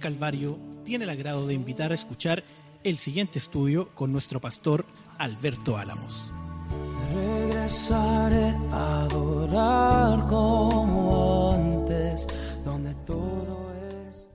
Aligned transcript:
Calvario 0.00 0.58
tiene 0.84 1.04
el 1.04 1.10
agrado 1.10 1.46
de 1.46 1.54
invitar 1.54 1.92
a 1.92 1.94
escuchar 1.94 2.42
el 2.82 2.98
siguiente 2.98 3.38
estudio 3.38 3.94
con 3.94 4.10
nuestro 4.10 4.40
pastor 4.40 4.84
Alberto 5.18 5.76
Álamos. 5.76 6.32
Regresaré 7.14 8.56
a 8.72 9.02
adorar 9.02 10.26
como 10.28 11.52
antes, 11.52 12.26
donde 12.64 12.94
todo 13.06 13.72
es 14.10 14.30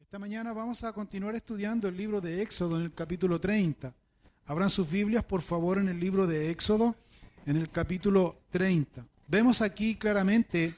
Esta 0.00 0.18
mañana 0.18 0.52
vamos 0.52 0.82
a 0.84 0.92
continuar 0.92 1.36
estudiando 1.36 1.88
el 1.88 1.96
libro 1.96 2.20
de 2.20 2.42
Éxodo 2.42 2.76
en 2.76 2.82
el 2.84 2.92
capítulo 2.92 3.40
30. 3.40 3.94
Abran 4.46 4.70
sus 4.70 4.90
Biblias, 4.90 5.24
por 5.24 5.42
favor, 5.42 5.78
en 5.78 5.88
el 5.88 6.00
libro 6.00 6.26
de 6.26 6.50
Éxodo, 6.50 6.96
en 7.46 7.56
el 7.56 7.70
capítulo 7.70 8.40
30. 8.50 9.06
Vemos 9.28 9.62
aquí 9.62 9.94
claramente 9.94 10.74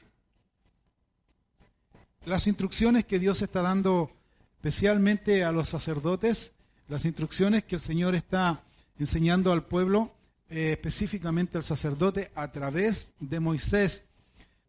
las 2.25 2.47
instrucciones 2.47 3.05
que 3.05 3.19
Dios 3.19 3.41
está 3.41 3.61
dando 3.61 4.11
especialmente 4.55 5.43
a 5.43 5.51
los 5.51 5.69
sacerdotes, 5.69 6.53
las 6.87 7.05
instrucciones 7.05 7.63
que 7.63 7.75
el 7.75 7.81
Señor 7.81 8.13
está 8.13 8.63
enseñando 8.99 9.51
al 9.51 9.63
pueblo, 9.63 10.13
eh, 10.49 10.71
específicamente 10.73 11.57
al 11.57 11.63
sacerdote, 11.63 12.31
a 12.35 12.51
través 12.51 13.13
de 13.19 13.39
Moisés. 13.39 14.05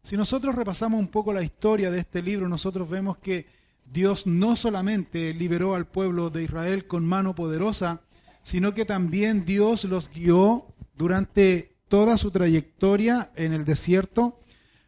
Si 0.01 0.17
nosotros 0.17 0.55
repasamos 0.55 0.99
un 0.99 1.09
poco 1.09 1.31
la 1.31 1.43
historia 1.43 1.91
de 1.91 1.99
este 1.99 2.21
libro, 2.21 2.49
nosotros 2.49 2.89
vemos 2.89 3.17
que 3.17 3.45
Dios 3.85 4.25
no 4.25 4.55
solamente 4.55 5.33
liberó 5.33 5.75
al 5.75 5.85
pueblo 5.85 6.29
de 6.29 6.43
Israel 6.43 6.87
con 6.87 7.05
mano 7.05 7.35
poderosa, 7.35 8.01
sino 8.41 8.73
que 8.73 8.85
también 8.85 9.45
Dios 9.45 9.83
los 9.83 10.09
guió 10.09 10.65
durante 10.97 11.75
toda 11.87 12.17
su 12.17 12.31
trayectoria 12.31 13.31
en 13.35 13.53
el 13.53 13.65
desierto, 13.65 14.39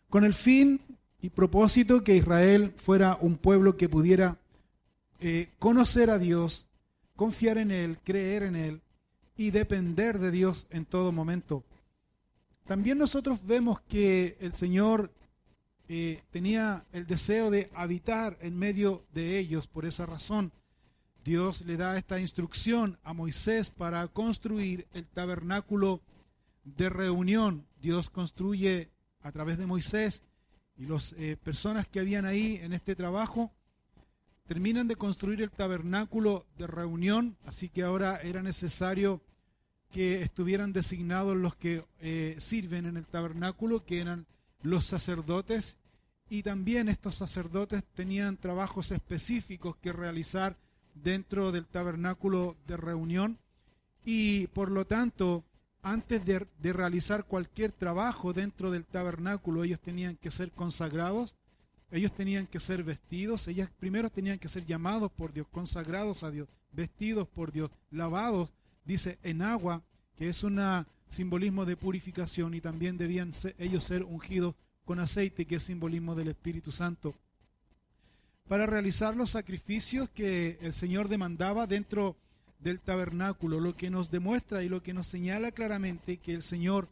con 0.10 0.24
el 0.24 0.34
fin 0.34 0.82
y 1.26 1.32
propósito 1.32 2.04
que 2.04 2.16
Israel 2.16 2.72
fuera 2.78 3.18
un 3.20 3.38
pueblo 3.38 3.78
que 3.78 3.90
pudiera 3.90 4.38
eh, 5.20 5.50
conocer 5.58 6.12
a 6.12 6.20
Dios, 6.20 6.68
confiar 7.16 7.58
en 7.58 7.72
Él, 7.72 7.98
creer 8.04 8.44
en 8.44 8.56
Él 8.56 8.82
y 9.36 9.50
depender 9.50 10.20
de 10.20 10.30
Dios 10.30 10.68
en 10.70 10.86
todo 10.86 11.12
momento. 11.12 11.64
También 12.66 13.00
nosotros 13.00 13.40
vemos 13.44 13.82
que 13.82 14.38
el 14.40 14.54
Señor 14.54 15.12
eh, 15.90 16.22
tenía 16.30 16.86
el 16.92 17.08
deseo 17.08 17.50
de 17.50 17.72
habitar 17.74 18.38
en 18.42 18.56
medio 18.56 19.04
de 19.12 19.40
ellos, 19.40 19.66
por 19.66 19.88
esa 19.88 20.06
razón 20.06 20.52
Dios 21.24 21.62
le 21.62 21.76
da 21.76 21.98
esta 21.98 22.20
instrucción 22.20 23.00
a 23.04 23.14
Moisés 23.14 23.72
para 23.72 24.08
construir 24.10 24.86
el 24.94 25.08
tabernáculo 25.08 26.02
de 26.66 26.88
reunión. 26.90 27.66
Dios 27.82 28.12
construye 28.12 28.92
a 29.22 29.32
través 29.32 29.58
de 29.58 29.66
Moisés 29.66 30.22
y 30.78 30.86
las 30.86 31.14
eh, 31.14 31.38
personas 31.42 31.88
que 31.88 32.00
habían 32.00 32.26
ahí 32.26 32.60
en 32.62 32.74
este 32.74 32.96
trabajo 32.96 33.52
terminan 34.46 34.88
de 34.88 34.96
construir 34.96 35.42
el 35.42 35.52
tabernáculo 35.52 36.46
de 36.58 36.68
reunión, 36.68 37.38
así 37.46 37.70
que 37.70 37.84
ahora 37.84 38.18
era 38.22 38.44
necesario 38.44 39.22
que 39.92 40.22
estuvieran 40.22 40.74
designados 40.74 41.38
los 41.38 41.56
que 41.56 41.86
eh, 42.00 42.36
sirven 42.38 42.86
en 42.86 42.98
el 42.98 43.06
tabernáculo, 43.06 43.86
que 43.86 44.02
eran 44.02 44.28
los 44.62 44.86
sacerdotes, 44.86 45.78
y 46.30 46.44
también 46.44 46.90
estos 46.90 47.16
sacerdotes 47.16 47.84
tenían 47.94 48.38
trabajos 48.38 48.92
específicos 48.92 49.78
que 49.78 49.94
realizar 49.94 50.58
dentro 50.96 51.52
del 51.52 51.66
tabernáculo 51.66 52.58
de 52.68 52.78
reunión. 52.78 53.40
Y 54.04 54.48
por 54.48 54.72
lo 54.72 54.86
tanto 54.86 55.44
antes 55.86 56.26
de, 56.26 56.48
de, 56.58 56.74
realizar 56.74 57.26
cualquier 57.26 57.72
trabajo 57.72 58.34
dentro 58.34 58.72
del 58.72 58.86
tabernáculo 58.86 59.64
ellos 59.64 59.80
tenían 59.80 60.16
que 60.16 60.32
ser 60.32 60.52
consagrados, 60.52 61.36
ellos 61.92 62.12
tenían 62.12 62.48
que 62.48 62.60
ser 62.60 62.84
vestidos, 62.84 63.48
ellos 63.48 63.70
primero 63.80 64.10
tenían 64.10 64.40
que 64.40 64.50
ser 64.50 64.66
llamados 64.66 65.12
por 65.12 65.32
Dios, 65.32 65.46
consagrados 65.52 66.24
a 66.24 66.32
Dios, 66.32 66.50
vestidos 66.72 67.28
por 67.28 67.52
Dios, 67.52 67.70
lavados, 67.92 68.50
dice, 68.84 69.20
en 69.22 69.44
agua, 69.44 69.84
que 70.16 70.28
es 70.28 70.44
un 70.44 70.60
simbolismo 71.08 71.66
de 71.66 71.78
purificación 71.78 72.56
y 72.56 72.62
también 72.62 72.98
debían 72.98 73.32
ellos 73.60 73.84
ser 73.84 74.02
ungidos 74.04 74.56
con 74.86 75.00
aceite, 75.00 75.46
que 75.46 75.58
es 75.58 75.64
simbolismo 75.64 76.16
del 76.16 76.30
Espíritu 76.30 76.72
Santo. 76.72 77.14
Para 78.48 78.66
realizar 78.66 79.16
los 79.16 79.30
sacrificios 79.30 80.10
que 80.10 80.58
el 80.62 80.74
Señor 80.74 81.10
demandaba 81.10 81.68
dentro 81.68 82.16
del 82.60 82.80
tabernáculo, 82.80 83.60
lo 83.60 83.76
que 83.76 83.90
nos 83.90 84.10
demuestra 84.10 84.64
y 84.64 84.70
lo 84.70 84.82
que 84.82 84.94
nos 84.94 85.08
señala 85.08 85.52
claramente 85.52 86.18
que 86.18 86.34
el 86.34 86.44
Señor, 86.44 86.88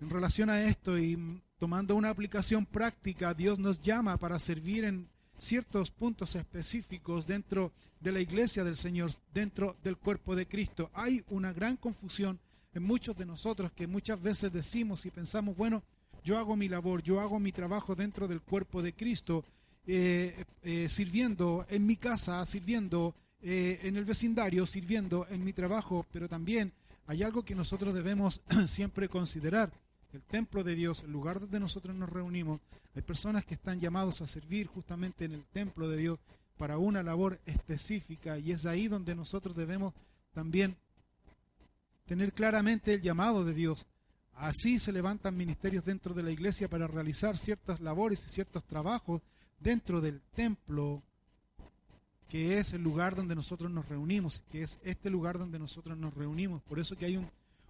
en 0.00 0.10
relación 0.10 0.50
a 0.50 0.64
esto 0.64 0.98
y 0.98 1.40
tomando 1.58 1.94
una 1.94 2.10
aplicación 2.10 2.66
práctica, 2.66 3.34
Dios 3.34 3.58
nos 3.58 3.80
llama 3.80 4.16
para 4.16 4.38
servir 4.38 4.84
en 4.84 5.08
ciertos 5.38 5.90
puntos 5.90 6.34
específicos 6.36 7.26
dentro 7.26 7.72
de 8.00 8.12
la 8.12 8.20
iglesia 8.20 8.64
del 8.64 8.76
Señor, 8.76 9.10
dentro 9.32 9.76
del 9.82 9.96
cuerpo 9.96 10.34
de 10.36 10.46
Cristo. 10.46 10.90
Hay 10.94 11.24
una 11.28 11.52
gran 11.52 11.76
confusión 11.76 12.38
en 12.74 12.82
muchos 12.82 13.16
de 13.16 13.26
nosotros 13.26 13.72
que 13.72 13.86
muchas 13.86 14.20
veces 14.20 14.52
decimos 14.52 15.04
y 15.06 15.10
pensamos, 15.10 15.56
bueno, 15.56 15.82
yo 16.24 16.38
hago 16.38 16.56
mi 16.56 16.68
labor, 16.68 17.02
yo 17.02 17.20
hago 17.20 17.38
mi 17.40 17.52
trabajo 17.52 17.94
dentro 17.94 18.28
del 18.28 18.40
cuerpo 18.40 18.82
de 18.82 18.92
Cristo, 18.92 19.44
eh, 19.86 20.44
eh, 20.62 20.88
sirviendo 20.88 21.66
en 21.68 21.86
mi 21.86 21.96
casa, 21.96 22.44
sirviendo 22.46 23.14
eh, 23.42 23.80
en 23.82 23.96
el 23.96 24.04
vecindario, 24.04 24.66
sirviendo 24.66 25.26
en 25.28 25.44
mi 25.44 25.52
trabajo, 25.52 26.06
pero 26.12 26.28
también 26.28 26.72
hay 27.06 27.22
algo 27.22 27.44
que 27.44 27.54
nosotros 27.54 27.94
debemos 27.94 28.40
siempre 28.66 29.08
considerar. 29.08 29.72
El 30.12 30.22
templo 30.22 30.62
de 30.62 30.74
Dios, 30.74 31.02
el 31.04 31.12
lugar 31.12 31.40
donde 31.40 31.58
nosotros 31.58 31.96
nos 31.96 32.10
reunimos, 32.10 32.60
hay 32.94 33.02
personas 33.02 33.44
que 33.44 33.54
están 33.54 33.80
llamados 33.80 34.20
a 34.20 34.26
servir 34.26 34.66
justamente 34.66 35.24
en 35.24 35.32
el 35.32 35.44
templo 35.46 35.88
de 35.88 35.96
Dios 35.96 36.18
para 36.58 36.78
una 36.78 37.02
labor 37.02 37.40
específica 37.46 38.38
y 38.38 38.52
es 38.52 38.66
ahí 38.66 38.88
donde 38.88 39.14
nosotros 39.14 39.56
debemos 39.56 39.94
también 40.32 40.76
tener 42.06 42.32
claramente 42.32 42.94
el 42.94 43.00
llamado 43.00 43.44
de 43.44 43.54
Dios. 43.54 43.86
Así 44.34 44.78
se 44.78 44.92
levantan 44.92 45.36
ministerios 45.36 45.84
dentro 45.84 46.14
de 46.14 46.22
la 46.22 46.30
iglesia 46.30 46.68
para 46.68 46.86
realizar 46.86 47.38
ciertas 47.38 47.80
labores 47.80 48.24
y 48.26 48.28
ciertos 48.28 48.64
trabajos 48.64 49.22
dentro 49.60 50.00
del 50.00 50.20
templo, 50.34 51.02
que 52.32 52.58
es 52.58 52.72
el 52.72 52.82
lugar 52.82 53.14
donde 53.14 53.34
nosotros 53.34 53.70
nos 53.70 53.86
reunimos, 53.90 54.42
que 54.50 54.62
es 54.62 54.78
este 54.84 55.10
lugar 55.10 55.36
donde 55.36 55.58
nosotros 55.58 55.98
nos 55.98 56.14
reunimos. 56.14 56.62
Por 56.62 56.78
eso 56.78 56.96
que 56.96 57.04
hay 57.04 57.18
un, 57.18 57.28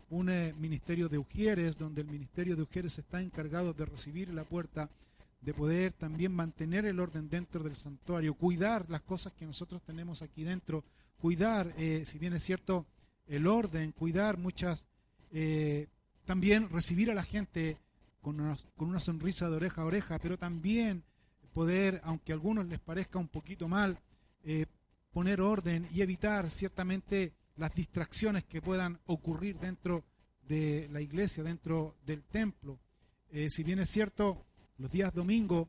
un 0.09 0.31
eh, 0.31 0.55
ministerio 0.57 1.09
de 1.09 1.19
Ujieres, 1.19 1.77
donde 1.77 2.03
el 2.03 2.07
ministerio 2.07 2.55
de 2.55 2.63
Ujieres 2.63 2.97
está 2.97 3.21
encargado 3.21 3.73
de 3.73 3.85
recibir 3.85 4.33
la 4.33 4.45
puerta, 4.45 4.89
de 5.41 5.53
poder 5.53 5.93
también 5.95 6.33
mantener 6.33 6.85
el 6.85 7.01
orden 7.01 7.29
dentro 7.29 7.65
del 7.65 7.75
santuario, 7.75 8.35
cuidar 8.35 8.89
las 8.89 9.01
cosas 9.01 9.33
que 9.33 9.45
nosotros 9.45 9.83
tenemos 9.83 10.23
aquí 10.23 10.45
dentro, 10.45 10.85
cuidar, 11.21 11.75
eh, 11.77 12.05
si 12.07 12.21
bien 12.21 12.33
es 12.33 12.45
cierto, 12.45 12.87
el 13.27 13.49
orden, 13.49 13.91
cuidar 13.91 14.39
muchas, 14.39 14.87
eh, 15.33 15.89
también 16.25 16.69
recibir 16.69 17.11
a 17.11 17.15
la 17.15 17.25
gente 17.25 17.79
con 18.21 18.39
una, 18.39 18.57
con 18.77 18.91
una 18.91 19.01
sonrisa 19.01 19.51
de 19.51 19.57
oreja 19.57 19.83
a 19.83 19.87
oreja, 19.87 20.21
pero 20.21 20.39
también 20.39 21.03
poder, 21.53 22.01
aunque 22.05 22.31
a 22.31 22.37
algunos 22.37 22.65
les 22.67 22.79
parezca 22.79 23.19
un 23.19 23.27
poquito 23.27 23.67
mal, 23.67 23.99
eh, 24.45 24.67
poner 25.13 25.41
orden 25.41 25.89
y 25.93 26.03
evitar 26.03 26.51
ciertamente 26.51 27.33
las 27.57 27.75
distracciones 27.75 28.45
que 28.45 28.63
puedan 28.63 28.99
ocurrir 29.07 29.59
dentro 29.59 30.05
de 30.49 30.89
la 30.93 31.01
iglesia, 31.01 31.43
dentro 31.43 31.97
del 32.05 32.23
templo. 32.25 32.79
Eh, 33.31 33.51
si 33.51 33.63
bien 33.63 33.79
es 33.79 33.91
cierto, 33.91 34.45
los 34.79 34.91
días 34.91 35.13
domingo, 35.15 35.69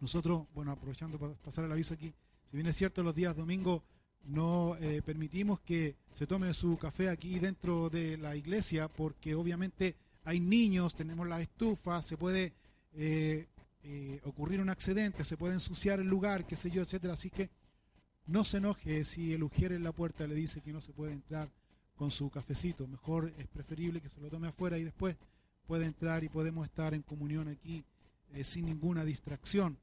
nosotros, 0.00 0.46
bueno, 0.54 0.72
aprovechando 0.72 1.18
para 1.18 1.34
pasar 1.34 1.64
el 1.64 1.72
aviso 1.72 1.94
aquí, 1.94 2.12
si 2.50 2.56
bien 2.56 2.66
es 2.66 2.76
cierto, 2.76 3.02
los 3.02 3.14
días 3.14 3.36
domingo 3.36 3.82
no 4.24 4.76
eh, 4.80 5.02
permitimos 5.02 5.60
que 5.60 5.96
se 6.12 6.26
tome 6.26 6.52
su 6.54 6.76
café 6.78 7.08
aquí 7.08 7.38
dentro 7.38 7.88
de 7.88 8.16
la 8.18 8.36
iglesia, 8.36 8.88
porque 8.88 9.34
obviamente 9.34 9.96
hay 10.24 10.40
niños, 10.40 10.94
tenemos 10.94 11.26
la 11.26 11.40
estufa, 11.40 12.02
se 12.02 12.16
puede 12.16 12.52
eh, 12.94 13.46
eh, 13.84 14.20
ocurrir 14.24 14.60
un 14.60 14.68
accidente, 14.68 15.24
se 15.24 15.36
puede 15.36 15.54
ensuciar 15.54 16.00
el 16.00 16.08
lugar, 16.08 16.46
qué 16.46 16.56
sé 16.56 16.70
yo, 16.70 16.82
etcétera. 16.82 17.14
Así 17.14 17.30
que 17.30 17.50
no 18.26 18.44
se 18.44 18.58
enoje 18.58 19.04
si 19.04 19.32
el 19.32 19.42
ujier 19.42 19.72
en 19.72 19.82
la 19.82 19.92
puerta 19.92 20.26
le 20.26 20.34
dice 20.34 20.60
que 20.60 20.72
no 20.72 20.80
se 20.80 20.92
puede 20.92 21.12
entrar 21.12 21.50
con 21.96 22.10
su 22.10 22.30
cafecito. 22.30 22.86
Mejor 22.86 23.32
es 23.38 23.46
preferible 23.48 24.00
que 24.00 24.08
se 24.08 24.20
lo 24.20 24.28
tome 24.28 24.48
afuera 24.48 24.78
y 24.78 24.84
después 24.84 25.16
puede 25.66 25.86
entrar 25.86 26.24
y 26.24 26.28
podemos 26.28 26.66
estar 26.66 26.94
en 26.94 27.02
comunión 27.02 27.48
aquí 27.48 27.84
eh, 28.32 28.44
sin 28.44 28.66
ninguna 28.66 29.04
distracción. 29.04 29.78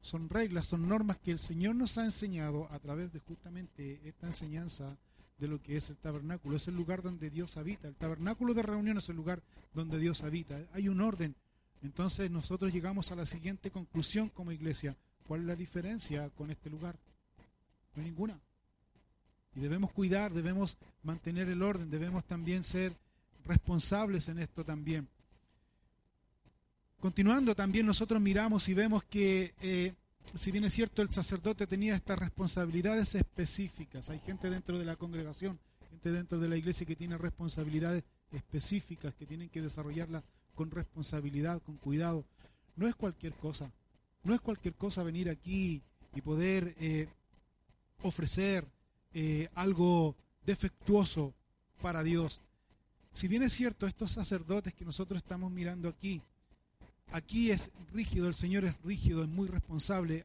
Son 0.00 0.28
reglas, 0.28 0.66
son 0.66 0.88
normas 0.88 1.18
que 1.18 1.32
el 1.32 1.38
Señor 1.38 1.74
nos 1.74 1.98
ha 1.98 2.04
enseñado 2.04 2.70
a 2.70 2.78
través 2.78 3.12
de 3.12 3.18
justamente 3.18 4.00
esta 4.04 4.26
enseñanza 4.26 4.96
de 5.38 5.48
lo 5.48 5.60
que 5.60 5.76
es 5.76 5.90
el 5.90 5.96
tabernáculo. 5.96 6.56
Es 6.56 6.68
el 6.68 6.76
lugar 6.76 7.02
donde 7.02 7.30
Dios 7.30 7.56
habita. 7.56 7.88
El 7.88 7.96
tabernáculo 7.96 8.54
de 8.54 8.62
reunión 8.62 8.98
es 8.98 9.08
el 9.08 9.16
lugar 9.16 9.42
donde 9.74 9.98
Dios 9.98 10.22
habita. 10.22 10.58
Hay 10.72 10.88
un 10.88 11.00
orden 11.00 11.34
entonces 11.82 12.30
nosotros 12.30 12.72
llegamos 12.72 13.12
a 13.12 13.16
la 13.16 13.26
siguiente 13.26 13.70
conclusión 13.70 14.28
como 14.30 14.52
iglesia. 14.52 14.96
¿Cuál 15.26 15.42
es 15.42 15.46
la 15.46 15.56
diferencia 15.56 16.30
con 16.30 16.50
este 16.50 16.70
lugar? 16.70 16.98
No 17.98 18.04
hay 18.04 18.10
ninguna. 18.10 18.40
Y 19.56 19.60
debemos 19.60 19.90
cuidar, 19.90 20.32
debemos 20.32 20.78
mantener 21.02 21.48
el 21.48 21.62
orden, 21.64 21.90
debemos 21.90 22.24
también 22.24 22.62
ser 22.62 22.96
responsables 23.44 24.28
en 24.28 24.38
esto 24.38 24.64
también. 24.64 25.08
Continuando, 27.00 27.56
también 27.56 27.86
nosotros 27.86 28.20
miramos 28.20 28.68
y 28.68 28.74
vemos 28.74 29.02
que, 29.02 29.52
eh, 29.60 29.94
si 30.32 30.52
bien 30.52 30.62
es 30.64 30.74
cierto, 30.74 31.02
el 31.02 31.08
sacerdote 31.08 31.66
tenía 31.66 31.96
estas 31.96 32.20
responsabilidades 32.20 33.16
específicas. 33.16 34.10
Hay 34.10 34.20
gente 34.20 34.48
dentro 34.48 34.78
de 34.78 34.84
la 34.84 34.94
congregación, 34.94 35.58
gente 35.90 36.12
dentro 36.12 36.38
de 36.38 36.48
la 36.48 36.56
iglesia 36.56 36.86
que 36.86 36.94
tiene 36.94 37.18
responsabilidades 37.18 38.04
específicas, 38.30 39.12
que 39.16 39.26
tienen 39.26 39.48
que 39.48 39.60
desarrollarlas 39.60 40.22
con 40.54 40.70
responsabilidad, 40.70 41.60
con 41.62 41.78
cuidado. 41.78 42.24
No 42.76 42.86
es 42.86 42.94
cualquier 42.94 43.32
cosa. 43.32 43.72
No 44.22 44.34
es 44.34 44.40
cualquier 44.40 44.74
cosa 44.74 45.02
venir 45.02 45.28
aquí 45.28 45.82
y 46.14 46.20
poder 46.20 46.76
eh, 46.78 47.08
ofrecer 48.02 48.66
eh, 49.12 49.48
algo 49.54 50.16
defectuoso 50.44 51.34
para 51.80 52.02
Dios. 52.02 52.40
Si 53.12 53.28
bien 53.28 53.42
es 53.42 53.52
cierto, 53.52 53.86
estos 53.86 54.12
sacerdotes 54.12 54.74
que 54.74 54.84
nosotros 54.84 55.18
estamos 55.18 55.50
mirando 55.50 55.88
aquí, 55.88 56.20
aquí 57.10 57.50
es 57.50 57.72
rígido, 57.92 58.28
el 58.28 58.34
Señor 58.34 58.64
es 58.64 58.74
rígido, 58.82 59.22
es 59.22 59.28
muy 59.28 59.48
responsable, 59.48 60.24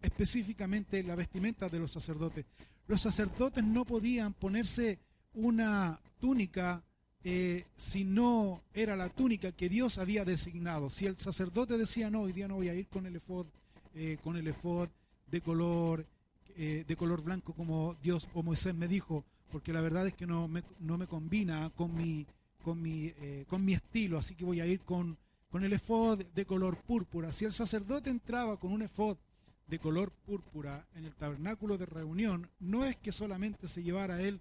específicamente 0.00 1.02
la 1.02 1.16
vestimenta 1.16 1.68
de 1.68 1.78
los 1.78 1.92
sacerdotes. 1.92 2.46
Los 2.86 3.02
sacerdotes 3.02 3.64
no 3.64 3.84
podían 3.84 4.32
ponerse 4.32 4.98
una 5.34 6.00
túnica 6.18 6.82
eh, 7.22 7.66
si 7.76 8.04
no 8.04 8.62
era 8.72 8.96
la 8.96 9.10
túnica 9.10 9.52
que 9.52 9.68
Dios 9.68 9.98
había 9.98 10.24
designado. 10.24 10.88
Si 10.88 11.06
el 11.06 11.18
sacerdote 11.18 11.76
decía, 11.76 12.10
no, 12.10 12.22
hoy 12.22 12.32
día 12.32 12.48
no 12.48 12.56
voy 12.56 12.70
a 12.70 12.74
ir 12.74 12.88
con 12.88 13.06
el 13.06 13.16
efod, 13.16 13.46
eh, 13.94 14.16
con 14.22 14.36
el 14.36 14.48
efod 14.48 14.88
de 15.30 15.40
color, 15.42 16.06
eh, 16.60 16.84
de 16.86 16.96
color 16.96 17.22
blanco 17.24 17.54
como 17.54 17.96
Dios 18.02 18.28
o 18.34 18.42
Moisés 18.42 18.74
me 18.74 18.86
dijo, 18.86 19.24
porque 19.50 19.72
la 19.72 19.80
verdad 19.80 20.06
es 20.06 20.14
que 20.14 20.26
no 20.26 20.46
me, 20.46 20.62
no 20.78 20.98
me 20.98 21.06
combina 21.06 21.70
con 21.74 21.96
mi, 21.96 22.26
con, 22.62 22.80
mi, 22.80 23.12
con 23.48 23.64
mi 23.64 23.72
estilo, 23.72 24.18
así 24.18 24.34
que 24.34 24.44
voy 24.44 24.60
a 24.60 24.66
ir 24.66 24.80
con, 24.80 25.16
con 25.50 25.64
el 25.64 25.72
efod 25.72 26.22
de 26.34 26.44
color 26.44 26.76
púrpura. 26.82 27.32
Si 27.32 27.44
el 27.44 27.52
sacerdote 27.52 28.10
entraba 28.10 28.58
con 28.58 28.72
un 28.72 28.82
efod 28.82 29.16
de 29.66 29.78
color 29.78 30.12
púrpura 30.26 30.86
en 30.94 31.04
el 31.04 31.14
tabernáculo 31.14 31.78
de 31.78 31.86
reunión, 31.86 32.48
no 32.58 32.84
es 32.84 32.96
que 32.96 33.12
solamente 33.12 33.66
se 33.68 33.82
llevara 33.82 34.20
él 34.20 34.40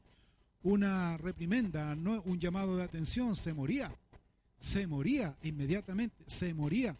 una 0.63 1.17
reprimenda, 1.17 1.95
no 1.95 2.21
un 2.25 2.39
llamado 2.39 2.75
de 2.75 2.83
atención, 2.83 3.35
se 3.35 3.53
moría. 3.53 3.93
Se 4.59 4.87
moría 4.87 5.37
inmediatamente, 5.43 6.23
se 6.27 6.53
moría. 6.53 6.97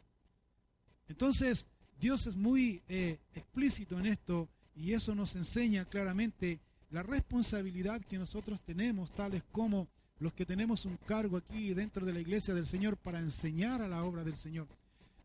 Entonces, 1.09 1.67
Dios 1.99 2.25
es 2.27 2.35
muy 2.35 2.81
eh, 2.87 3.19
explícito 3.33 3.99
en 3.99 4.05
esto 4.05 4.47
y 4.79 4.93
eso 4.93 5.13
nos 5.13 5.35
enseña 5.35 5.83
claramente 5.83 6.59
la 6.89 7.03
responsabilidad 7.03 8.01
que 8.01 8.17
nosotros 8.17 8.61
tenemos, 8.61 9.11
tales 9.11 9.43
como 9.51 9.89
los 10.19 10.33
que 10.33 10.45
tenemos 10.45 10.85
un 10.85 10.97
cargo 11.05 11.35
aquí 11.35 11.73
dentro 11.73 12.05
de 12.05 12.13
la 12.13 12.21
iglesia 12.21 12.53
del 12.53 12.65
Señor 12.65 12.95
para 12.95 13.19
enseñar 13.19 13.81
a 13.81 13.89
la 13.89 14.03
obra 14.03 14.23
del 14.23 14.37
Señor. 14.37 14.67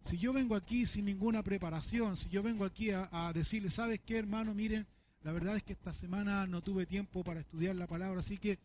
Si 0.03 0.19
yo 0.19 0.33
vengo 0.33 0.56
aquí 0.56 0.87
sin 0.87 1.05
ninguna 1.05 1.45
preparación, 1.45 2.17
si 2.17 2.29
yo 2.29 2.43
vengo 2.43 2.65
aquí 2.65 2.91
a, 2.91 3.33
decirle, 3.33 3.71
¿sabes 3.71 4.01
qué, 4.05 4.19
hermano? 4.19 4.55
Miren, 4.55 4.87
la 5.23 5.31
verdad 5.31 5.57
es 5.57 5.62
que 5.62 5.73
esta 5.73 5.95
semana 5.95 6.49
no 6.49 6.61
tuve 6.61 6.85
tiempo 6.85 7.23
para 7.23 7.41
estudiar 7.41 7.77
la 7.77 7.87
palabra, 7.87 8.21
así 8.21 8.39
que 8.39 8.59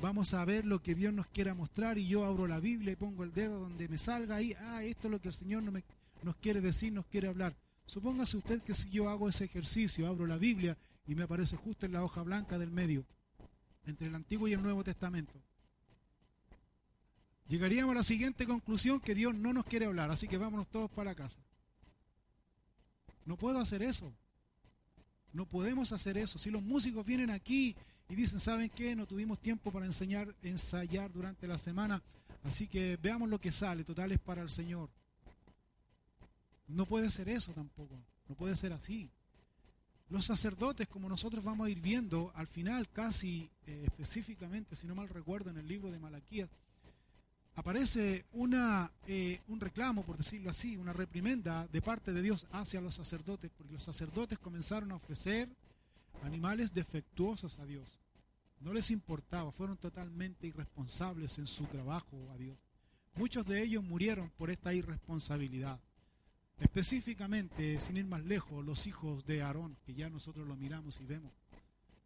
vamos 0.00 0.34
a 0.34 0.44
ver 0.44 0.64
lo 0.64 0.80
que 0.80 0.94
Dios 0.94 1.12
nos 1.12 1.26
quiera 1.26 1.52
mostrar 1.52 1.98
y 1.98 2.06
yo 2.06 2.24
abro 2.24 2.46
la 2.46 2.60
Biblia 2.60 2.92
y 2.92 2.96
pongo 2.96 3.24
el 3.24 3.34
dedo 3.34 3.58
donde 3.58 3.88
me 3.88 3.98
salga 3.98 4.36
ahí, 4.36 4.54
ah, 4.60 4.84
esto 4.84 5.08
es 5.08 5.10
lo 5.10 5.20
que 5.20 5.28
el 5.28 5.34
Señor 5.34 5.64
no 5.64 5.72
me, 5.72 5.82
nos 6.22 6.36
quiere 6.36 6.60
decir, 6.60 6.92
nos 6.92 7.06
quiere 7.06 7.26
hablar. 7.26 7.56
Supóngase 7.88 8.36
usted 8.36 8.60
que 8.62 8.74
si 8.74 8.90
yo 8.90 9.08
hago 9.08 9.30
ese 9.30 9.46
ejercicio, 9.46 10.06
abro 10.06 10.26
la 10.26 10.36
Biblia 10.36 10.76
y 11.06 11.14
me 11.14 11.22
aparece 11.22 11.56
justo 11.56 11.86
en 11.86 11.92
la 11.92 12.04
hoja 12.04 12.22
blanca 12.22 12.58
del 12.58 12.70
medio, 12.70 13.06
entre 13.86 14.08
el 14.08 14.14
Antiguo 14.14 14.46
y 14.46 14.52
el 14.52 14.62
Nuevo 14.62 14.84
Testamento. 14.84 15.32
Llegaríamos 17.48 17.92
a 17.92 17.98
la 18.00 18.04
siguiente 18.04 18.46
conclusión 18.46 19.00
que 19.00 19.14
Dios 19.14 19.34
no 19.34 19.54
nos 19.54 19.64
quiere 19.64 19.86
hablar, 19.86 20.10
así 20.10 20.28
que 20.28 20.36
vámonos 20.36 20.68
todos 20.68 20.90
para 20.90 21.14
casa. 21.14 21.40
No 23.24 23.38
puedo 23.38 23.58
hacer 23.58 23.80
eso. 23.80 24.12
No 25.32 25.46
podemos 25.46 25.90
hacer 25.92 26.18
eso. 26.18 26.38
Si 26.38 26.50
los 26.50 26.62
músicos 26.62 27.06
vienen 27.06 27.30
aquí 27.30 27.74
y 28.10 28.14
dicen, 28.14 28.38
¿saben 28.38 28.68
qué? 28.68 28.94
No 28.94 29.06
tuvimos 29.06 29.38
tiempo 29.38 29.72
para 29.72 29.86
enseñar, 29.86 30.34
ensayar 30.42 31.10
durante 31.10 31.48
la 31.48 31.56
semana, 31.56 32.02
así 32.42 32.68
que 32.68 32.98
veamos 33.00 33.30
lo 33.30 33.40
que 33.40 33.50
sale, 33.50 33.82
total 33.82 34.12
es 34.12 34.18
para 34.18 34.42
el 34.42 34.50
Señor. 34.50 34.90
No 36.68 36.86
puede 36.86 37.10
ser 37.10 37.28
eso 37.28 37.52
tampoco, 37.52 37.98
no 38.28 38.34
puede 38.34 38.56
ser 38.56 38.72
así. 38.72 39.10
Los 40.10 40.26
sacerdotes, 40.26 40.88
como 40.88 41.08
nosotros 41.08 41.44
vamos 41.44 41.66
a 41.66 41.70
ir 41.70 41.80
viendo, 41.80 42.32
al 42.34 42.46
final 42.46 42.88
casi 42.88 43.50
eh, 43.66 43.82
específicamente, 43.86 44.74
si 44.74 44.86
no 44.86 44.94
mal 44.94 45.08
recuerdo, 45.08 45.50
en 45.50 45.58
el 45.58 45.68
libro 45.68 45.90
de 45.90 45.98
Malaquías, 45.98 46.48
aparece 47.56 48.24
una, 48.32 48.90
eh, 49.06 49.40
un 49.48 49.60
reclamo, 49.60 50.04
por 50.04 50.16
decirlo 50.16 50.50
así, 50.50 50.76
una 50.76 50.92
reprimenda 50.92 51.66
de 51.68 51.82
parte 51.82 52.12
de 52.12 52.22
Dios 52.22 52.46
hacia 52.52 52.80
los 52.80 52.94
sacerdotes, 52.94 53.50
porque 53.56 53.74
los 53.74 53.82
sacerdotes 53.82 54.38
comenzaron 54.38 54.92
a 54.92 54.96
ofrecer 54.96 55.48
animales 56.22 56.72
defectuosos 56.72 57.58
a 57.58 57.66
Dios. 57.66 57.98
No 58.60 58.72
les 58.72 58.90
importaba, 58.90 59.52
fueron 59.52 59.76
totalmente 59.76 60.46
irresponsables 60.46 61.38
en 61.38 61.46
su 61.46 61.64
trabajo 61.64 62.16
a 62.32 62.36
Dios. 62.36 62.56
Muchos 63.14 63.44
de 63.46 63.62
ellos 63.62 63.84
murieron 63.84 64.30
por 64.38 64.50
esta 64.50 64.72
irresponsabilidad. 64.72 65.80
Específicamente, 66.60 67.78
sin 67.80 67.96
ir 67.96 68.06
más 68.06 68.24
lejos, 68.24 68.64
los 68.64 68.86
hijos 68.86 69.24
de 69.26 69.42
Aarón, 69.42 69.76
que 69.86 69.94
ya 69.94 70.10
nosotros 70.10 70.46
lo 70.46 70.56
miramos 70.56 71.00
y 71.00 71.04
vemos. 71.04 71.32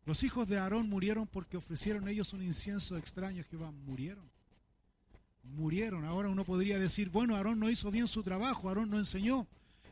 Los 0.04 0.22
hijos 0.24 0.48
de 0.48 0.58
Aarón 0.58 0.88
murieron 0.88 1.26
porque 1.26 1.56
ofrecieron 1.56 2.08
ellos 2.08 2.32
un 2.32 2.42
incienso 2.42 2.96
extraño 2.98 3.40
a 3.40 3.44
Jehová. 3.44 3.70
Murieron 3.70 4.32
murieron. 5.42 6.04
Ahora 6.04 6.28
uno 6.28 6.44
podría 6.44 6.78
decir, 6.78 7.10
bueno, 7.10 7.36
Aarón 7.36 7.58
no 7.58 7.70
hizo 7.70 7.90
bien 7.90 8.08
su 8.08 8.22
trabajo, 8.22 8.68
Aarón 8.68 8.90
no 8.90 8.98
enseñó. 8.98 9.46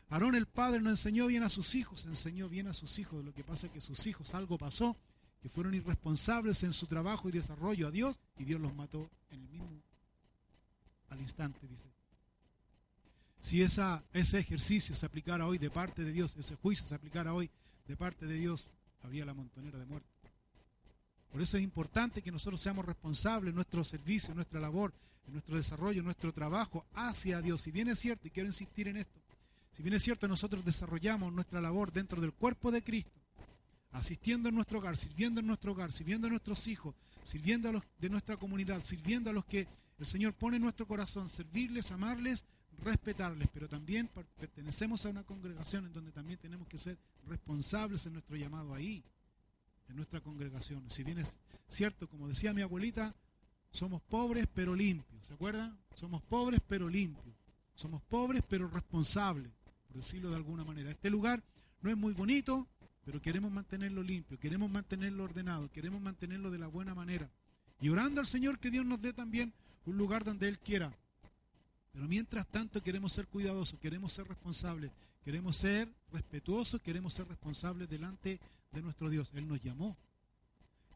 Aarón 0.09 0.35
el 0.35 0.45
padre 0.45 0.81
no 0.81 0.89
enseñó 0.89 1.27
bien 1.27 1.43
a 1.43 1.49
sus 1.49 1.75
hijos, 1.75 2.05
enseñó 2.05 2.49
bien 2.49 2.67
a 2.67 2.73
sus 2.73 2.99
hijos. 2.99 3.23
Lo 3.23 3.33
que 3.33 3.43
pasa 3.43 3.67
es 3.67 3.73
que 3.73 3.81
sus 3.81 4.05
hijos 4.07 4.33
algo 4.33 4.57
pasó, 4.57 4.95
que 5.41 5.49
fueron 5.49 5.73
irresponsables 5.73 6.63
en 6.63 6.73
su 6.73 6.85
trabajo 6.87 7.29
y 7.29 7.31
desarrollo 7.31 7.87
a 7.87 7.91
Dios 7.91 8.19
y 8.37 8.43
Dios 8.43 8.59
los 8.59 8.75
mató 8.75 9.09
en 9.29 9.41
el 9.41 9.49
mismo, 9.49 9.69
al 11.09 11.19
instante, 11.19 11.65
dice. 11.67 11.85
Si 13.41 13.63
ese 13.63 14.39
ejercicio 14.39 14.95
se 14.95 15.05
aplicara 15.05 15.47
hoy 15.47 15.57
de 15.57 15.71
parte 15.71 16.03
de 16.03 16.11
Dios, 16.11 16.35
ese 16.37 16.55
juicio 16.55 16.85
se 16.85 16.93
aplicara 16.95 17.33
hoy 17.33 17.49
de 17.87 17.97
parte 17.97 18.27
de 18.27 18.35
Dios, 18.35 18.69
habría 19.01 19.25
la 19.25 19.33
montonera 19.33 19.79
de 19.79 19.85
muerte. 19.85 20.07
Por 21.31 21.41
eso 21.41 21.57
es 21.57 21.63
importante 21.63 22.21
que 22.21 22.31
nosotros 22.31 22.61
seamos 22.61 22.85
responsables 22.85 23.49
en 23.49 23.55
nuestro 23.55 23.83
servicio, 23.83 24.29
en 24.29 24.35
nuestra 24.35 24.59
labor, 24.59 24.93
en 25.25 25.33
nuestro 25.33 25.55
desarrollo, 25.55 25.99
en 25.99 26.05
nuestro 26.05 26.31
trabajo 26.31 26.85
hacia 26.93 27.41
Dios. 27.41 27.61
Si 27.61 27.71
bien 27.71 27.87
es 27.87 27.99
cierto, 27.99 28.27
y 28.27 28.31
quiero 28.31 28.47
insistir 28.47 28.87
en 28.87 28.97
esto, 28.97 29.19
si 29.71 29.81
bien 29.81 29.95
es 29.95 30.03
cierto, 30.03 30.27
nosotros 30.27 30.63
desarrollamos 30.63 31.33
nuestra 31.33 31.61
labor 31.61 31.91
dentro 31.91 32.21
del 32.21 32.33
cuerpo 32.33 32.71
de 32.71 32.83
Cristo, 32.83 33.19
asistiendo 33.91 34.49
en 34.49 34.55
nuestro 34.55 34.79
hogar, 34.79 34.97
sirviendo 34.97 35.39
en 35.39 35.47
nuestro 35.47 35.71
hogar, 35.71 35.91
sirviendo 35.91 36.27
a 36.27 36.29
nuestros 36.29 36.67
hijos, 36.67 36.93
sirviendo 37.23 37.69
a 37.69 37.71
los 37.71 37.83
de 37.97 38.09
nuestra 38.09 38.37
comunidad, 38.37 38.83
sirviendo 38.83 39.29
a 39.29 39.33
los 39.33 39.45
que 39.45 39.67
el 39.97 40.05
Señor 40.05 40.33
pone 40.33 40.57
en 40.57 40.63
nuestro 40.63 40.85
corazón, 40.85 41.29
servirles, 41.29 41.91
amarles, 41.91 42.45
respetarles, 42.81 43.47
pero 43.53 43.67
también 43.67 44.09
pertenecemos 44.39 45.05
a 45.05 45.09
una 45.09 45.23
congregación 45.23 45.85
en 45.85 45.93
donde 45.93 46.11
también 46.11 46.39
tenemos 46.39 46.67
que 46.67 46.77
ser 46.77 46.97
responsables 47.27 48.05
en 48.05 48.13
nuestro 48.13 48.35
llamado 48.35 48.73
ahí 48.73 49.03
en 49.91 49.97
nuestra 49.97 50.21
congregación. 50.21 50.83
Si 50.89 51.03
bien 51.03 51.19
es 51.19 51.37
cierto, 51.67 52.07
como 52.07 52.27
decía 52.27 52.53
mi 52.53 52.61
abuelita, 52.61 53.13
somos 53.71 54.01
pobres 54.01 54.47
pero 54.53 54.75
limpios, 54.75 55.25
¿se 55.25 55.33
acuerdan? 55.33 55.77
Somos 55.95 56.21
pobres 56.23 56.59
pero 56.67 56.89
limpios. 56.89 57.35
Somos 57.75 58.01
pobres 58.03 58.43
pero 58.47 58.67
responsables, 58.67 59.51
por 59.87 59.97
decirlo 59.97 60.29
de 60.29 60.35
alguna 60.35 60.63
manera. 60.63 60.89
Este 60.89 61.09
lugar 61.09 61.41
no 61.81 61.89
es 61.89 61.97
muy 61.97 62.13
bonito, 62.13 62.67
pero 63.05 63.21
queremos 63.21 63.51
mantenerlo 63.51 64.03
limpio, 64.03 64.39
queremos 64.39 64.69
mantenerlo 64.69 65.23
ordenado, 65.23 65.71
queremos 65.71 66.01
mantenerlo 66.01 66.51
de 66.51 66.59
la 66.59 66.67
buena 66.67 66.93
manera. 66.93 67.29
Y 67.79 67.89
orando 67.89 68.19
al 68.19 68.27
Señor 68.27 68.59
que 68.59 68.71
Dios 68.71 68.85
nos 68.85 69.01
dé 69.01 69.13
también 69.13 69.53
un 69.85 69.97
lugar 69.97 70.23
donde 70.23 70.47
Él 70.47 70.59
quiera. 70.59 70.93
Pero 71.91 72.07
mientras 72.07 72.47
tanto 72.47 72.81
queremos 72.81 73.11
ser 73.13 73.27
cuidadosos, 73.27 73.79
queremos 73.79 74.13
ser 74.13 74.27
responsables, 74.27 74.91
queremos 75.23 75.57
ser 75.57 75.89
respetuosos, 76.11 76.81
queremos 76.81 77.13
ser 77.13 77.27
responsables 77.27 77.89
delante 77.89 78.39
de 78.71 78.81
nuestro 78.81 79.09
Dios. 79.09 79.29
Él 79.33 79.47
nos 79.47 79.61
llamó. 79.61 79.97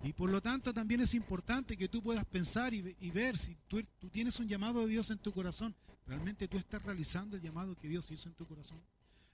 Y 0.04 0.14
por 0.14 0.30
lo 0.30 0.42
tanto 0.42 0.74
también 0.74 1.02
es 1.02 1.14
importante 1.14 1.78
que 1.78 1.88
tú 1.88 2.02
puedas 2.02 2.26
pensar 2.26 2.74
y, 2.74 2.82
ver 3.12 3.38
si 3.38 3.56
tú, 3.68 3.84
tú, 4.00 4.10
tienes 4.10 4.40
un 4.40 4.48
llamado 4.48 4.82
de 4.82 4.88
Dios 4.88 5.10
en 5.10 5.18
tu 5.18 5.32
corazón, 5.32 5.74
realmente 6.06 6.48
tú 6.48 6.58
estás 6.58 6.84
realizando 6.84 7.36
el 7.36 7.42
llamado 7.42 7.76
que 7.76 7.88
Dios 7.88 8.12
hizo 8.12 8.30
en 8.30 8.36
tu 8.36 8.46
corazón. 8.46 8.80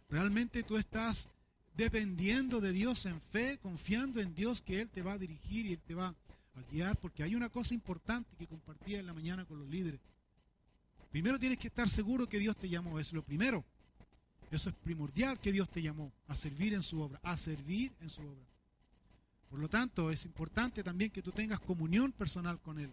Realmente 0.09 0.63
tú 0.63 0.77
estás 0.77 1.29
dependiendo 1.75 2.61
de 2.61 2.71
Dios 2.71 3.05
en 3.05 3.19
fe, 3.19 3.57
confiando 3.61 4.19
en 4.19 4.35
Dios 4.35 4.61
que 4.61 4.81
Él 4.81 4.89
te 4.89 5.01
va 5.01 5.13
a 5.13 5.17
dirigir 5.17 5.65
y 5.65 5.73
Él 5.73 5.81
te 5.81 5.95
va 5.95 6.07
a 6.07 6.61
guiar, 6.71 6.97
porque 6.97 7.23
hay 7.23 7.35
una 7.35 7.49
cosa 7.49 7.73
importante 7.73 8.35
que 8.37 8.47
compartía 8.47 8.99
en 8.99 9.07
la 9.07 9.13
mañana 9.13 9.45
con 9.45 9.59
los 9.59 9.69
líderes. 9.69 9.99
Primero 11.11 11.37
tienes 11.37 11.59
que 11.59 11.67
estar 11.67 11.89
seguro 11.89 12.27
que 12.27 12.39
Dios 12.39 12.55
te 12.55 12.69
llamó, 12.69 12.99
es 12.99 13.11
lo 13.11 13.21
primero. 13.21 13.65
Eso 14.49 14.69
es 14.69 14.75
primordial 14.75 15.39
que 15.39 15.51
Dios 15.51 15.69
te 15.69 15.81
llamó 15.81 16.11
a 16.27 16.35
servir 16.35 16.73
en 16.73 16.83
su 16.83 17.01
obra, 17.01 17.19
a 17.23 17.37
servir 17.37 17.91
en 18.01 18.09
su 18.09 18.21
obra. 18.21 18.45
Por 19.49 19.59
lo 19.59 19.67
tanto, 19.67 20.11
es 20.11 20.23
importante 20.25 20.83
también 20.83 21.11
que 21.11 21.21
tú 21.21 21.31
tengas 21.31 21.59
comunión 21.59 22.11
personal 22.13 22.59
con 22.61 22.79
Él. 22.79 22.91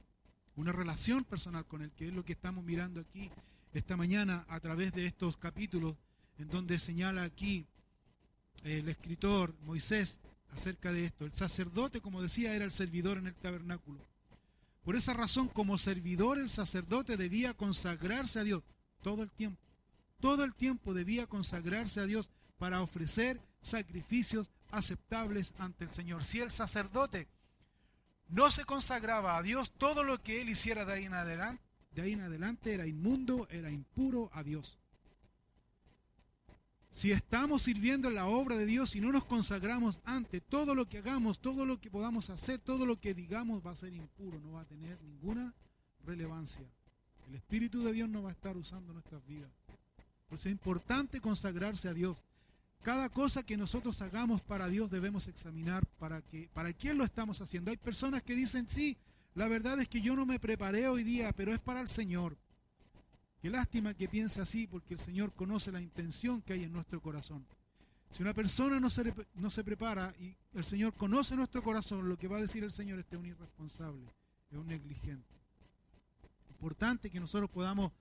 una 0.57 0.73
relación 0.73 1.23
personal 1.23 1.65
con 1.67 1.83
Él, 1.83 1.93
que 1.97 2.09
es 2.09 2.13
lo 2.13 2.25
que 2.25 2.33
estamos 2.33 2.65
mirando 2.65 3.01
aquí 3.01 3.31
esta 3.73 3.97
mañana 3.97 4.45
a 4.49 4.59
través 4.59 4.93
de 4.93 5.07
estos 5.07 5.37
capítulos, 5.37 5.95
en 6.39 6.49
donde 6.49 6.81
señala 6.81 7.23
aquí 7.23 7.65
el 8.65 8.89
escritor 8.89 9.55
Moisés 9.63 10.19
acerca 10.51 10.93
de 10.93 11.05
esto. 11.05 11.27
El 11.27 11.35
sacerdote, 11.35 12.01
como 12.01 12.21
decía, 12.21 12.57
era 12.57 12.65
el 12.65 12.73
servidor 12.73 13.19
en 13.19 13.29
el 13.29 13.35
tabernáculo. 13.37 14.01
Por 14.89 14.97
esa 14.97 15.13
razón, 15.13 15.49
como 15.49 15.77
servidor, 15.77 16.39
el 16.39 16.49
sacerdote 16.49 17.19
debía 17.19 17.53
consagrarse 17.53 18.41
a 18.41 18.45
Dios 18.45 18.63
todo 19.03 19.23
el 19.23 19.31
tiempo. 19.31 19.61
Todo 20.19 20.45
el 20.45 20.55
tiempo 20.55 20.95
debía 20.95 21.27
consagrarse 21.27 22.01
a 22.01 22.07
Dios 22.07 22.31
para 22.57 22.81
ofrecer 22.81 23.39
sacrificios 23.61 24.49
aceptables 24.71 25.53
ante 25.59 25.85
el 25.85 25.91
Señor. 25.91 26.25
Si 26.25 26.41
el 26.41 26.49
sacerdote 26.49 27.29
no 28.29 28.51
se 28.51 28.65
consagraba 28.65 29.37
a 29.37 29.43
Dios, 29.43 29.73
todo 29.73 30.05
lo 30.05 30.23
que 30.23 30.41
él 30.41 30.49
hiciera 30.49 30.87
de 30.87 30.95
ahí 30.95 31.05
en 31.05 31.13
adelante, 31.13 31.63
de 31.91 32.01
ahí 32.01 32.13
en 32.15 32.23
adelante 32.23 32.73
era 32.73 32.87
inmundo, 32.87 33.47
era 33.51 33.71
impuro 33.71 34.31
a 34.33 34.43
Dios. 34.43 34.79
Si 36.91 37.13
estamos 37.13 37.63
sirviendo 37.63 38.09
en 38.09 38.15
la 38.15 38.27
obra 38.27 38.57
de 38.57 38.67
Dios 38.67 38.97
y 38.97 39.01
no 39.01 39.13
nos 39.13 39.25
consagramos 39.25 40.01
ante 40.05 40.41
todo 40.41 40.75
lo 40.75 40.89
que 40.89 40.99
hagamos, 40.99 41.39
todo 41.39 41.67
lo 41.67 41.81
que 41.81 41.91
podamos 41.91 42.31
hacer, 42.31 42.59
todo 42.61 42.87
lo 42.87 42.99
que 42.99 43.15
digamos 43.15 43.65
va 43.65 43.73
a 43.73 43.77
ser 43.77 43.93
impuro, 43.93 44.41
no 44.41 44.53
va 44.53 44.63
a 44.63 44.67
tener 44.67 45.01
ninguna 45.03 45.55
relevancia. 46.05 46.65
El 47.29 47.35
Espíritu 47.35 47.83
de 47.83 47.93
Dios 47.93 48.09
no 48.09 48.23
va 48.23 48.31
a 48.31 48.33
estar 48.33 48.57
usando 48.57 48.93
nuestras 48.93 49.25
vidas. 49.27 49.51
Por 50.29 50.39
eso 50.39 50.49
es 50.49 50.53
importante 50.53 51.21
consagrarse 51.21 51.89
a 51.89 51.95
Dios. 51.95 52.17
Cada 52.83 53.09
cosa 53.11 53.43
que 53.43 53.57
nosotros 53.57 54.01
hagamos 54.03 54.41
para 54.41 54.69
Dios 54.69 54.91
debemos 54.91 55.29
examinar 55.29 55.85
para, 55.99 56.23
que, 56.23 56.49
para 56.55 56.73
quién 56.73 56.97
lo 56.97 57.05
estamos 57.05 57.41
haciendo. 57.41 57.71
Hay 57.71 57.77
personas 57.77 58.23
que 58.23 58.35
dicen, 58.35 58.69
sí, 58.69 58.97
la 59.35 59.49
verdad 59.49 59.79
es 59.81 59.89
que 59.89 60.01
yo 60.01 60.17
no 60.17 60.27
me 60.27 60.39
preparé 60.39 60.89
hoy 60.89 61.03
día, 61.03 61.33
pero 61.33 61.53
es 61.53 61.61
para 61.61 61.81
el 61.81 61.89
Señor. 61.89 62.37
Qué 63.41 63.51
lástima 63.51 63.95
que 63.95 64.09
piense 64.09 64.41
así, 64.41 64.67
porque 64.67 64.95
el 64.95 65.01
Señor 65.01 65.33
conoce 65.33 65.71
la 65.71 65.81
intención 65.81 66.43
que 66.43 66.55
hay 66.55 66.65
en 66.65 66.73
nuestro 66.73 67.01
corazón. 67.01 67.47
Si 68.11 68.23
una 68.23 68.35
persona 68.35 68.81
no 68.81 68.91
se, 68.91 69.15
no 69.35 69.51
se 69.51 69.63
prepara 69.63 70.15
y 70.19 70.35
el 70.55 70.65
Señor 70.65 70.95
conoce 70.95 71.37
nuestro 71.37 71.63
corazón, 71.63 72.09
lo 72.09 72.19
que 72.19 72.27
va 72.27 72.39
a 72.39 72.41
decir 72.41 72.65
el 72.65 72.73
Señor 72.73 72.99
este 72.99 73.17
es 73.17 73.21
un 73.21 73.27
irresponsable, 73.27 74.13
es 74.51 74.59
un 74.59 74.67
negligente. 74.67 75.37
Importante 76.51 77.11
que 77.11 77.21
nosotros 77.21 77.51
podamos 77.51 77.93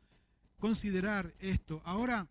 considerar 0.60 1.32
esto. 1.39 1.82
Ahora, 1.86 2.27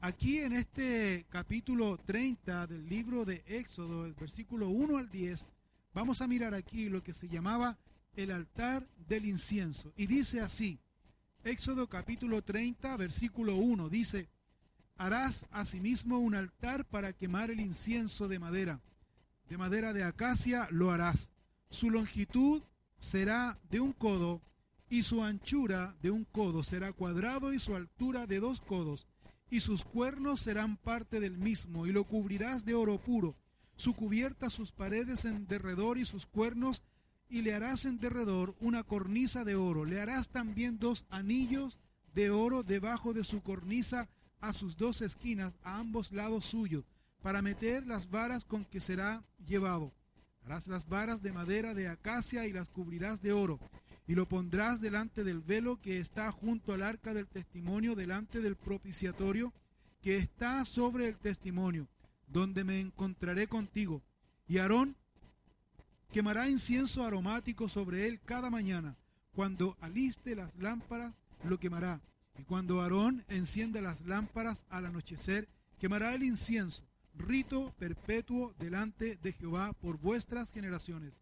aquí 0.00 0.38
en 0.38 0.52
este 0.52 1.26
capítulo 1.28 1.98
30 1.98 2.66
del 2.68 2.88
libro 2.88 3.24
de 3.24 3.42
Éxodo, 3.46 4.06
el 4.06 4.14
versículo 4.14 4.68
1 4.68 4.96
al 4.96 5.10
10, 5.10 5.46
vamos 5.92 6.22
a 6.22 6.26
mirar 6.26 6.54
aquí 6.54 6.88
lo 6.88 7.02
que 7.02 7.12
se 7.12 7.28
llamaba 7.28 7.76
el 8.14 8.30
altar 8.30 8.86
del 9.08 9.26
incienso. 9.26 9.92
Y 9.96 10.06
dice 10.06 10.40
así, 10.40 10.78
Éxodo 11.46 11.88
capítulo 11.88 12.42
30, 12.42 12.96
versículo 12.96 13.54
1, 13.54 13.88
dice, 13.88 14.28
harás 14.96 15.46
asimismo 15.52 16.18
un 16.18 16.34
altar 16.34 16.84
para 16.84 17.12
quemar 17.12 17.52
el 17.52 17.60
incienso 17.60 18.26
de 18.26 18.40
madera. 18.40 18.80
De 19.48 19.56
madera 19.56 19.92
de 19.92 20.02
acacia 20.02 20.66
lo 20.72 20.90
harás. 20.90 21.30
Su 21.70 21.90
longitud 21.90 22.64
será 22.98 23.60
de 23.70 23.78
un 23.78 23.92
codo 23.92 24.42
y 24.90 25.04
su 25.04 25.22
anchura 25.22 25.94
de 26.02 26.10
un 26.10 26.24
codo 26.24 26.64
será 26.64 26.92
cuadrado 26.92 27.52
y 27.52 27.60
su 27.60 27.76
altura 27.76 28.26
de 28.26 28.40
dos 28.40 28.60
codos 28.60 29.06
y 29.48 29.60
sus 29.60 29.84
cuernos 29.84 30.40
serán 30.40 30.76
parte 30.76 31.20
del 31.20 31.38
mismo 31.38 31.86
y 31.86 31.92
lo 31.92 32.02
cubrirás 32.02 32.64
de 32.64 32.74
oro 32.74 32.98
puro. 32.98 33.36
Su 33.76 33.94
cubierta, 33.94 34.50
sus 34.50 34.72
paredes 34.72 35.24
en 35.24 35.46
derredor 35.46 35.96
y 35.96 36.06
sus 36.06 36.26
cuernos 36.26 36.82
y 37.28 37.42
le 37.42 37.54
harás 37.54 37.84
en 37.84 37.98
derredor 37.98 38.54
una 38.60 38.82
cornisa 38.82 39.44
de 39.44 39.54
oro. 39.56 39.84
Le 39.84 40.00
harás 40.00 40.28
también 40.28 40.78
dos 40.78 41.04
anillos 41.10 41.78
de 42.14 42.30
oro 42.30 42.62
debajo 42.62 43.12
de 43.12 43.24
su 43.24 43.42
cornisa 43.42 44.08
a 44.40 44.52
sus 44.52 44.76
dos 44.76 45.02
esquinas, 45.02 45.54
a 45.62 45.78
ambos 45.78 46.12
lados 46.12 46.46
suyos, 46.46 46.84
para 47.22 47.42
meter 47.42 47.86
las 47.86 48.10
varas 48.10 48.44
con 48.44 48.64
que 48.64 48.80
será 48.80 49.24
llevado. 49.46 49.92
Harás 50.44 50.68
las 50.68 50.88
varas 50.88 51.22
de 51.22 51.32
madera 51.32 51.74
de 51.74 51.88
acacia 51.88 52.46
y 52.46 52.52
las 52.52 52.68
cubrirás 52.68 53.20
de 53.20 53.32
oro, 53.32 53.58
y 54.06 54.14
lo 54.14 54.26
pondrás 54.26 54.80
delante 54.80 55.24
del 55.24 55.40
velo 55.40 55.80
que 55.80 55.98
está 55.98 56.30
junto 56.30 56.72
al 56.72 56.82
arca 56.82 57.12
del 57.12 57.26
testimonio, 57.26 57.96
delante 57.96 58.40
del 58.40 58.54
propiciatorio 58.54 59.52
que 60.00 60.16
está 60.16 60.64
sobre 60.64 61.08
el 61.08 61.16
testimonio, 61.16 61.88
donde 62.28 62.62
me 62.62 62.80
encontraré 62.80 63.48
contigo. 63.48 64.02
Y 64.46 64.58
Aarón 64.58 64.96
Quemará 66.12 66.48
incienso 66.48 67.04
aromático 67.04 67.68
sobre 67.68 68.06
él 68.06 68.20
cada 68.24 68.50
mañana. 68.50 68.96
Cuando 69.34 69.76
aliste 69.80 70.34
las 70.34 70.54
lámparas, 70.56 71.14
lo 71.44 71.58
quemará. 71.58 72.00
Y 72.38 72.44
cuando 72.44 72.80
Aarón 72.80 73.24
encienda 73.28 73.80
las 73.80 74.06
lámparas 74.06 74.64
al 74.70 74.86
anochecer, 74.86 75.48
quemará 75.78 76.14
el 76.14 76.22
incienso, 76.22 76.82
rito 77.14 77.74
perpetuo 77.78 78.54
delante 78.58 79.16
de 79.16 79.32
Jehová 79.32 79.72
por 79.74 79.98
vuestras 79.98 80.50
generaciones. 80.50 81.12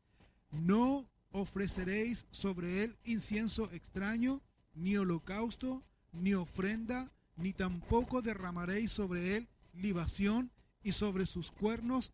No 0.52 1.08
ofreceréis 1.32 2.26
sobre 2.30 2.84
él 2.84 2.96
incienso 3.04 3.70
extraño, 3.72 4.40
ni 4.74 4.96
holocausto, 4.96 5.82
ni 6.12 6.34
ofrenda, 6.34 7.10
ni 7.36 7.52
tampoco 7.52 8.22
derramaréis 8.22 8.92
sobre 8.92 9.36
él 9.36 9.48
libación, 9.72 10.52
y 10.84 10.92
sobre 10.92 11.26
sus 11.26 11.50
cuernos 11.50 12.12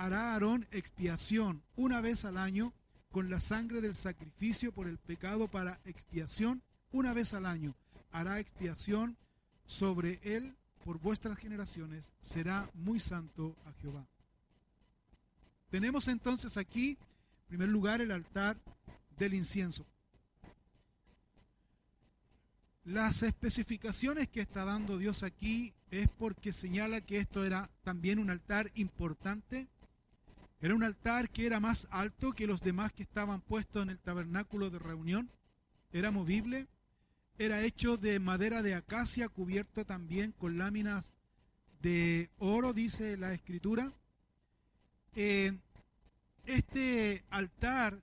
hará 0.00 0.32
Aarón 0.32 0.66
expiación 0.70 1.62
una 1.76 2.00
vez 2.00 2.24
al 2.24 2.38
año 2.38 2.72
con 3.10 3.28
la 3.28 3.38
sangre 3.38 3.82
del 3.82 3.94
sacrificio 3.94 4.72
por 4.72 4.88
el 4.88 4.96
pecado 4.96 5.46
para 5.46 5.78
expiación 5.84 6.62
una 6.90 7.12
vez 7.12 7.34
al 7.34 7.44
año. 7.44 7.74
Hará 8.10 8.40
expiación 8.40 9.18
sobre 9.66 10.18
él 10.22 10.56
por 10.86 10.98
vuestras 10.98 11.36
generaciones. 11.36 12.10
Será 12.22 12.70
muy 12.72 12.98
santo 12.98 13.54
a 13.66 13.72
Jehová. 13.74 14.06
Tenemos 15.68 16.08
entonces 16.08 16.56
aquí, 16.56 16.96
en 17.42 17.48
primer 17.48 17.68
lugar, 17.68 18.00
el 18.00 18.10
altar 18.10 18.56
del 19.18 19.34
incienso. 19.34 19.84
Las 22.84 23.22
especificaciones 23.22 24.28
que 24.28 24.40
está 24.40 24.64
dando 24.64 24.96
Dios 24.96 25.22
aquí 25.22 25.74
es 25.90 26.08
porque 26.08 26.54
señala 26.54 27.02
que 27.02 27.18
esto 27.18 27.44
era 27.44 27.68
también 27.84 28.18
un 28.18 28.30
altar 28.30 28.72
importante 28.76 29.68
era 30.60 30.74
un 30.74 30.82
altar 30.82 31.30
que 31.30 31.46
era 31.46 31.58
más 31.58 31.88
alto 31.90 32.32
que 32.32 32.46
los 32.46 32.60
demás 32.60 32.92
que 32.92 33.02
estaban 33.02 33.40
puestos 33.40 33.82
en 33.82 33.90
el 33.90 33.98
tabernáculo 33.98 34.68
de 34.68 34.78
reunión. 34.78 35.30
Era 35.92 36.10
movible. 36.10 36.66
Era 37.38 37.62
hecho 37.62 37.96
de 37.96 38.18
madera 38.20 38.62
de 38.62 38.74
acacia 38.74 39.30
cubierto 39.30 39.86
también 39.86 40.32
con 40.32 40.58
láminas 40.58 41.14
de 41.80 42.28
oro, 42.38 42.74
dice 42.74 43.16
la 43.16 43.32
escritura. 43.32 43.90
Eh, 45.14 45.56
este 46.44 47.24
altar 47.30 47.98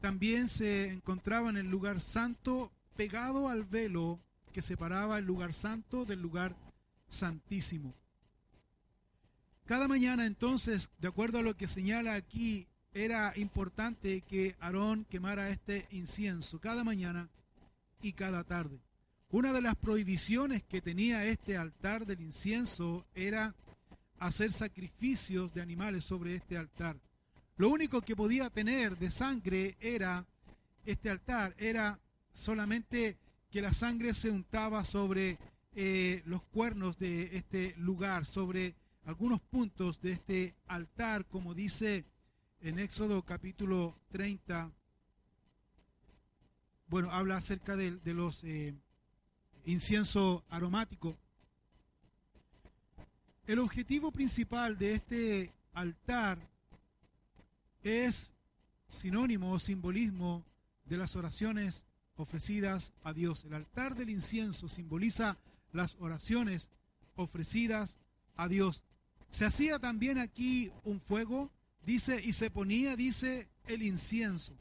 también 0.00 0.46
se 0.46 0.92
encontraba 0.92 1.50
en 1.50 1.56
el 1.56 1.68
lugar 1.68 1.98
santo 1.98 2.70
pegado 2.96 3.48
al 3.48 3.64
velo 3.64 4.20
que 4.52 4.62
separaba 4.62 5.18
el 5.18 5.24
lugar 5.24 5.52
santo 5.52 6.04
del 6.04 6.22
lugar 6.22 6.54
santísimo. 7.08 7.92
Cada 9.66 9.86
mañana 9.88 10.26
entonces, 10.26 10.90
de 10.98 11.08
acuerdo 11.08 11.38
a 11.38 11.42
lo 11.42 11.56
que 11.56 11.68
señala 11.68 12.14
aquí, 12.14 12.66
era 12.94 13.32
importante 13.36 14.22
que 14.22 14.56
Aarón 14.60 15.06
quemara 15.08 15.48
este 15.50 15.86
incienso 15.92 16.60
cada 16.60 16.84
mañana 16.84 17.28
y 18.02 18.12
cada 18.12 18.44
tarde. 18.44 18.80
Una 19.30 19.52
de 19.52 19.62
las 19.62 19.76
prohibiciones 19.76 20.62
que 20.62 20.82
tenía 20.82 21.24
este 21.24 21.56
altar 21.56 22.04
del 22.04 22.20
incienso 22.20 23.06
era 23.14 23.54
hacer 24.18 24.52
sacrificios 24.52 25.54
de 25.54 25.62
animales 25.62 26.04
sobre 26.04 26.34
este 26.34 26.58
altar. 26.58 27.00
Lo 27.56 27.70
único 27.70 28.02
que 28.02 28.16
podía 28.16 28.50
tener 28.50 28.98
de 28.98 29.10
sangre 29.10 29.76
era 29.80 30.26
este 30.84 31.08
altar, 31.08 31.54
era 31.58 31.98
solamente 32.32 33.16
que 33.50 33.62
la 33.62 33.72
sangre 33.72 34.12
se 34.14 34.30
untaba 34.30 34.84
sobre 34.84 35.38
eh, 35.74 36.22
los 36.26 36.42
cuernos 36.42 36.98
de 36.98 37.36
este 37.36 37.74
lugar, 37.78 38.26
sobre 38.26 38.74
algunos 39.04 39.40
puntos 39.40 40.00
de 40.00 40.12
este 40.12 40.54
altar, 40.66 41.26
como 41.26 41.54
dice 41.54 42.04
en 42.60 42.78
Éxodo 42.78 43.22
capítulo 43.22 43.96
30. 44.10 44.70
Bueno, 46.86 47.10
habla 47.10 47.36
acerca 47.36 47.76
de, 47.76 47.98
los 48.04 48.44
eh, 48.44 48.74
incienso 49.64 50.44
aromático. 50.48 51.16
El 53.46 53.58
objetivo 53.58 54.12
principal 54.12 54.78
de 54.78 54.94
este 54.94 55.52
altar 55.72 56.38
es 57.82 58.32
sinónimo 58.88 59.52
o 59.52 59.58
simbolismo 59.58 60.44
de 60.84 60.96
las 60.96 61.16
oraciones 61.16 61.84
ofrecidas 62.16 62.92
a 63.02 63.12
Dios. 63.12 63.44
El 63.44 63.54
altar 63.54 63.96
del 63.96 64.10
incienso 64.10 64.68
simboliza 64.68 65.38
las 65.72 65.96
oraciones 65.98 66.70
ofrecidas 67.16 67.98
a 68.36 68.48
Dios. 68.48 68.82
Se 69.32 69.46
hacía 69.46 69.78
también 69.78 70.18
aquí 70.18 70.70
un 70.84 71.00
fuego, 71.00 71.50
dice, 71.86 72.20
y 72.22 72.34
se 72.34 72.50
ponía, 72.50 72.96
dice, 72.96 73.48
el 73.66 73.82
incienso. 73.82 74.52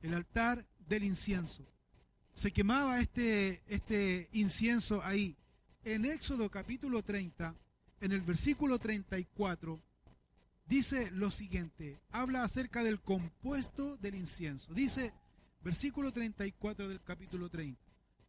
El 0.00 0.12
altar 0.12 0.66
del 0.88 1.04
incienso. 1.04 1.64
Se 2.34 2.50
quemaba 2.50 2.98
este, 3.00 3.62
este 3.68 4.28
incienso 4.32 5.04
ahí. 5.04 5.36
En 5.84 6.04
Éxodo 6.04 6.50
capítulo 6.50 7.04
30, 7.04 7.54
en 8.00 8.10
el 8.10 8.22
versículo 8.22 8.80
34, 8.80 9.80
dice 10.66 11.12
lo 11.12 11.30
siguiente, 11.30 12.00
habla 12.10 12.42
acerca 12.42 12.82
del 12.82 13.00
compuesto 13.00 13.96
del 13.98 14.16
incienso. 14.16 14.74
Dice, 14.74 15.12
versículo 15.62 16.12
34 16.12 16.88
del 16.88 17.00
capítulo 17.02 17.48
30, 17.48 17.80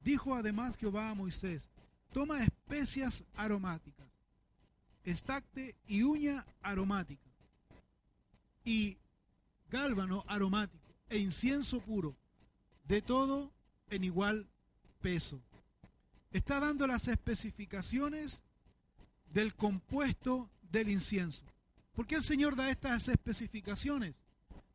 dijo 0.02 0.36
además 0.36 0.78
Jehová 0.78 1.10
a 1.10 1.16
Moisés, 1.16 1.68
toma 2.14 2.44
especias 2.44 3.24
aromáticas, 3.36 4.07
estacte 5.12 5.76
y 5.88 6.04
uña 6.04 6.46
aromática, 6.62 7.30
y 8.66 8.98
gálbano 9.70 10.24
aromático, 10.28 10.84
e 11.10 11.18
incienso 11.18 11.80
puro, 11.82 12.16
de 12.88 13.02
todo 13.02 13.52
en 13.90 14.04
igual 14.04 14.48
peso. 15.02 15.42
Está 16.32 16.60
dando 16.60 16.88
las 16.88 17.08
especificaciones 17.08 18.44
del 19.32 19.56
compuesto 19.56 20.50
del 20.72 20.90
incienso. 20.90 21.44
¿Por 21.96 22.06
qué 22.06 22.16
el 22.16 22.24
Señor 22.24 22.56
da 22.56 22.70
estas 22.70 23.08
especificaciones? 23.08 24.16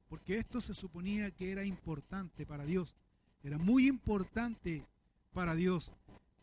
Porque 0.08 0.38
esto 0.38 0.60
se 0.60 0.74
suponía 0.74 1.30
que 1.30 1.52
era 1.52 1.64
importante 1.64 2.46
para 2.46 2.64
Dios. 2.64 2.94
Era 3.42 3.58
muy 3.58 3.86
importante 3.86 4.84
para 5.32 5.54
Dios. 5.54 5.92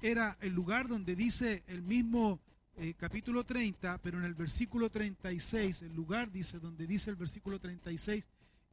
Era 0.01 0.37
el 0.41 0.53
lugar 0.53 0.87
donde 0.87 1.15
dice 1.15 1.63
el 1.67 1.81
mismo 1.81 2.39
eh, 2.81 2.93
capítulo 2.97 3.43
30, 3.43 3.97
pero 3.97 4.19
en 4.19 4.23
el 4.23 4.33
versículo 4.33 4.89
36, 4.89 5.81
el 5.81 5.93
lugar 5.93 6.31
dice 6.31 6.59
donde 6.59 6.87
dice 6.87 7.09
el 7.09 7.17
versículo 7.17 7.59
36, 7.59 8.25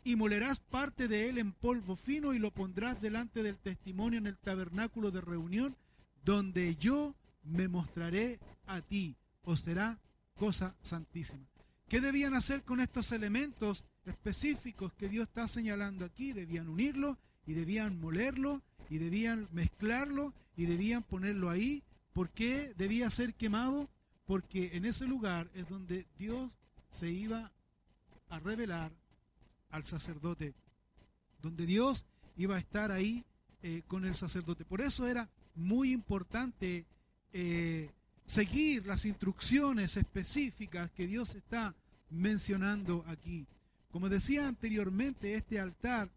y 0.05 0.15
molerás 0.15 0.61
parte 0.61 1.09
de 1.09 1.29
él 1.29 1.39
en 1.39 1.53
polvo 1.53 1.97
fino 1.97 2.33
y 2.33 2.39
lo 2.39 2.53
pondrás 2.53 3.01
delante 3.01 3.43
del 3.43 3.59
testimonio 3.59 4.19
en 4.19 4.29
el 4.29 4.39
tabernáculo 4.39 5.11
de 5.11 5.21
reunión, 5.21 5.77
donde 6.25 6.77
yo 6.77 7.17
me 7.43 7.67
mostraré 7.67 8.39
a 8.67 8.81
ti, 8.81 9.17
o 9.43 9.57
será 9.57 9.99
cosa 10.37 10.77
santísima. 10.83 11.45
¿Qué 11.89 12.01
debían 12.01 12.35
hacer 12.35 12.63
con 12.63 12.81
estos 12.81 13.11
elementos 13.11 13.85
específicos 14.05 14.93
que 14.93 15.09
Dios 15.09 15.27
está 15.27 15.49
señalando 15.49 16.05
aquí? 16.05 16.33
Debían 16.33 16.69
unirlo 16.69 17.19
y 17.45 17.55
debían 17.55 17.99
molerlo 18.01 18.63
y 18.89 18.99
debían 18.99 19.49
mezclarlo 19.51 20.33
y 20.57 20.67
debían 20.67 21.03
ponerlo 21.03 21.51
ahí. 21.51 21.83
¿Por 22.13 22.31
qué 22.31 22.73
debía 22.77 23.11
ser 23.11 23.35
quemado? 23.35 23.89
Porque 24.26 24.76
en 24.76 24.85
ese 24.85 25.06
lugar 25.06 25.49
es 25.54 25.68
donde 25.68 26.06
Dios 26.18 26.50
se 26.90 27.11
iba 27.11 27.52
a 28.28 28.40
revelar 28.40 28.92
al 29.71 29.85
sacerdote, 29.85 30.54
donde 31.40 31.66
Dios 31.66 32.04
iba 32.37 32.56
a 32.56 32.59
estar 32.59 32.90
ahí 32.90 33.25
eh, 33.62 33.83
con 33.87 34.04
el 34.04 34.14
sacerdote. 34.14 34.64
Por 34.64 34.80
eso 34.80 35.06
era 35.06 35.28
muy 35.54 35.92
importante 35.92 36.85
eh, 37.33 37.90
seguir 38.25 38.87
las 38.87 39.04
instrucciones 39.04 39.97
específicas 39.97 40.90
que 40.90 41.06
Dios 41.06 41.35
está 41.35 41.75
mencionando 42.11 43.04
aquí. 43.06 43.47
Como 43.90 44.09
decía 44.09 44.47
anteriormente, 44.47 45.35
este 45.35 45.59
altar, 45.59 46.11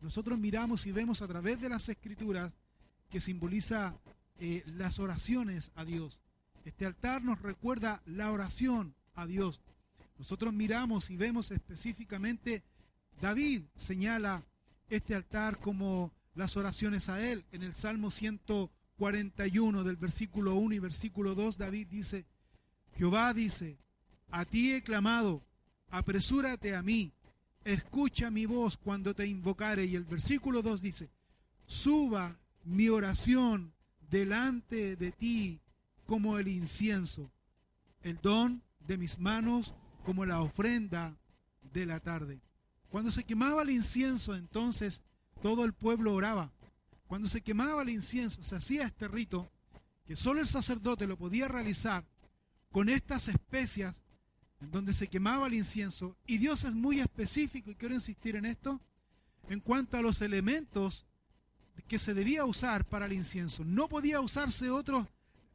nosotros 0.00 0.38
miramos 0.38 0.86
y 0.86 0.92
vemos 0.92 1.22
a 1.22 1.28
través 1.28 1.60
de 1.60 1.68
las 1.68 1.88
escrituras 1.88 2.52
que 3.10 3.20
simboliza 3.20 3.96
eh, 4.38 4.62
las 4.66 4.98
oraciones 4.98 5.70
a 5.74 5.84
Dios. 5.84 6.20
Este 6.64 6.86
altar 6.86 7.22
nos 7.22 7.40
recuerda 7.42 8.02
la 8.06 8.30
oración 8.30 8.94
a 9.14 9.26
Dios. 9.26 9.60
Nosotros 10.18 10.52
miramos 10.52 11.10
y 11.10 11.16
vemos 11.16 11.50
específicamente, 11.50 12.62
David 13.20 13.62
señala 13.76 14.42
este 14.88 15.14
altar 15.14 15.58
como 15.58 16.12
las 16.34 16.56
oraciones 16.56 17.08
a 17.08 17.20
Él. 17.20 17.44
En 17.52 17.62
el 17.62 17.74
Salmo 17.74 18.10
100 18.10 18.40
41 18.96 19.82
del 19.82 19.96
versículo 19.96 20.54
1 20.54 20.74
y 20.76 20.78
versículo 20.78 21.34
2, 21.34 21.58
David 21.58 21.88
dice, 21.88 22.24
Jehová 22.96 23.34
dice, 23.34 23.76
a 24.30 24.44
ti 24.44 24.72
he 24.72 24.82
clamado, 24.82 25.42
apresúrate 25.90 26.74
a 26.74 26.82
mí, 26.82 27.12
escucha 27.64 28.30
mi 28.30 28.46
voz 28.46 28.76
cuando 28.76 29.14
te 29.14 29.26
invocare. 29.26 29.84
Y 29.84 29.96
el 29.96 30.04
versículo 30.04 30.62
2 30.62 30.80
dice, 30.80 31.10
suba 31.66 32.38
mi 32.64 32.88
oración 32.88 33.72
delante 34.10 34.96
de 34.96 35.12
ti 35.12 35.60
como 36.06 36.38
el 36.38 36.48
incienso, 36.48 37.30
el 38.02 38.18
don 38.20 38.62
de 38.86 38.98
mis 38.98 39.18
manos 39.18 39.74
como 40.04 40.24
la 40.24 40.40
ofrenda 40.40 41.16
de 41.72 41.86
la 41.86 42.00
tarde. 42.00 42.40
Cuando 42.90 43.10
se 43.10 43.24
quemaba 43.24 43.62
el 43.62 43.70
incienso, 43.70 44.34
entonces 44.34 45.02
todo 45.42 45.64
el 45.64 45.72
pueblo 45.72 46.14
oraba. 46.14 46.52
Cuando 47.06 47.28
se 47.28 47.40
quemaba 47.40 47.82
el 47.82 47.88
incienso, 47.88 48.42
se 48.42 48.56
hacía 48.56 48.84
este 48.84 49.08
rito 49.08 49.50
que 50.06 50.16
solo 50.16 50.40
el 50.40 50.46
sacerdote 50.46 51.06
lo 51.06 51.16
podía 51.16 51.48
realizar 51.48 52.04
con 52.70 52.88
estas 52.88 53.28
especias 53.28 54.02
en 54.60 54.70
donde 54.70 54.94
se 54.94 55.08
quemaba 55.08 55.46
el 55.46 55.54
incienso. 55.54 56.16
Y 56.26 56.38
Dios 56.38 56.64
es 56.64 56.74
muy 56.74 57.00
específico, 57.00 57.70
y 57.70 57.76
quiero 57.76 57.94
insistir 57.94 58.36
en 58.36 58.46
esto, 58.46 58.80
en 59.48 59.60
cuanto 59.60 59.96
a 59.96 60.02
los 60.02 60.20
elementos 60.22 61.06
que 61.88 61.98
se 61.98 62.14
debía 62.14 62.44
usar 62.44 62.86
para 62.86 63.06
el 63.06 63.12
incienso. 63.12 63.64
No 63.64 63.88
podía 63.88 64.20
usarse 64.20 64.70
otros 64.70 65.06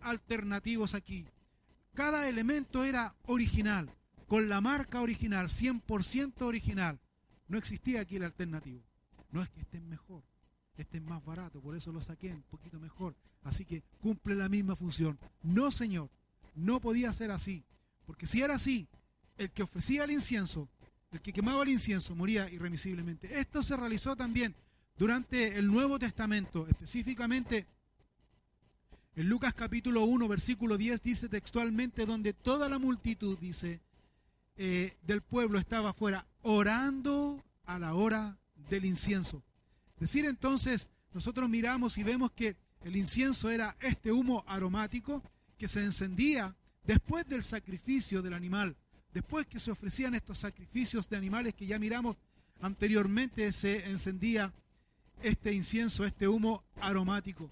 alternativos 0.02 0.94
aquí. 0.94 1.26
Cada 1.94 2.30
elemento 2.30 2.84
era 2.84 3.16
original, 3.26 3.92
con 4.28 4.50
la 4.50 4.62
marca 4.62 5.02
original, 5.02 5.48
100% 5.48 6.42
original. 6.42 7.00
No 7.48 7.58
existía 7.58 8.02
aquí 8.02 8.18
el 8.18 8.24
alternativo. 8.24 8.82
No 9.32 9.44
es 9.44 9.50
que 9.50 9.62
estén 9.62 9.88
mejor, 9.90 10.24
este 10.78 10.98
es 10.98 11.04
más 11.04 11.24
barato, 11.24 11.62
por 11.62 11.76
eso 11.76 11.92
lo 11.92 12.02
saqué 12.02 12.32
un 12.32 12.44
poquito 12.44 12.80
mejor. 12.80 13.16
Así 13.44 13.66
que 13.66 13.84
cumple 14.02 14.36
la 14.36 14.50
misma 14.50 14.76
función. 14.76 15.20
No, 15.44 15.72
Señor, 15.72 16.10
no 16.56 16.80
podía 16.80 17.14
ser 17.14 17.32
así. 17.32 17.64
Porque 18.06 18.28
si 18.28 18.42
era 18.42 18.56
así, 18.56 18.88
el 19.38 19.52
que 19.52 19.64
ofrecía 19.64 20.04
el 20.04 20.12
incienso, 20.12 20.70
el 21.12 21.22
que 21.22 21.34
quemaba 21.34 21.64
el 21.64 21.70
incienso, 21.70 22.16
moría 22.16 22.50
irremisiblemente. 22.50 23.40
Esto 23.40 23.64
se 23.64 23.78
realizó 23.78 24.16
también 24.16 24.56
durante 24.98 25.58
el 25.58 25.68
Nuevo 25.68 25.98
Testamento, 25.98 26.68
específicamente 26.68 27.68
en 29.20 29.28
Lucas 29.28 29.54
capítulo 29.54 30.06
1, 30.06 30.30
versículo 30.30 30.78
10, 30.78 31.02
dice 31.02 31.28
textualmente, 31.28 32.06
donde 32.06 32.32
toda 32.32 32.70
la 32.70 32.80
multitud, 32.80 33.38
dice, 33.38 33.82
eh, 34.56 34.96
del 35.02 35.22
pueblo 35.22 35.60
estaba 35.60 35.90
afuera, 35.90 36.26
orando 36.42 37.44
a 37.66 37.78
la 37.80 37.96
hora 37.96 38.38
del 38.70 38.86
incienso. 38.86 39.44
Decir 40.00 40.24
entonces, 40.24 40.88
nosotros 41.14 41.50
miramos 41.50 41.98
y 41.98 42.04
vemos 42.04 42.32
que 42.32 42.56
el 42.86 42.96
incienso 42.96 43.50
era 43.50 43.76
este 43.82 44.10
humo 44.14 44.46
aromático 44.48 45.22
que 45.58 45.68
se 45.68 45.84
encendía 45.84 46.56
después 46.86 47.28
del 47.28 47.44
sacrificio 47.44 48.22
del 48.22 48.34
animal, 48.34 48.78
después 49.14 49.46
que 49.48 49.60
se 49.60 49.72
ofrecían 49.72 50.16
estos 50.16 50.40
sacrificios 50.40 51.10
de 51.10 51.18
animales 51.18 51.56
que 51.56 51.68
ya 51.68 51.78
miramos 51.78 52.16
anteriormente, 52.62 53.52
se 53.52 53.86
encendía 53.90 54.54
este 55.22 55.52
incienso, 55.52 56.06
este 56.06 56.26
humo 56.26 56.64
aromático. 56.80 57.52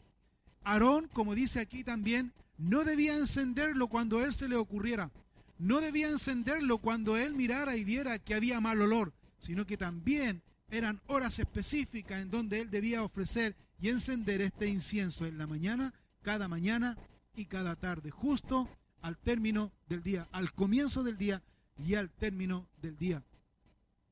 Aarón, 0.63 1.07
como 1.13 1.35
dice 1.35 1.59
aquí 1.59 1.83
también, 1.83 2.33
no 2.57 2.83
debía 2.83 3.15
encenderlo 3.15 3.87
cuando 3.87 4.23
él 4.23 4.33
se 4.33 4.49
le 4.49 4.55
ocurriera, 4.55 5.11
no 5.59 5.81
debía 5.81 6.09
encenderlo 6.09 6.77
cuando 6.79 7.17
él 7.17 7.33
mirara 7.33 7.75
y 7.75 7.83
viera 7.83 8.19
que 8.19 8.35
había 8.35 8.59
mal 8.59 8.81
olor, 8.81 9.13
sino 9.39 9.65
que 9.65 9.77
también 9.77 10.41
eran 10.69 11.01
horas 11.07 11.39
específicas 11.39 12.21
en 12.21 12.31
donde 12.31 12.59
él 12.59 12.69
debía 12.69 13.03
ofrecer 13.03 13.55
y 13.79 13.89
encender 13.89 14.41
este 14.41 14.67
incienso 14.67 15.25
en 15.25 15.37
la 15.37 15.47
mañana, 15.47 15.93
cada 16.21 16.47
mañana 16.47 16.97
y 17.35 17.45
cada 17.45 17.75
tarde, 17.75 18.11
justo 18.11 18.69
al 19.01 19.17
término 19.17 19.71
del 19.87 20.03
día, 20.03 20.27
al 20.31 20.51
comienzo 20.51 21.03
del 21.03 21.17
día 21.17 21.41
y 21.85 21.95
al 21.95 22.09
término 22.09 22.67
del 22.81 22.97
día. 22.97 23.23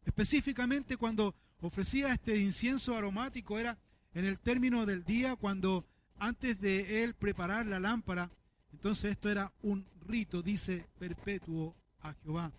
Específicamente 0.05 0.97
cuando 0.97 1.36
ofrecía 1.62 2.13
este 2.13 2.38
incienso 2.38 2.95
aromático 2.95 3.58
era 3.58 3.77
en 4.13 4.25
el 4.25 4.39
término 4.39 4.86
del 4.86 5.03
día, 5.03 5.36
cuando 5.36 5.86
antes 6.17 6.60
de 6.62 7.04
él 7.04 7.13
preparar 7.13 7.65
la 7.65 7.80
lámpara, 7.80 8.30
entonces 8.71 9.12
esto 9.12 9.30
era 9.30 9.51
un 9.62 9.86
rito, 10.08 10.41
dice, 10.41 10.86
perpetuo 10.99 11.75
a 12.01 12.13
Jehová. 12.13 12.51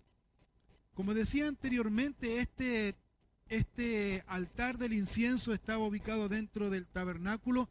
Como 0.95 1.14
decía 1.14 1.49
anteriormente, 1.49 2.38
este 2.40 2.97
este 3.49 4.25
altar 4.27 4.77
del 4.77 4.92
incienso 4.92 5.53
estaba 5.53 5.87
ubicado 5.87 6.29
dentro 6.29 6.69
del 6.69 6.87
tabernáculo 6.87 7.69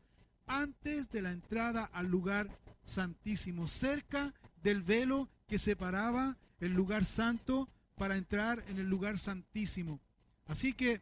antes 0.47 1.09
de 1.09 1.21
la 1.21 1.31
entrada 1.31 1.83
al 1.91 2.07
lugar 2.07 2.49
santísimo, 2.83 3.67
cerca 3.67 4.33
del 4.63 4.81
velo 4.81 5.29
que 5.47 5.57
separaba 5.57 6.37
el 6.59 6.73
lugar 6.73 7.03
santo 7.03 7.67
para 7.95 8.15
entrar 8.15 8.63
en 8.69 8.79
el 8.79 8.89
lugar 8.89 9.17
santísimo. 9.17 9.99
Así 10.45 10.73
que 10.73 11.01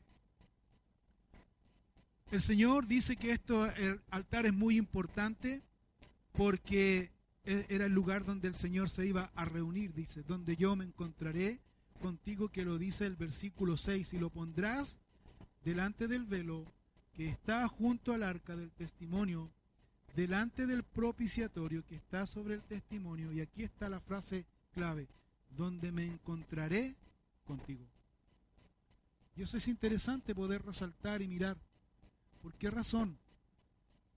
el 2.34 2.41
Señor 2.41 2.88
dice 2.88 3.15
que 3.15 3.30
esto, 3.30 3.67
el 3.76 4.02
altar 4.10 4.48
es 4.48 4.54
muy 4.54 4.76
importante 4.76 5.62
porque 6.32 7.12
e, 7.46 7.65
era 7.69 7.86
el 7.86 7.93
lugar 7.93 8.26
donde 8.26 8.48
el 8.48 8.56
Señor 8.56 8.89
se 8.89 9.06
iba 9.06 9.32
a 9.36 9.46
reunir, 9.46 9.93
dice, 9.93 10.24
donde 10.24 10.56
yo 10.56 10.76
me 10.76 10.84
encontraré 10.84 11.60
contigo 12.02 12.50
que 12.50 12.65
lo 12.65 12.80
dice 12.80 13.06
el 13.06 13.15
versículo 13.15 13.78
6, 13.78 14.13
y 14.13 14.17
lo 14.17 14.32
pondrás 14.32 14.98
delante 15.63 16.08
del 16.08 16.26
velo 16.26 16.65
que 17.13 17.30
está 17.30 17.67
junto 17.67 18.13
al 18.13 18.24
arca 18.24 18.56
del 18.56 18.72
testimonio, 18.72 19.52
delante 20.15 20.65
del 20.65 20.82
propiciatorio 20.82 21.86
que 21.86 21.98
está 21.98 22.26
sobre 22.26 22.56
el 22.56 22.63
testimonio, 22.63 23.32
y 23.32 23.41
aquí 23.41 23.62
está 23.62 23.89
la 23.89 24.00
frase 24.00 24.48
clave, 24.74 25.08
donde 25.56 25.91
me 25.91 26.04
encontraré 26.04 26.96
contigo. 27.46 27.86
Y 29.36 29.43
eso 29.43 29.56
es 29.56 29.67
interesante 29.67 30.34
poder 30.34 30.65
resaltar 30.65 31.22
y 31.22 31.28
mirar. 31.28 31.58
¿Por 32.43 32.53
qué 32.56 32.69
razón? 32.69 33.17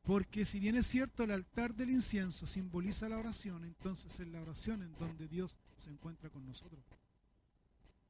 Porque 0.02 0.44
si 0.44 0.58
bien 0.58 0.74
es 0.74 0.86
cierto 0.86 1.22
el 1.22 1.30
altar 1.30 1.74
del 1.74 1.90
incienso 1.90 2.48
simboliza 2.48 3.08
la 3.08 3.18
oración, 3.18 3.64
entonces 3.64 4.18
es 4.18 4.26
la 4.26 4.42
oración 4.42 4.82
en 4.82 4.92
donde 4.98 5.28
Dios 5.28 5.56
se 5.76 5.90
encuentra 5.90 6.28
con 6.28 6.44
nosotros. 6.44 6.84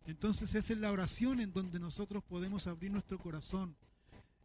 Entonces 0.06 0.54
es 0.54 0.70
la 0.78 0.90
oración 0.90 1.40
en 1.40 1.52
donde 1.52 1.78
nosotros 1.78 2.24
podemos 2.24 2.66
abrir 2.66 2.90
nuestro 2.90 3.18
corazón. 3.18 3.76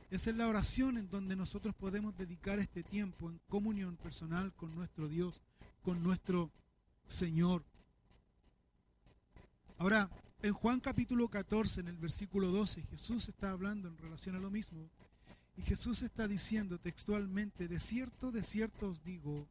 Es 0.09 0.27
la 0.27 0.47
oración 0.49 0.97
en 0.97 1.09
donde 1.09 1.37
nosotros 1.37 1.73
podemos 1.73 2.17
dedicar 2.17 2.59
este 2.59 2.83
tiempo 2.83 3.29
en 3.29 3.39
comunión 3.47 3.95
personal 3.95 4.53
con 4.53 4.75
nuestro 4.75 5.07
Dios, 5.07 5.39
con 5.83 6.03
nuestro 6.03 6.51
Señor. 7.07 7.63
Ahora, 9.77 10.09
en 10.41 10.53
Juan 10.53 10.81
capítulo 10.81 11.29
14, 11.29 11.79
en 11.79 11.87
el 11.87 11.97
versículo 11.97 12.49
12, 12.51 12.83
Jesús 12.83 13.29
está 13.29 13.51
hablando 13.51 13.87
en 13.87 13.97
relación 13.97 14.35
a 14.35 14.39
lo 14.39 14.51
mismo. 14.51 14.89
Y 15.57 15.63
Jesús 15.63 16.01
está 16.01 16.27
diciendo 16.27 16.79
textualmente, 16.79 17.67
de 17.67 17.79
cierto, 17.79 18.31
de 18.31 18.43
cierto 18.43 18.89
os 18.89 19.03
digo, 19.03 19.47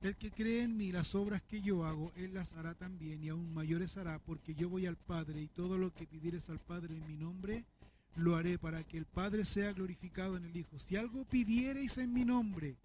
el 0.00 0.16
que 0.16 0.32
cree 0.32 0.62
en 0.62 0.76
mí 0.76 0.90
las 0.90 1.14
obras 1.14 1.42
que 1.42 1.62
yo 1.62 1.84
hago, 1.84 2.12
él 2.16 2.34
las 2.34 2.54
hará 2.54 2.74
también 2.74 3.22
y 3.22 3.28
aún 3.28 3.54
mayores 3.54 3.96
hará, 3.96 4.18
porque 4.18 4.54
yo 4.54 4.68
voy 4.68 4.86
al 4.86 4.96
Padre 4.96 5.40
y 5.40 5.48
todo 5.48 5.78
lo 5.78 5.94
que 5.94 6.06
pidieres 6.06 6.50
al 6.50 6.58
Padre 6.58 6.96
en 6.96 7.06
mi 7.06 7.16
nombre, 7.16 7.64
lo 8.16 8.36
haré 8.36 8.58
para 8.58 8.82
que 8.84 8.98
el 8.98 9.06
Padre 9.06 9.44
sea 9.44 9.72
glorificado 9.72 10.36
en 10.36 10.44
el 10.44 10.56
Hijo. 10.56 10.78
Si 10.78 10.96
algo 10.96 11.24
pidiereis 11.24 11.98
en 11.98 12.12
mi 12.12 12.24
nombre, 12.24 12.76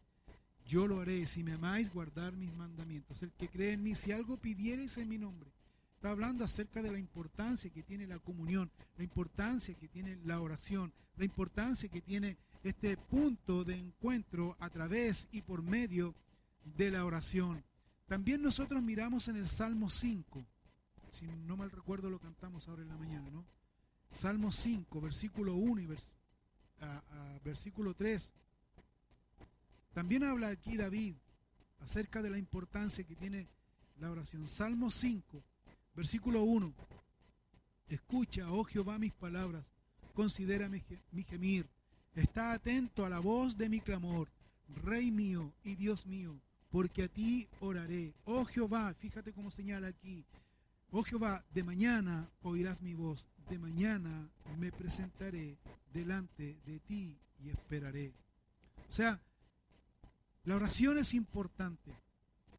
yo 0.68 0.88
lo 0.88 1.02
haré. 1.02 1.26
Si 1.28 1.44
me 1.44 1.54
amáis, 1.54 1.92
guardar 1.92 2.34
mis 2.34 2.54
mandamientos. 2.54 3.24
El 3.24 3.32
que 3.32 3.48
cree 3.48 3.74
en 3.74 3.84
mí, 3.84 3.96
si 3.96 4.12
algo 4.12 4.38
pidiereis 4.38 4.98
en 4.98 5.10
mi 5.10 5.18
nombre. 5.18 5.50
Está 6.08 6.14
hablando 6.14 6.46
acerca 6.46 6.82
de 6.82 6.90
la 6.90 7.00
importancia 7.00 7.70
que 7.70 7.84
tiene 7.84 8.08
la 8.08 8.18
comunión, 8.20 8.72
la 8.96 9.04
importancia 9.04 9.76
que 9.76 9.90
tiene 9.90 10.16
la 10.24 10.40
oración, 10.40 10.94
la 11.18 11.26
importancia 11.26 11.90
que 11.90 12.00
tiene 12.00 12.38
este 12.64 12.96
punto 12.96 13.66
de 13.66 13.76
encuentro 13.76 14.56
a 14.62 14.70
través 14.70 15.28
y 15.34 15.42
por 15.42 15.62
medio 15.62 16.16
de 16.64 16.92
la 16.92 17.04
oración. 17.04 17.62
También 18.06 18.42
nosotros 18.42 18.82
miramos 18.82 19.28
en 19.28 19.36
el 19.36 19.50
Salmo 19.50 19.90
5, 19.90 20.46
si 21.10 21.28
no 21.28 21.58
mal 21.58 21.72
recuerdo 21.72 22.10
lo 22.10 22.20
cantamos 22.20 22.70
ahora 22.70 22.84
en 22.84 22.88
la 22.88 22.96
mañana, 22.96 23.30
¿no? 23.30 23.44
Salmo 24.10 24.54
5, 24.54 25.02
versículo 25.02 25.56
1 25.56 25.82
y 25.82 25.88
versículo 27.44 27.94
3. 27.94 28.32
También 29.94 30.24
habla 30.24 30.48
aquí 30.48 30.78
David 30.78 31.16
acerca 31.82 32.22
de 32.22 32.30
la 32.30 32.38
importancia 32.38 33.04
que 33.04 33.18
tiene 33.18 33.50
la 34.00 34.10
oración. 34.10 34.48
Salmo 34.48 34.90
5, 34.90 35.44
versículo 35.98 36.44
1. 36.44 36.74
Escucha, 37.90 38.50
oh 38.54 38.64
Jehová, 38.64 38.98
mis 38.98 39.14
palabras, 39.14 39.66
considera 40.14 40.70
mi 40.70 41.24
gemir, 41.24 41.68
está 42.16 42.54
atento 42.54 43.04
a 43.04 43.10
la 43.10 43.20
voz 43.20 43.58
de 43.58 43.68
mi 43.68 43.82
clamor, 43.82 44.30
Rey 44.70 45.12
mío 45.12 45.54
y 45.66 45.76
Dios 45.76 46.06
mío 46.06 46.40
porque 46.70 47.04
a 47.04 47.08
ti 47.08 47.48
oraré. 47.60 48.14
Oh 48.26 48.46
Jehová, 48.46 48.94
fíjate 48.94 49.34
cómo 49.34 49.52
señala 49.52 49.88
aquí. 49.88 50.26
Oh 50.92 51.04
Jehová, 51.04 51.44
de 51.54 51.64
mañana 51.64 52.30
oirás 52.44 52.82
mi 52.82 52.94
voz, 52.94 53.28
de 53.50 53.58
mañana 53.58 54.30
me 54.58 54.72
presentaré 54.72 55.58
delante 55.94 56.58
de 56.66 56.80
ti 56.80 57.18
y 57.44 57.50
esperaré. 57.50 58.14
O 58.88 58.92
sea, 58.92 59.20
la 60.44 60.56
oración 60.56 60.98
es 60.98 61.14
importante. 61.14 61.92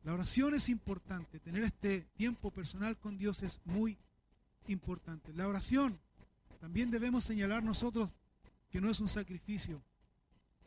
La 0.09 0.14
oración 0.14 0.55
es 0.55 0.71
importante. 0.71 1.38
Tener 1.38 1.62
este 1.64 2.01
tiempo 2.16 2.51
personal 2.51 2.97
con 2.97 3.18
Dios 3.18 3.42
es 3.42 3.61
muy 3.66 3.99
importante. 4.66 5.35
La 5.35 5.47
oración 5.47 6.01
también 6.62 6.90
debemos 6.90 7.25
señalar 7.25 7.62
nosotros 7.62 8.09
que 8.71 8.81
no 8.81 8.88
es 8.88 9.01
un 9.01 9.09
sacrificio. 9.09 9.83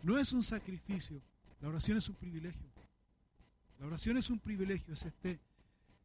No 0.04 0.20
es 0.20 0.32
un 0.32 0.44
sacrificio. 0.44 1.24
La 1.60 1.70
oración 1.70 1.98
es 1.98 2.08
un 2.08 2.14
privilegio. 2.18 2.70
La 3.80 3.88
oración 3.88 4.16
es 4.18 4.30
un 4.30 4.38
privilegio, 4.38 4.94
es 4.94 5.06
este, 5.08 5.40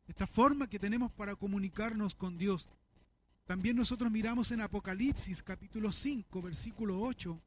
esta 0.08 0.26
forma 0.26 0.66
que 0.66 0.78
tenemos 0.78 1.12
para 1.12 1.36
comunicarnos 1.36 2.14
con 2.14 2.38
Dios. 2.38 2.66
También 3.44 3.76
nosotros 3.76 4.10
miramos 4.10 4.50
en 4.50 4.62
Apocalipsis 4.62 5.42
capítulo 5.42 5.92
5, 5.92 6.40
versículo 6.40 7.02
8, 7.02 7.38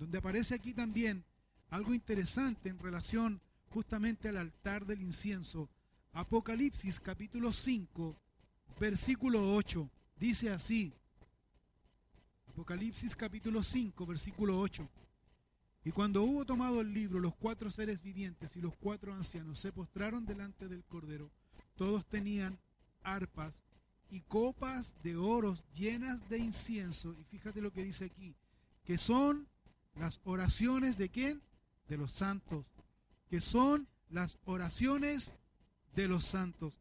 donde 0.00 0.16
aparece 0.16 0.54
aquí 0.54 0.72
también 0.72 1.22
algo 1.68 1.92
interesante 1.92 2.70
en 2.70 2.78
relación 2.78 3.42
justamente 3.70 4.28
al 4.28 4.36
altar 4.36 4.86
del 4.86 5.02
incienso. 5.02 5.68
Apocalipsis 6.12 6.98
capítulo 7.00 7.52
5, 7.52 8.16
versículo 8.80 9.54
8, 9.54 9.90
dice 10.16 10.50
así. 10.50 10.92
Apocalipsis 12.48 13.14
capítulo 13.14 13.62
5, 13.62 14.06
versículo 14.06 14.58
8. 14.58 14.88
Y 15.84 15.92
cuando 15.92 16.22
hubo 16.22 16.44
tomado 16.44 16.80
el 16.80 16.92
libro, 16.92 17.20
los 17.20 17.36
cuatro 17.36 17.70
seres 17.70 18.02
vivientes 18.02 18.56
y 18.56 18.60
los 18.60 18.74
cuatro 18.76 19.14
ancianos 19.14 19.58
se 19.60 19.72
postraron 19.72 20.26
delante 20.26 20.66
del 20.66 20.82
Cordero. 20.84 21.30
Todos 21.76 22.04
tenían 22.06 22.58
arpas 23.04 23.62
y 24.10 24.20
copas 24.22 24.94
de 25.02 25.16
oro 25.16 25.56
llenas 25.72 26.28
de 26.28 26.38
incienso. 26.38 27.14
Y 27.20 27.24
fíjate 27.24 27.60
lo 27.60 27.72
que 27.72 27.84
dice 27.84 28.06
aquí, 28.06 28.34
que 28.84 28.98
son 28.98 29.46
las 29.94 30.20
oraciones 30.24 30.98
de 30.98 31.08
quién? 31.08 31.42
De 31.88 31.96
los 31.96 32.10
santos. 32.10 32.66
Que 33.28 33.40
son 33.40 33.88
las 34.10 34.38
oraciones 34.44 35.32
de 35.94 36.08
los 36.08 36.26
santos. 36.26 36.74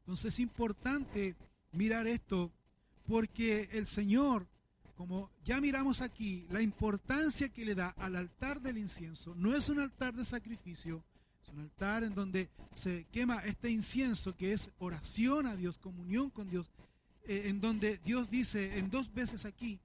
Entonces 0.00 0.34
es 0.34 0.40
importante 0.40 1.36
mirar 1.72 2.06
esto 2.06 2.52
porque 3.06 3.68
el 3.72 3.86
Señor 3.86 4.46
como 4.96 5.30
ya 5.44 5.60
miramos 5.60 6.00
aquí, 6.00 6.46
la 6.50 6.62
importancia 6.62 7.48
que 7.48 7.64
le 7.64 7.74
da 7.74 7.90
al 7.98 8.16
altar 8.16 8.60
del 8.60 8.78
incienso 8.78 9.34
no 9.34 9.54
es 9.54 9.68
un 9.68 9.80
altar 9.80 10.14
de 10.14 10.24
sacrificio, 10.24 11.04
es 11.42 11.48
un 11.48 11.60
altar 11.60 12.04
en 12.04 12.14
donde 12.14 12.48
se 12.72 13.04
quema 13.10 13.40
este 13.40 13.70
incienso 13.70 14.36
que 14.36 14.52
es 14.52 14.70
oración 14.78 15.46
a 15.46 15.56
Dios, 15.56 15.78
comunión 15.78 16.30
con 16.30 16.48
Dios, 16.48 16.70
eh, 17.26 17.44
en 17.46 17.60
donde 17.60 17.98
Dios 18.04 18.30
dice 18.30 18.78
en 18.78 18.90
dos 18.90 19.12
veces 19.12 19.44
aquí, 19.44 19.80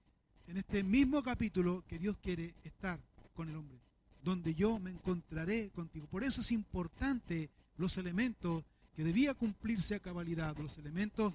en 0.48 0.58
este 0.58 0.84
mismo 0.84 1.24
capítulo, 1.24 1.84
que 1.88 2.00
Dios 2.00 2.18
quiere 2.18 2.56
estar 2.64 3.00
con 3.34 3.50
el 3.50 3.56
hombre, 3.56 3.80
donde 4.24 4.56
yo 4.56 4.80
me 4.80 4.92
encontraré 4.92 5.70
contigo. 5.70 6.08
Por 6.08 6.24
eso 6.24 6.42
es 6.42 6.52
importante 6.52 7.50
los 7.78 7.98
elementos 7.98 8.64
que 8.96 9.04
debía 9.04 9.34
cumplirse 9.34 9.96
a 9.96 10.00
cabalidad, 10.00 10.58
los 10.58 10.78
elementos 10.78 11.34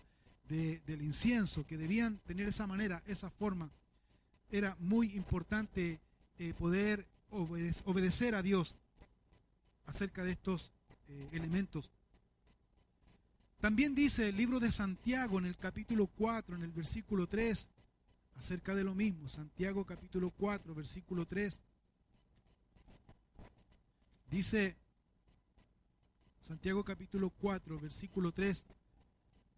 del 0.49 1.03
incienso, 1.03 1.67
que 1.67 1.79
debían 1.79 2.19
tener 2.27 2.49
esa 2.49 2.67
manera, 2.67 3.03
esa 3.07 3.31
forma. 3.31 3.71
Era 4.51 4.77
muy 4.79 5.13
importante 5.15 5.99
eh, 6.39 6.53
poder 6.59 7.07
obedecer 7.31 8.35
a 8.35 8.43
Dios 8.43 8.77
acerca 9.87 10.23
de 10.23 10.33
estos 10.33 10.71
eh, 11.09 11.29
elementos. 11.33 11.91
También 13.61 13.95
dice 13.95 14.29
el 14.29 14.37
libro 14.37 14.61
de 14.61 14.71
Santiago 14.71 15.39
en 15.39 15.47
el 15.47 15.57
capítulo 15.57 16.07
4, 16.07 16.57
en 16.57 16.63
el 16.63 16.73
versículo 16.73 17.27
3, 17.27 17.67
acerca 18.37 18.75
de 18.75 18.85
lo 18.85 18.95
mismo. 18.95 19.29
Santiago 19.29 19.87
capítulo 19.87 20.31
4, 20.31 20.75
versículo 20.75 21.25
3. 21.27 21.61
Dice 24.35 24.77
Santiago 26.41 26.83
capítulo 26.83 27.31
4, 27.31 27.79
versículo 27.79 28.33
3 28.33 28.65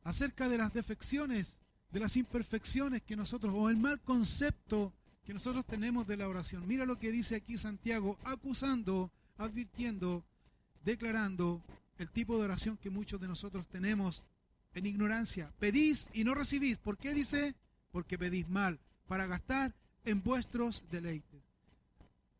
acerca 0.04 0.50
de 0.50 0.58
las 0.58 0.74
defecciones, 0.74 1.58
de 1.90 2.00
las 2.00 2.14
imperfecciones 2.18 3.00
que 3.00 3.16
nosotros, 3.16 3.54
o 3.56 3.70
el 3.70 3.78
mal 3.78 3.98
concepto 4.02 4.92
que 5.24 5.32
nosotros 5.32 5.64
tenemos 5.64 6.06
de 6.06 6.18
la 6.18 6.28
oración. 6.28 6.68
Mira 6.68 6.84
lo 6.84 6.98
que 6.98 7.10
dice 7.10 7.36
aquí 7.36 7.56
Santiago, 7.56 8.18
acusando, 8.22 9.10
advirtiendo, 9.38 10.26
declarando 10.84 11.62
el 11.96 12.10
tipo 12.10 12.36
de 12.36 12.44
oración 12.44 12.76
que 12.76 12.90
muchos 12.90 13.18
de 13.18 13.28
nosotros 13.28 13.66
tenemos 13.68 14.26
en 14.74 14.84
ignorancia. 14.84 15.54
Pedís 15.58 16.10
y 16.12 16.22
no 16.22 16.34
recibís. 16.34 16.76
¿Por 16.76 16.98
qué 16.98 17.14
dice? 17.14 17.54
Porque 17.92 18.18
pedís 18.18 18.46
mal, 18.46 18.78
para 19.08 19.26
gastar 19.26 19.74
en 20.04 20.22
vuestros 20.22 20.84
deleites. 20.90 21.40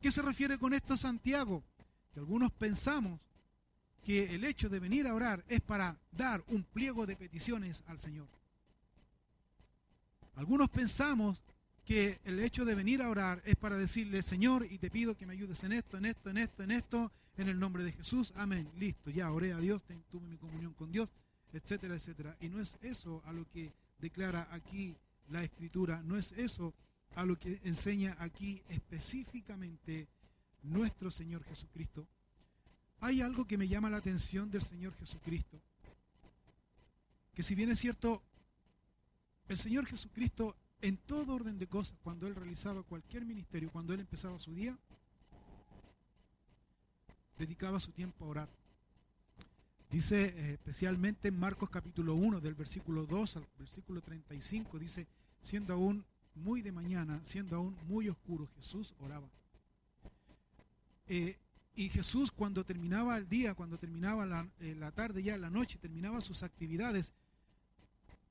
¿Qué 0.02 0.12
se 0.12 0.20
refiere 0.20 0.58
con 0.58 0.74
esto 0.74 0.98
Santiago? 0.98 1.64
Algunos 2.16 2.52
pensamos 2.52 3.20
que 4.04 4.34
el 4.34 4.44
hecho 4.44 4.68
de 4.68 4.80
venir 4.80 5.06
a 5.06 5.14
orar 5.14 5.44
es 5.48 5.60
para 5.60 5.98
dar 6.12 6.44
un 6.48 6.62
pliego 6.62 7.06
de 7.06 7.16
peticiones 7.16 7.82
al 7.86 7.98
Señor. 7.98 8.28
Algunos 10.36 10.70
pensamos 10.70 11.42
que 11.84 12.20
el 12.24 12.40
hecho 12.40 12.64
de 12.64 12.74
venir 12.74 13.02
a 13.02 13.08
orar 13.08 13.42
es 13.44 13.56
para 13.56 13.76
decirle, 13.76 14.22
Señor, 14.22 14.66
y 14.70 14.78
te 14.78 14.90
pido 14.90 15.16
que 15.16 15.26
me 15.26 15.32
ayudes 15.32 15.62
en 15.64 15.72
esto, 15.72 15.98
en 15.98 16.04
esto, 16.04 16.30
en 16.30 16.38
esto, 16.38 16.62
en 16.62 16.70
esto, 16.72 17.12
en 17.36 17.48
el 17.48 17.58
nombre 17.58 17.84
de 17.84 17.92
Jesús. 17.92 18.32
Amén. 18.36 18.70
Listo, 18.76 19.10
ya 19.10 19.30
oré 19.30 19.52
a 19.52 19.58
Dios, 19.58 19.82
tuve 20.10 20.28
mi 20.28 20.36
comunión 20.36 20.72
con 20.74 20.90
Dios, 20.90 21.10
etcétera, 21.52 21.94
etcétera. 21.94 22.36
Y 22.40 22.48
no 22.48 22.60
es 22.60 22.76
eso 22.82 23.22
a 23.24 23.32
lo 23.32 23.48
que 23.48 23.72
declara 23.98 24.48
aquí 24.50 24.96
la 25.28 25.42
Escritura, 25.42 26.02
no 26.02 26.16
es 26.16 26.32
eso 26.32 26.74
a 27.14 27.24
lo 27.24 27.38
que 27.38 27.60
enseña 27.64 28.16
aquí 28.18 28.62
específicamente 28.68 30.08
nuestro 30.66 31.10
Señor 31.10 31.44
Jesucristo, 31.44 32.06
hay 33.00 33.20
algo 33.20 33.46
que 33.46 33.58
me 33.58 33.68
llama 33.68 33.90
la 33.90 33.98
atención 33.98 34.50
del 34.50 34.62
Señor 34.62 34.94
Jesucristo. 34.94 35.60
Que 37.34 37.42
si 37.42 37.54
bien 37.54 37.70
es 37.70 37.78
cierto, 37.78 38.22
el 39.48 39.58
Señor 39.58 39.86
Jesucristo 39.86 40.56
en 40.80 40.96
todo 40.98 41.34
orden 41.34 41.58
de 41.58 41.66
cosas, 41.66 41.98
cuando 42.02 42.26
Él 42.26 42.34
realizaba 42.34 42.82
cualquier 42.82 43.24
ministerio, 43.24 43.70
cuando 43.70 43.94
Él 43.94 44.00
empezaba 44.00 44.38
su 44.38 44.54
día, 44.54 44.76
dedicaba 47.38 47.80
su 47.80 47.92
tiempo 47.92 48.24
a 48.24 48.28
orar. 48.28 48.48
Dice 49.90 50.24
eh, 50.24 50.52
especialmente 50.54 51.28
en 51.28 51.38
Marcos 51.38 51.70
capítulo 51.70 52.14
1, 52.14 52.40
del 52.40 52.54
versículo 52.54 53.06
2 53.06 53.36
al 53.36 53.46
versículo 53.58 54.00
35, 54.00 54.78
dice, 54.78 55.06
siendo 55.40 55.74
aún 55.74 56.04
muy 56.34 56.60
de 56.60 56.72
mañana, 56.72 57.20
siendo 57.24 57.56
aún 57.56 57.76
muy 57.86 58.08
oscuro, 58.08 58.48
Jesús 58.56 58.94
oraba. 59.00 59.28
Eh, 61.08 61.36
y 61.74 61.88
Jesús 61.88 62.32
cuando 62.32 62.64
terminaba 62.64 63.18
el 63.18 63.28
día, 63.28 63.54
cuando 63.54 63.78
terminaba 63.78 64.24
la, 64.26 64.48
eh, 64.60 64.74
la 64.78 64.92
tarde, 64.92 65.22
ya 65.22 65.36
la 65.36 65.50
noche, 65.50 65.78
terminaba 65.78 66.20
sus 66.20 66.42
actividades, 66.42 67.12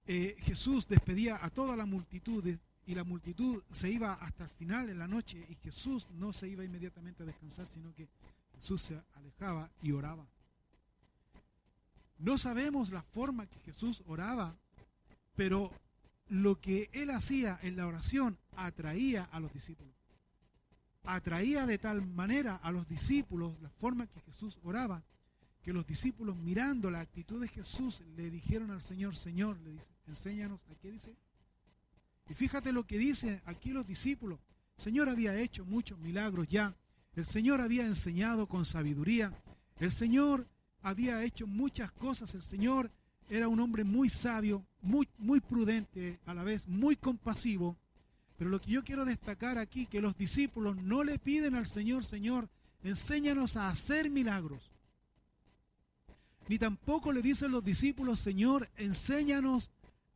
Jesús 0.08 0.88
despedía 0.88 1.44
a 1.44 1.50
toda 1.50 1.76
la 1.76 1.88
multitud 1.88 2.46
y 2.88 2.94
la 2.94 3.04
multitud 3.04 3.64
se 3.72 3.90
iba 3.90 4.14
hasta 4.14 4.44
el 4.44 4.50
final 4.50 4.90
en 4.90 5.00
la 5.00 5.08
noche 5.08 5.46
y 5.50 5.56
Jesús 5.56 6.08
no 6.12 6.32
se 6.32 6.48
iba 6.48 6.64
inmediatamente 6.64 7.24
a 7.24 7.26
descansar, 7.26 7.68
sino 7.68 7.94
que 7.96 8.08
Jesús 8.60 8.84
se 8.84 9.02
alejaba 9.16 9.72
y 9.82 9.92
oraba. 9.92 10.28
No 12.20 12.38
sabemos 12.38 12.92
la 12.92 13.02
forma 13.02 13.48
que 13.48 13.60
Jesús 13.60 14.04
oraba, 14.08 14.56
pero 15.36 15.72
lo 16.30 16.60
que 16.62 16.90
él 16.94 17.10
hacía 17.10 17.60
en 17.62 17.76
la 17.76 17.88
oración 17.88 18.38
atraía 18.56 19.24
a 19.32 19.40
los 19.40 19.52
discípulos. 19.54 19.94
Atraía 21.06 21.66
de 21.66 21.78
tal 21.78 22.06
manera 22.06 22.56
a 22.56 22.72
los 22.72 22.88
discípulos 22.88 23.60
la 23.62 23.70
forma 23.70 24.08
que 24.08 24.22
Jesús 24.22 24.58
oraba, 24.64 25.04
que 25.62 25.74
los 25.74 25.86
discípulos 25.86 26.36
mirando 26.36 26.92
la 26.92 27.00
actitud 27.00 27.42
de 27.42 27.48
Jesús 27.48 28.04
le 28.16 28.30
dijeron 28.30 28.72
al 28.72 28.82
Señor, 28.82 29.16
Señor, 29.16 29.60
le 29.62 29.72
dice, 29.72 29.90
enséñanos, 30.08 30.60
¿a 30.70 30.76
qué 30.76 30.92
dice? 30.92 31.16
Y 32.30 32.34
fíjate 32.34 32.72
lo 32.72 32.86
que 32.86 32.98
dicen 32.98 33.42
aquí 33.46 33.72
los 33.72 33.86
discípulos. 33.86 34.40
Señor 34.78 35.10
había 35.10 35.40
hecho 35.40 35.66
muchos 35.66 35.98
milagros 36.00 36.48
ya. 36.48 36.76
El 37.16 37.26
Señor 37.26 37.62
había 37.62 37.86
enseñado 37.86 38.48
con 38.48 38.66
sabiduría. 38.66 39.32
El 39.78 39.92
Señor 39.92 40.48
había 40.82 41.24
hecho 41.24 41.48
muchas 41.48 41.92
cosas. 41.92 42.34
El 42.34 42.44
Señor 42.44 42.92
era 43.30 43.48
un 43.48 43.60
hombre 43.60 43.84
muy 43.84 44.10
sabio, 44.10 44.66
muy, 44.82 45.08
muy 45.18 45.40
prudente, 45.40 46.20
a 46.26 46.34
la 46.34 46.44
vez 46.44 46.68
muy 46.68 46.96
compasivo. 46.96 47.78
Pero 48.38 48.50
lo 48.50 48.60
que 48.60 48.72
yo 48.72 48.84
quiero 48.84 49.06
destacar 49.06 49.58
aquí, 49.58 49.86
que 49.86 50.02
los 50.02 50.18
discípulos 50.18 50.76
no 50.78 51.04
le 51.04 51.18
piden 51.20 51.56
al 51.56 51.66
Señor, 51.66 52.04
Señor, 52.04 52.50
enséñanos 52.84 53.56
a 53.56 53.70
hacer 53.70 54.10
milagros. 54.10 54.72
Ni 56.48 56.60
tampoco 56.60 57.12
le 57.12 57.22
dicen 57.22 57.52
los 57.52 57.64
discípulos, 57.64 58.20
Señor, 58.20 58.70
enséñanos 58.78 59.72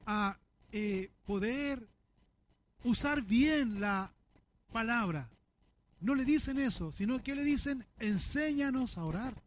a 0.06 0.38
eh, 0.72 1.10
poder 1.26 1.88
usar 2.84 3.24
bien 3.24 3.80
la 3.80 4.12
palabra. 4.72 5.30
No 6.02 6.14
le 6.14 6.26
dicen 6.26 6.60
eso, 6.60 6.92
sino 6.92 7.22
que 7.24 7.36
le 7.36 7.44
dicen, 7.44 7.86
enséñanos 8.00 8.98
a 8.98 9.06
orar. 9.06 9.42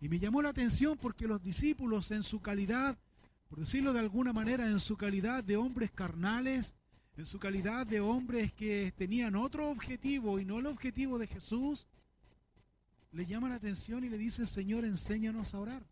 Y 0.00 0.08
me 0.08 0.18
llamó 0.18 0.42
la 0.42 0.50
atención 0.50 0.98
porque 1.00 1.26
los 1.26 1.42
discípulos 1.42 2.10
en 2.10 2.22
su 2.22 2.40
calidad, 2.40 2.96
por 3.48 3.58
decirlo 3.58 3.92
de 3.92 4.00
alguna 4.00 4.32
manera, 4.32 4.66
en 4.66 4.80
su 4.80 4.96
calidad 4.96 5.44
de 5.44 5.56
hombres 5.56 5.90
carnales, 5.90 6.74
en 7.16 7.26
su 7.26 7.38
calidad 7.38 7.86
de 7.86 8.00
hombres 8.00 8.52
que 8.52 8.92
tenían 8.96 9.36
otro 9.36 9.70
objetivo 9.70 10.38
y 10.38 10.44
no 10.44 10.58
el 10.58 10.66
objetivo 10.66 11.18
de 11.18 11.26
Jesús, 11.26 11.86
le 13.12 13.26
llaman 13.26 13.50
la 13.50 13.56
atención 13.56 14.04
y 14.04 14.08
le 14.08 14.16
dicen, 14.16 14.46
Señor, 14.46 14.84
enséñanos 14.84 15.52
a 15.52 15.60
orar. 15.60 15.82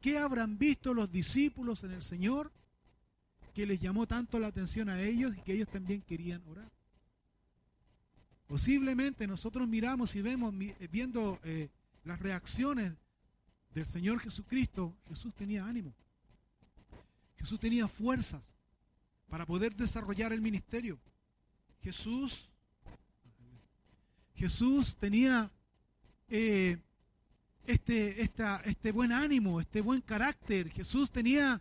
¿Qué 0.00 0.18
habrán 0.18 0.58
visto 0.58 0.94
los 0.94 1.10
discípulos 1.10 1.84
en 1.84 1.92
el 1.92 2.02
Señor 2.02 2.50
que 3.54 3.66
les 3.66 3.80
llamó 3.80 4.06
tanto 4.06 4.38
la 4.38 4.48
atención 4.48 4.88
a 4.88 5.00
ellos 5.00 5.36
y 5.36 5.40
que 5.42 5.52
ellos 5.52 5.68
también 5.68 6.00
querían 6.02 6.42
orar? 6.48 6.70
Posiblemente 8.46 9.26
nosotros 9.26 9.68
miramos 9.68 10.14
y 10.16 10.22
vemos, 10.22 10.54
viendo 10.90 11.38
eh, 11.44 11.68
las 12.04 12.18
reacciones 12.20 12.94
del 13.74 13.86
Señor 13.86 14.20
Jesucristo, 14.20 14.94
Jesús 15.08 15.34
tenía 15.34 15.66
ánimo. 15.66 15.94
Jesús 17.36 17.58
tenía 17.60 17.88
fuerzas 17.88 18.53
para 19.34 19.46
poder 19.46 19.74
desarrollar 19.74 20.32
el 20.32 20.40
ministerio. 20.40 20.96
Jesús, 21.82 22.48
Jesús 24.36 24.94
tenía 24.94 25.50
eh, 26.28 26.78
este, 27.66 28.22
esta, 28.22 28.62
este 28.64 28.92
buen 28.92 29.10
ánimo, 29.10 29.60
este 29.60 29.80
buen 29.80 30.00
carácter. 30.02 30.70
Jesús 30.70 31.10
tenía 31.10 31.60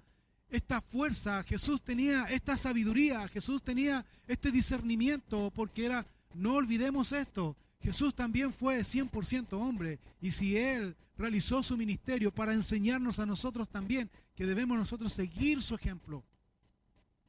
esta 0.51 0.81
fuerza, 0.81 1.41
Jesús 1.41 1.81
tenía 1.81 2.25
esta 2.25 2.57
sabiduría, 2.57 3.27
Jesús 3.27 3.63
tenía 3.63 4.05
este 4.27 4.51
discernimiento, 4.51 5.51
porque 5.55 5.87
era, 5.87 6.05
no 6.35 6.53
olvidemos 6.53 7.11
esto, 7.11 7.57
Jesús 7.81 8.13
también 8.13 8.53
fue 8.53 8.81
100% 8.81 9.53
hombre 9.53 9.97
y 10.21 10.29
si 10.29 10.57
Él 10.57 10.95
realizó 11.17 11.63
su 11.63 11.75
ministerio 11.75 12.31
para 12.31 12.53
enseñarnos 12.53 13.17
a 13.17 13.25
nosotros 13.25 13.67
también 13.67 14.11
que 14.35 14.45
debemos 14.45 14.77
nosotros 14.77 15.11
seguir 15.11 15.59
su 15.63 15.73
ejemplo, 15.73 16.23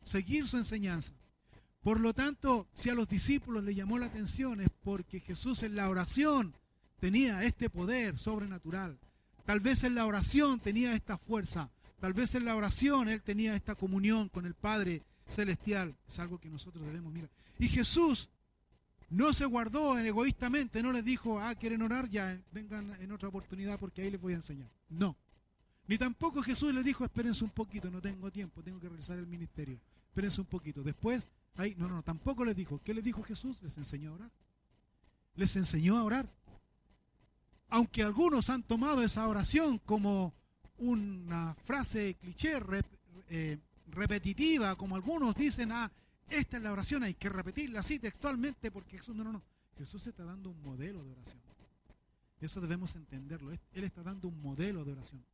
seguir 0.05 0.47
su 0.47 0.57
enseñanza. 0.57 1.15
Por 1.83 2.01
lo 2.01 2.15
tanto, 2.15 2.67
si 2.73 2.89
a 2.89 2.95
los 2.95 3.09
discípulos 3.09 3.65
le 3.65 3.75
llamó 3.75 3.99
la 3.99 4.07
atención 4.07 4.61
es 4.61 4.71
porque 4.83 5.21
Jesús 5.21 5.63
en 5.63 5.77
la 5.77 5.89
oración 5.89 6.55
tenía 6.99 7.43
este 7.45 7.69
poder 7.69 8.19
sobrenatural. 8.19 8.99
Tal 9.45 9.61
vez 9.61 9.85
en 9.85 9.95
la 9.95 10.07
oración 10.07 10.61
tenía 10.61 10.95
esta 10.95 11.19
fuerza. 11.19 11.71
Tal 12.01 12.15
vez 12.15 12.35
en 12.35 12.47
la 12.47 12.57
oración 12.57 13.09
Él 13.09 13.23
tenía 13.23 13.55
esta 13.55 13.75
comunión 13.75 14.29
con 14.31 14.47
el 14.47 14.55
Padre 14.55 15.03
Celestial. 15.29 15.95
Es 16.09 16.19
algo 16.19 16.39
que 16.39 16.49
nosotros 16.49 16.85
debemos 16.87 17.13
mirar. 17.13 17.31
Y 17.59 17.69
Jesús 17.69 18.31
no 19.11 19.33
se 19.33 19.45
guardó 19.45 19.99
en 19.99 20.07
egoístamente, 20.07 20.83
no 20.83 20.93
les 20.93 21.05
dijo, 21.05 21.39
ah, 21.39 21.55
quieren 21.55 21.83
orar, 21.83 22.09
ya, 22.09 22.41
vengan 22.53 22.97
en 23.01 23.13
otra 23.13 23.29
oportunidad 23.29 23.79
porque 23.79 24.03
ahí 24.03 24.11
les 24.11 24.21
voy 24.21 24.33
a 24.33 24.37
enseñar. 24.37 24.71
No. 24.89 25.17
Ni 25.87 25.99
tampoco 25.99 26.43
Jesús 26.43 26.73
les 26.73 26.85
dijo, 26.85 27.05
espérense 27.05 27.45
un 27.45 27.51
poquito, 27.51 27.91
no 27.91 28.01
tengo 28.01 28.31
tiempo, 28.31 28.63
tengo 28.63 28.81
que 28.81 28.89
realizar 28.89 29.19
el 29.19 29.27
ministerio. 29.27 29.79
Espérense 30.09 30.41
un 30.41 30.47
poquito. 30.47 30.83
Después, 30.83 31.27
ahí, 31.57 31.75
no, 31.77 31.89
no, 31.89 32.03
tampoco 32.03 32.45
les 32.45 32.57
dijo. 32.57 32.81
¿Qué 32.83 32.95
les 32.95 33.05
dijo 33.05 33.23
Jesús? 33.23 33.61
Les 33.63 33.77
enseñó 33.77 34.13
a 34.13 34.15
orar. 34.15 34.31
Les 35.35 35.57
enseñó 35.57 35.99
a 35.99 36.05
orar. 36.05 36.29
Aunque 37.69 38.03
algunos 38.03 38.49
han 38.51 38.63
tomado 38.63 39.03
esa 39.03 39.27
oración 39.27 39.79
como 39.79 40.33
una 40.79 41.55
frase 41.65 42.15
cliché 42.21 42.59
eh, 43.29 43.59
repetitiva, 43.89 44.77
como 44.77 44.97
algunos 44.97 45.35
dicen, 45.35 45.73
ah, 45.73 45.91
esta 46.29 46.57
es 46.57 46.63
la 46.63 46.73
oración, 46.73 47.03
hay 47.03 47.15
que 47.15 47.29
repetirla 47.29 47.81
así 47.81 47.99
textualmente 47.99 48.71
porque 48.71 48.99
Jesús 48.99 49.15
no, 49.15 49.25
no, 49.25 49.33
no. 49.33 49.43
Jesús 49.77 50.07
está 50.07 50.25
dando 50.25 50.51
un 50.51 50.63
modelo 50.63 51.05
de 51.05 51.11
oración. 51.13 51.41
Eso 52.41 52.61
debemos 52.61 52.95
entenderlo. 52.95 53.51
Él 53.51 53.85
está 53.85 54.03
dando 54.03 54.29
un 54.29 54.41
modelo 54.41 54.85
de 54.85 54.93
oración. 54.93 55.25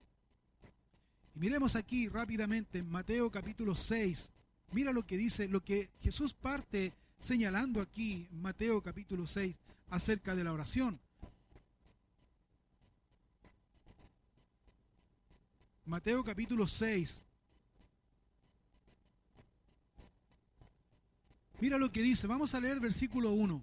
Y 1.34 1.38
miremos 1.38 1.76
aquí 1.76 2.08
rápidamente 2.08 2.78
en 2.78 2.88
Mateo 2.88 3.30
capítulo 3.30 3.74
6. 3.74 4.30
Mira 4.72 4.92
lo 4.92 5.06
que 5.06 5.16
dice, 5.16 5.48
lo 5.48 5.62
que 5.62 5.90
Jesús 6.00 6.34
parte 6.34 6.92
señalando 7.18 7.80
aquí 7.80 8.28
Mateo 8.30 8.82
capítulo 8.82 9.26
6 9.26 9.56
acerca 9.90 10.34
de 10.34 10.44
la 10.44 10.52
oración. 10.52 11.00
Mateo 15.84 16.22
capítulo 16.22 16.68
6, 16.68 17.20
Mira 21.60 21.76
lo 21.76 21.92
que 21.92 22.00
dice, 22.00 22.26
vamos 22.26 22.54
a 22.54 22.60
leer 22.60 22.80
versículo 22.80 23.32
1. 23.32 23.62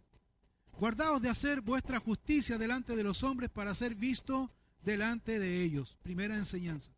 Guardaos 0.80 1.20
de 1.20 1.30
hacer 1.30 1.62
vuestra 1.62 2.00
justicia 2.00 2.60
delante 2.60 2.96
de 2.96 3.04
los 3.04 3.24
hombres 3.24 3.50
para 3.50 3.74
ser 3.74 3.96
visto 3.96 4.52
delante 4.84 5.40
de 5.40 5.64
ellos. 5.64 5.98
Primera 6.04 6.38
enseñanza. 6.38 6.92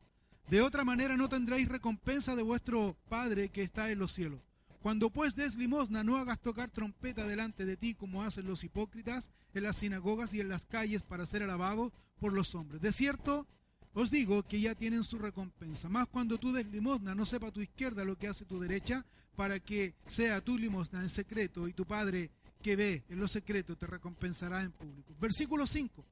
De 0.49 0.61
otra 0.61 0.83
manera 0.83 1.15
no 1.15 1.29
tendréis 1.29 1.69
recompensa 1.69 2.35
de 2.35 2.41
vuestro 2.41 2.97
Padre 3.07 3.49
que 3.49 3.61
está 3.61 3.91
en 3.91 3.99
los 3.99 4.13
cielos. 4.13 4.39
Cuando 4.81 5.11
pues 5.11 5.35
des 5.35 5.55
limosna, 5.57 6.03
no 6.03 6.17
hagas 6.17 6.39
tocar 6.39 6.71
trompeta 6.71 7.27
delante 7.27 7.65
de 7.65 7.77
ti 7.77 7.93
como 7.93 8.23
hacen 8.23 8.47
los 8.47 8.63
hipócritas 8.63 9.29
en 9.53 9.63
las 9.63 9.75
sinagogas 9.75 10.33
y 10.33 10.39
en 10.39 10.49
las 10.49 10.65
calles 10.65 11.03
para 11.03 11.27
ser 11.27 11.43
alabados 11.43 11.91
por 12.19 12.33
los 12.33 12.55
hombres. 12.55 12.81
De 12.81 12.91
cierto, 12.91 13.45
os 13.93 14.09
digo 14.09 14.41
que 14.41 14.59
ya 14.59 14.73
tienen 14.73 15.03
su 15.03 15.19
recompensa. 15.19 15.87
Más 15.87 16.07
cuando 16.07 16.39
tú 16.39 16.51
des 16.51 16.65
limosna, 16.65 17.13
no 17.13 17.27
sepa 17.27 17.51
tu 17.51 17.61
izquierda 17.61 18.03
lo 18.03 18.17
que 18.17 18.27
hace 18.27 18.45
tu 18.45 18.59
derecha, 18.59 19.05
para 19.35 19.59
que 19.59 19.93
sea 20.07 20.41
tu 20.41 20.57
limosna 20.57 21.01
en 21.01 21.09
secreto 21.09 21.67
y 21.67 21.73
tu 21.73 21.85
Padre 21.85 22.31
que 22.63 22.75
ve 22.75 23.03
en 23.09 23.19
lo 23.19 23.27
secreto 23.27 23.75
te 23.75 23.85
recompensará 23.85 24.63
en 24.63 24.71
público. 24.71 25.13
Versículo 25.19 25.67
5. 25.67 26.03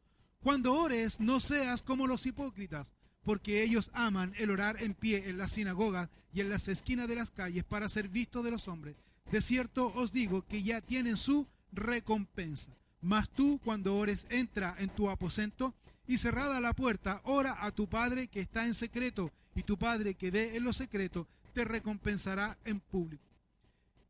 Cuando 0.44 0.80
ores, 0.80 1.20
no 1.20 1.40
seas 1.40 1.82
como 1.82 2.06
los 2.06 2.26
hipócritas, 2.26 2.94
porque 3.28 3.62
ellos 3.62 3.92
aman 3.94 4.34
el 4.38 4.52
orar 4.52 4.82
en 4.82 4.94
pie 4.94 5.30
en 5.30 5.38
las 5.38 5.52
sinagogas 5.52 6.08
y 6.34 6.40
en 6.40 6.48
las 6.48 6.70
esquinas 6.70 7.10
de 7.10 7.16
las 7.18 7.30
calles 7.30 7.66
para 7.66 7.90
ser 7.90 8.08
vistos 8.08 8.42
de 8.42 8.52
los 8.52 8.70
hombres. 8.70 8.96
De 9.30 9.42
cierto 9.42 9.92
os 9.96 10.14
digo 10.14 10.46
que 10.48 10.64
ya 10.64 10.80
tienen 10.80 11.18
su 11.18 11.46
recompensa. 11.74 12.72
Mas 13.02 13.30
tú, 13.30 13.60
cuando 13.66 13.98
ores, 13.98 14.28
entra 14.30 14.78
en 14.80 14.88
tu 14.88 15.10
aposento 15.10 15.76
y 16.08 16.20
cerrada 16.20 16.62
la 16.62 16.72
puerta, 16.72 17.20
ora 17.26 17.66
a 17.66 17.72
tu 17.72 17.90
Padre 17.90 18.30
que 18.30 18.40
está 18.40 18.66
en 18.66 18.74
secreto, 18.74 19.30
y 19.56 19.64
tu 19.64 19.78
Padre 19.78 20.14
que 20.14 20.32
ve 20.32 20.56
en 20.56 20.64
lo 20.64 20.72
secreto 20.72 21.28
te 21.52 21.66
recompensará 21.66 22.58
en 22.64 22.80
público. 22.80 23.26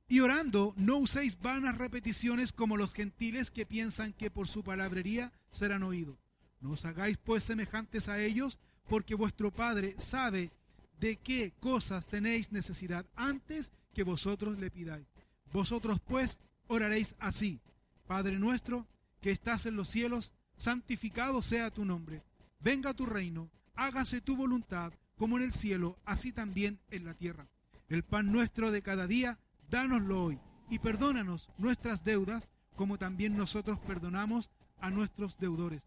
Y 0.07 0.19
orando, 0.19 0.75
no 0.77 0.97
uséis 0.97 1.39
vanas 1.41 1.79
repeticiones 1.79 2.51
como 2.51 2.77
los 2.77 2.93
gentiles 2.93 3.49
que 3.49 3.65
piensan 3.65 4.13
que 4.13 4.29
por 4.29 4.47
su 4.47 4.63
palabrería 4.63 5.33
serán 5.49 5.81
oídos. 5.81 6.19
No 6.61 6.73
os 6.73 6.85
hagáis 6.85 7.17
pues 7.17 7.43
semejantes 7.43 8.09
a 8.09 8.19
ellos, 8.19 8.59
porque 8.87 9.15
vuestro 9.15 9.51
Padre 9.51 9.95
sabe 9.97 10.51
de 10.99 11.17
qué 11.17 11.53
cosas 11.59 12.05
tenéis 12.05 12.51
necesidad 12.51 13.05
antes 13.15 13.71
que 13.93 14.03
vosotros 14.03 14.57
le 14.57 14.71
pidáis. 14.71 15.07
Vosotros 15.51 15.99
pues 16.05 16.39
oraréis 16.67 17.15
así. 17.19 17.59
Padre 18.07 18.39
nuestro, 18.39 18.87
que 19.21 19.31
estás 19.31 19.65
en 19.65 19.75
los 19.75 19.89
cielos, 19.89 20.31
santificado 20.55 21.41
sea 21.41 21.71
tu 21.71 21.85
nombre. 21.85 22.23
Venga 22.59 22.93
tu 22.93 23.05
reino, 23.05 23.49
hágase 23.75 24.21
tu 24.21 24.35
voluntad, 24.35 24.93
como 25.17 25.37
en 25.37 25.43
el 25.43 25.53
cielo, 25.53 25.97
así 26.05 26.31
también 26.31 26.79
en 26.89 27.05
la 27.05 27.13
tierra. 27.13 27.47
El 27.89 28.03
pan 28.03 28.31
nuestro 28.31 28.71
de 28.71 28.81
cada 28.81 29.07
día, 29.07 29.39
dánoslo 29.69 30.23
hoy, 30.23 30.39
y 30.69 30.79
perdónanos 30.79 31.49
nuestras 31.57 32.03
deudas, 32.03 32.47
como 32.75 32.97
también 32.97 33.37
nosotros 33.37 33.79
perdonamos 33.79 34.49
a 34.79 34.89
nuestros 34.89 35.37
deudores. 35.37 35.81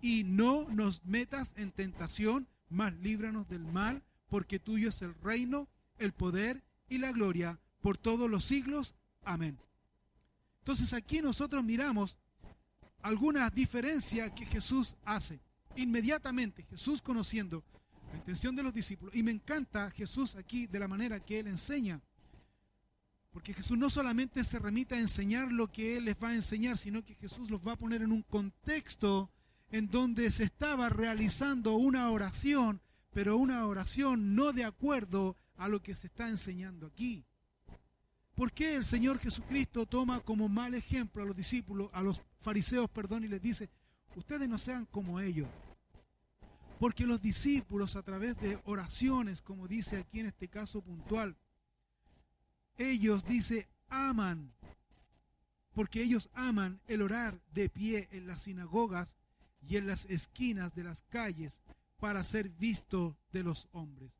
Y 0.00 0.24
no 0.24 0.68
nos 0.70 1.04
metas 1.04 1.54
en 1.56 1.72
tentación, 1.72 2.46
mas 2.68 2.94
líbranos 2.94 3.48
del 3.48 3.64
mal, 3.64 4.02
porque 4.28 4.58
tuyo 4.58 4.90
es 4.90 5.02
el 5.02 5.14
reino, 5.14 5.68
el 5.98 6.12
poder 6.12 6.62
y 6.88 6.98
la 6.98 7.12
gloria 7.12 7.58
por 7.80 7.98
todos 7.98 8.30
los 8.30 8.44
siglos. 8.44 8.94
Amén. 9.24 9.58
Entonces 10.60 10.92
aquí 10.92 11.20
nosotros 11.20 11.64
miramos 11.64 12.16
alguna 13.02 13.48
diferencia 13.50 14.34
que 14.34 14.46
Jesús 14.46 14.96
hace. 15.04 15.40
Inmediatamente 15.76 16.64
Jesús 16.64 17.00
conociendo 17.00 17.64
la 18.12 18.18
intención 18.18 18.56
de 18.56 18.62
los 18.62 18.72
discípulos, 18.72 19.14
y 19.14 19.22
me 19.22 19.30
encanta 19.30 19.90
Jesús 19.90 20.34
aquí 20.34 20.66
de 20.66 20.78
la 20.78 20.88
manera 20.88 21.20
que 21.20 21.40
él 21.40 21.46
enseña, 21.46 22.00
porque 23.30 23.52
Jesús 23.52 23.76
no 23.76 23.90
solamente 23.90 24.42
se 24.44 24.58
remite 24.58 24.94
a 24.94 25.00
enseñar 25.00 25.52
lo 25.52 25.70
que 25.70 25.96
él 25.96 26.06
les 26.06 26.16
va 26.16 26.28
a 26.28 26.34
enseñar, 26.34 26.78
sino 26.78 27.04
que 27.04 27.14
Jesús 27.14 27.50
los 27.50 27.66
va 27.66 27.72
a 27.72 27.76
poner 27.76 28.02
en 28.02 28.12
un 28.12 28.22
contexto 28.22 29.30
en 29.70 29.90
donde 29.90 30.30
se 30.30 30.44
estaba 30.44 30.88
realizando 30.88 31.74
una 31.74 32.10
oración, 32.10 32.80
pero 33.12 33.36
una 33.36 33.66
oración 33.66 34.34
no 34.34 34.52
de 34.52 34.64
acuerdo 34.64 35.36
a 35.56 35.68
lo 35.68 35.82
que 35.82 35.94
se 35.94 36.06
está 36.06 36.28
enseñando 36.28 36.86
aquí. 36.86 37.24
¿Por 38.34 38.52
qué 38.52 38.76
el 38.76 38.84
Señor 38.84 39.18
Jesucristo 39.18 39.84
toma 39.84 40.20
como 40.20 40.48
mal 40.48 40.74
ejemplo 40.74 41.22
a 41.22 41.26
los 41.26 41.36
discípulos, 41.36 41.90
a 41.92 42.02
los 42.02 42.20
fariseos, 42.38 42.88
perdón, 42.88 43.24
y 43.24 43.28
les 43.28 43.42
dice, 43.42 43.68
ustedes 44.14 44.48
no 44.48 44.58
sean 44.58 44.86
como 44.86 45.20
ellos? 45.20 45.48
Porque 46.78 47.04
los 47.04 47.20
discípulos 47.20 47.96
a 47.96 48.02
través 48.02 48.38
de 48.40 48.60
oraciones, 48.64 49.42
como 49.42 49.66
dice 49.66 49.96
aquí 49.96 50.20
en 50.20 50.26
este 50.26 50.46
caso 50.46 50.80
puntual, 50.80 51.36
ellos 52.76 53.24
dice, 53.24 53.66
aman, 53.88 54.52
porque 55.74 56.00
ellos 56.00 56.30
aman 56.32 56.80
el 56.86 57.02
orar 57.02 57.40
de 57.52 57.68
pie 57.68 58.08
en 58.12 58.28
las 58.28 58.42
sinagogas 58.42 59.16
y 59.60 59.76
en 59.76 59.86
las 59.86 60.04
esquinas 60.06 60.74
de 60.74 60.84
las 60.84 61.02
calles 61.02 61.60
para 61.98 62.24
ser 62.24 62.48
visto 62.48 63.16
de 63.32 63.42
los 63.42 63.68
hombres. 63.72 64.12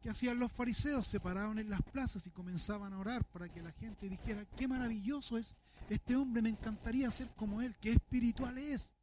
¿Qué 0.00 0.10
hacían 0.10 0.38
los 0.38 0.52
fariseos? 0.52 1.06
Se 1.06 1.20
paraban 1.20 1.58
en 1.58 1.68
las 1.68 1.82
plazas 1.82 2.26
y 2.26 2.30
comenzaban 2.30 2.92
a 2.92 2.98
orar 2.98 3.24
para 3.24 3.48
que 3.48 3.62
la 3.62 3.72
gente 3.72 4.08
dijera, 4.08 4.46
qué 4.56 4.66
maravilloso 4.66 5.36
es 5.36 5.54
este 5.90 6.16
hombre, 6.16 6.40
me 6.40 6.48
encantaría 6.48 7.10
ser 7.10 7.28
como 7.36 7.60
él, 7.60 7.74
qué 7.80 7.92
espiritual 7.92 8.56
es. 8.58 8.94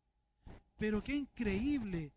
Pero 0.78 1.04
qué 1.04 1.16
increíble, 1.16 2.14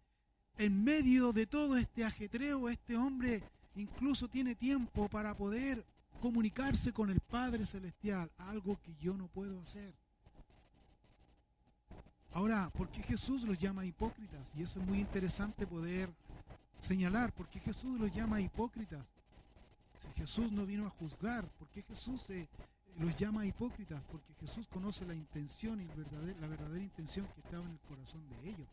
en 0.56 0.84
medio 0.84 1.32
de 1.32 1.46
todo 1.46 1.76
este 1.76 2.04
ajetreo, 2.04 2.68
este 2.68 2.96
hombre 2.96 3.42
incluso 3.74 4.28
tiene 4.28 4.54
tiempo 4.54 5.08
para 5.08 5.36
poder 5.36 5.84
comunicarse 6.20 6.92
con 6.92 7.10
el 7.10 7.20
Padre 7.20 7.66
Celestial, 7.66 8.30
algo 8.38 8.80
que 8.80 8.94
yo 8.96 9.16
no 9.16 9.28
puedo 9.28 9.60
hacer. 9.60 9.94
Ahora, 12.32 12.70
¿por 12.70 12.88
qué 12.90 13.02
Jesús 13.02 13.42
los 13.42 13.58
llama 13.58 13.84
hipócritas? 13.84 14.52
Y 14.56 14.62
eso 14.62 14.80
es 14.80 14.86
muy 14.86 15.00
interesante 15.00 15.66
poder 15.66 16.10
señalar 16.78 17.32
por 17.32 17.48
qué 17.48 17.58
Jesús 17.58 17.98
los 17.98 18.12
llama 18.12 18.40
hipócritas. 18.40 19.04
Si 19.98 20.08
Jesús 20.12 20.52
no 20.52 20.64
vino 20.64 20.86
a 20.86 20.90
juzgar, 20.90 21.46
¿por 21.58 21.68
qué 21.68 21.82
Jesús 21.82 22.30
eh, 22.30 22.48
los 22.98 23.16
llama 23.16 23.44
hipócritas? 23.44 24.02
Porque 24.10 24.32
Jesús 24.40 24.66
conoce 24.68 25.04
la 25.04 25.14
intención 25.14 25.80
y 25.80 25.86
la 26.40 26.46
verdadera 26.46 26.82
intención 26.82 27.26
que 27.34 27.40
estaba 27.40 27.64
en 27.66 27.72
el 27.72 27.80
corazón 27.80 28.22
de 28.28 28.50
ellos. 28.50 28.68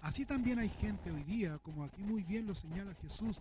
Así 0.00 0.26
también 0.26 0.58
hay 0.58 0.68
gente 0.68 1.12
hoy 1.12 1.22
día, 1.22 1.58
como 1.58 1.84
aquí 1.84 2.02
muy 2.02 2.24
bien 2.24 2.46
lo 2.46 2.56
señala 2.56 2.92
Jesús, 2.96 3.40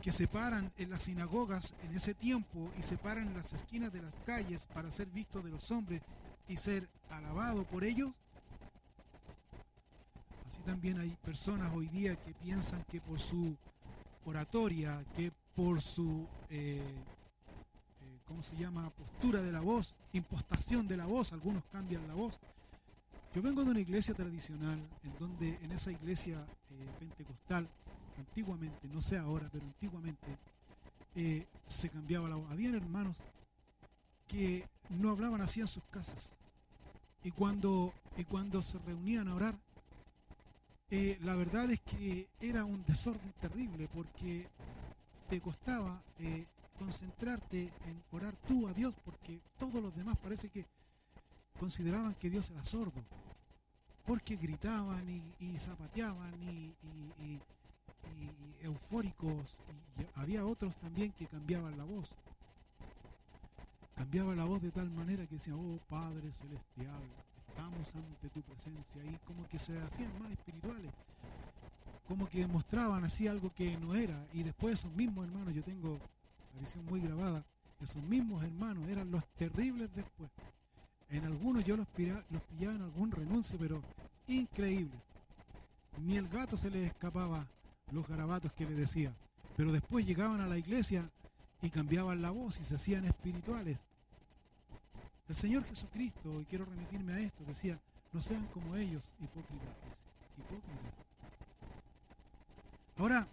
que 0.00 0.12
se 0.12 0.28
paran 0.28 0.72
en 0.78 0.90
las 0.90 1.02
sinagogas 1.02 1.74
en 1.82 1.96
ese 1.96 2.14
tiempo 2.14 2.70
y 2.78 2.84
se 2.84 2.96
paran 2.96 3.26
en 3.26 3.34
las 3.34 3.52
esquinas 3.52 3.92
de 3.92 4.02
las 4.02 4.14
calles 4.24 4.68
para 4.72 4.92
ser 4.92 5.08
vistos 5.08 5.44
de 5.44 5.50
los 5.50 5.72
hombres 5.72 6.00
y 6.48 6.56
ser 6.56 6.88
alabado 7.10 7.64
por 7.64 7.84
ellos 7.84 8.12
Así 10.48 10.60
también 10.62 10.98
hay 10.98 11.10
personas 11.22 11.70
hoy 11.74 11.88
día 11.88 12.16
que 12.16 12.32
piensan 12.32 12.82
que 12.84 13.02
por 13.02 13.20
su 13.20 13.54
oratoria, 14.24 15.04
que 15.14 15.30
por 15.54 15.82
su, 15.82 16.26
eh, 16.48 16.80
eh, 16.80 18.18
¿cómo 18.26 18.42
se 18.42 18.56
llama?, 18.56 18.88
postura 18.88 19.42
de 19.42 19.52
la 19.52 19.60
voz, 19.60 19.94
impostación 20.14 20.88
de 20.88 20.96
la 20.96 21.04
voz, 21.04 21.34
algunos 21.34 21.64
cambian 21.70 22.08
la 22.08 22.14
voz. 22.14 22.38
Yo 23.34 23.42
vengo 23.42 23.62
de 23.62 23.72
una 23.72 23.80
iglesia 23.80 24.14
tradicional, 24.14 24.80
en 25.04 25.18
donde 25.18 25.58
en 25.62 25.70
esa 25.72 25.92
iglesia 25.92 26.38
eh, 26.70 26.90
pentecostal, 26.98 27.68
antiguamente, 28.16 28.88
no 28.88 29.02
sé 29.02 29.18
ahora, 29.18 29.50
pero 29.52 29.66
antiguamente, 29.66 30.38
se 31.66 31.90
cambiaba 31.90 32.28
la 32.28 32.36
voz. 32.36 32.48
Habían 32.52 32.76
hermanos 32.76 33.16
que 34.28 34.64
no 34.88 35.10
hablaban 35.10 35.40
así 35.40 35.60
en 35.60 35.66
sus 35.66 35.82
casas. 35.90 36.30
Y 37.24 37.30
cuando, 37.32 37.92
y 38.16 38.24
cuando 38.24 38.62
se 38.62 38.78
reunían 38.78 39.28
a 39.28 39.34
orar, 39.34 39.54
eh, 40.90 41.18
la 41.22 41.34
verdad 41.36 41.70
es 41.70 41.80
que 41.80 42.28
era 42.40 42.64
un 42.64 42.82
desorden 42.86 43.32
terrible 43.40 43.88
porque 43.92 44.46
te 45.28 45.40
costaba 45.40 46.00
eh, 46.18 46.46
concentrarte 46.78 47.70
en 47.86 48.02
orar 48.12 48.34
tú 48.46 48.66
a 48.66 48.72
Dios 48.72 48.94
porque 49.04 49.40
todos 49.58 49.82
los 49.82 49.94
demás 49.94 50.16
parece 50.16 50.48
que 50.48 50.64
consideraban 51.58 52.14
que 52.14 52.30
Dios 52.30 52.48
era 52.50 52.64
sordo 52.64 53.04
porque 54.06 54.36
gritaban 54.36 55.06
y, 55.38 55.58
zapateaban 55.58 56.32
y, 56.42 56.74
eufóricos 58.62 59.58
y 59.98 60.18
había 60.18 60.46
otros 60.46 60.74
también 60.76 61.12
que 61.12 61.26
cambiaban 61.26 61.76
la 61.76 61.84
voz 61.84 62.08
cambiaban 63.98 64.36
la 64.36 64.44
voz 64.44 64.62
de 64.62 64.70
tal 64.70 64.88
manera 64.90 65.26
que 65.26 65.34
decían 65.34 65.56
oh 65.58 65.78
Padre 65.88 66.32
Celestial 66.32 67.02
estamos 67.48 67.92
ante 67.96 68.28
tu 68.30 68.40
presencia 68.42 69.04
y 69.04 69.18
como 69.26 69.46
que 69.48 69.58
se 69.58 69.76
hacían 69.80 70.16
más 70.20 70.30
espirituales, 70.30 70.92
como 72.06 72.28
que 72.28 72.46
mostraban 72.46 73.04
así 73.04 73.26
algo 73.26 73.52
que 73.52 73.76
no 73.76 73.96
era. 73.96 74.24
Y 74.32 74.44
después 74.44 74.78
esos 74.78 74.92
mismos 74.92 75.26
hermanos, 75.26 75.52
yo 75.52 75.64
tengo 75.64 75.98
la 76.54 76.60
visión 76.60 76.84
muy 76.84 77.00
grabada, 77.00 77.44
esos 77.80 78.00
mismos 78.04 78.44
hermanos 78.44 78.88
eran 78.88 79.10
los 79.10 79.26
terribles 79.34 79.92
después. 79.92 80.30
En 81.10 81.24
algunos 81.24 81.64
yo 81.64 81.76
los, 81.76 81.88
los 82.30 82.42
pillaba 82.42 82.76
en 82.76 82.82
algún 82.82 83.10
renuncio, 83.10 83.58
pero 83.58 83.82
increíble. 84.28 84.96
Ni 86.00 86.16
el 86.16 86.28
gato 86.28 86.56
se 86.56 86.70
les 86.70 86.86
escapaba 86.86 87.44
los 87.90 88.06
garabatos 88.06 88.52
que 88.52 88.66
le 88.66 88.74
decía. 88.74 89.12
Pero 89.56 89.72
después 89.72 90.06
llegaban 90.06 90.40
a 90.40 90.46
la 90.46 90.58
iglesia 90.58 91.10
y 91.60 91.70
cambiaban 91.70 92.22
la 92.22 92.30
voz 92.30 92.60
y 92.60 92.64
se 92.64 92.76
hacían 92.76 93.04
espirituales. 93.04 93.78
El 95.28 95.34
Señor 95.34 95.64
Jesucristo, 95.64 96.40
y 96.40 96.44
quiero 96.46 96.64
remitirme 96.64 97.12
a 97.12 97.20
esto, 97.20 97.44
decía, 97.44 97.78
no 98.12 98.22
sean 98.22 98.46
como 98.46 98.76
ellos, 98.76 99.12
hipócritas. 99.20 99.76
Hipócritas. 100.38 100.94
Ahora, 102.96 103.28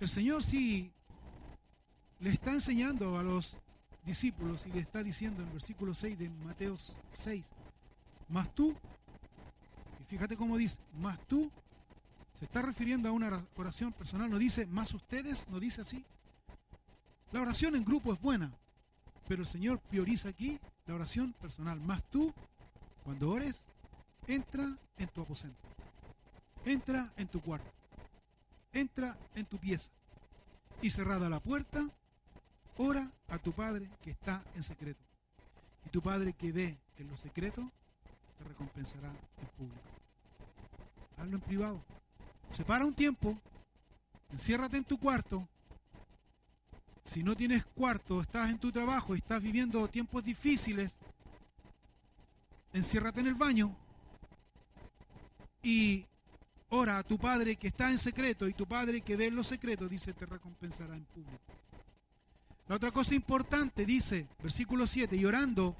el 0.00 0.08
Señor 0.08 0.42
sí 0.42 0.92
le 2.20 2.30
está 2.30 2.52
enseñando 2.52 3.18
a 3.18 3.22
los 3.22 3.56
discípulos 4.04 4.64
y 4.66 4.72
le 4.72 4.80
está 4.80 5.02
diciendo 5.02 5.42
en 5.42 5.48
el 5.48 5.54
versículo 5.54 5.94
6 5.94 6.18
de 6.18 6.30
Mateo 6.30 6.76
6, 7.12 7.50
más 8.28 8.54
tú, 8.54 8.74
y 10.00 10.04
fíjate 10.04 10.36
cómo 10.36 10.56
dice, 10.56 10.78
más 10.94 11.18
tú, 11.26 11.50
se 12.34 12.44
está 12.44 12.62
refiriendo 12.62 13.08
a 13.08 13.12
una 13.12 13.44
oración 13.56 13.92
personal, 13.92 14.30
no 14.30 14.38
dice 14.38 14.66
más 14.66 14.94
ustedes, 14.94 15.48
no 15.48 15.58
dice 15.58 15.80
así. 15.80 16.04
La 17.32 17.40
oración 17.42 17.74
en 17.74 17.84
grupo 17.84 18.12
es 18.12 18.20
buena, 18.20 18.52
pero 19.28 19.42
el 19.42 19.46
Señor 19.46 19.78
prioriza 19.78 20.30
aquí 20.30 20.58
la 20.86 20.94
oración 20.94 21.34
personal. 21.34 21.78
Más 21.80 22.02
tú, 22.10 22.32
cuando 23.04 23.30
ores, 23.30 23.66
entra 24.26 24.76
en 24.96 25.08
tu 25.08 25.20
aposento. 25.20 25.58
Entra 26.64 27.12
en 27.16 27.28
tu 27.28 27.40
cuarto. 27.42 27.70
Entra 28.72 29.16
en 29.34 29.44
tu 29.44 29.58
pieza. 29.58 29.90
Y 30.80 30.90
cerrada 30.90 31.28
la 31.28 31.40
puerta, 31.40 31.86
ora 32.78 33.10
a 33.28 33.38
tu 33.38 33.52
Padre 33.52 33.90
que 34.02 34.10
está 34.10 34.42
en 34.54 34.62
secreto. 34.62 35.04
Y 35.84 35.90
tu 35.90 36.00
Padre 36.00 36.32
que 36.32 36.50
ve 36.50 36.78
en 36.96 37.08
lo 37.08 37.16
secreto, 37.16 37.70
te 38.38 38.44
recompensará 38.44 39.08
en 39.08 39.48
público. 39.58 39.88
Hazlo 41.18 41.36
en 41.36 41.42
privado. 41.42 41.82
Separa 42.50 42.86
un 42.86 42.94
tiempo, 42.94 43.36
enciérrate 44.30 44.78
en 44.78 44.84
tu 44.84 44.98
cuarto. 44.98 45.46
Si 47.08 47.22
no 47.22 47.34
tienes 47.34 47.64
cuarto, 47.64 48.20
estás 48.20 48.50
en 48.50 48.58
tu 48.58 48.70
trabajo 48.70 49.14
y 49.14 49.18
estás 49.20 49.42
viviendo 49.42 49.88
tiempos 49.88 50.22
difíciles, 50.22 50.98
enciérrate 52.74 53.20
en 53.20 53.28
el 53.28 53.34
baño 53.34 53.74
y 55.62 56.04
ora 56.68 56.98
a 56.98 57.02
tu 57.02 57.16
Padre 57.16 57.56
que 57.56 57.68
está 57.68 57.90
en 57.90 57.96
secreto 57.96 58.46
y 58.46 58.52
tu 58.52 58.66
Padre 58.66 59.00
que 59.00 59.16
ve 59.16 59.28
en 59.28 59.36
lo 59.36 59.42
secreto, 59.42 59.88
dice, 59.88 60.12
te 60.12 60.26
recompensará 60.26 60.94
en 60.96 61.04
público. 61.06 61.40
La 62.68 62.76
otra 62.76 62.90
cosa 62.90 63.14
importante 63.14 63.86
dice, 63.86 64.26
versículo 64.42 64.86
7, 64.86 65.16
y 65.16 65.24
orando, 65.24 65.74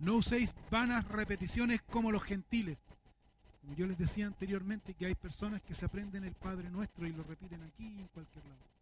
no 0.00 0.16
uséis 0.16 0.54
vanas 0.70 1.08
repeticiones 1.08 1.80
como 1.90 2.12
los 2.12 2.22
gentiles. 2.22 2.76
Como 3.62 3.74
yo 3.76 3.86
les 3.86 3.96
decía 3.96 4.26
anteriormente, 4.26 4.92
que 4.92 5.06
hay 5.06 5.14
personas 5.14 5.62
que 5.62 5.74
se 5.74 5.86
aprenden 5.86 6.24
el 6.24 6.34
Padre 6.34 6.68
Nuestro 6.68 7.06
y 7.06 7.14
lo 7.14 7.22
repiten 7.22 7.62
aquí 7.62 7.86
y 7.96 8.00
en 8.00 8.08
cualquier 8.08 8.44
lado. 8.44 8.75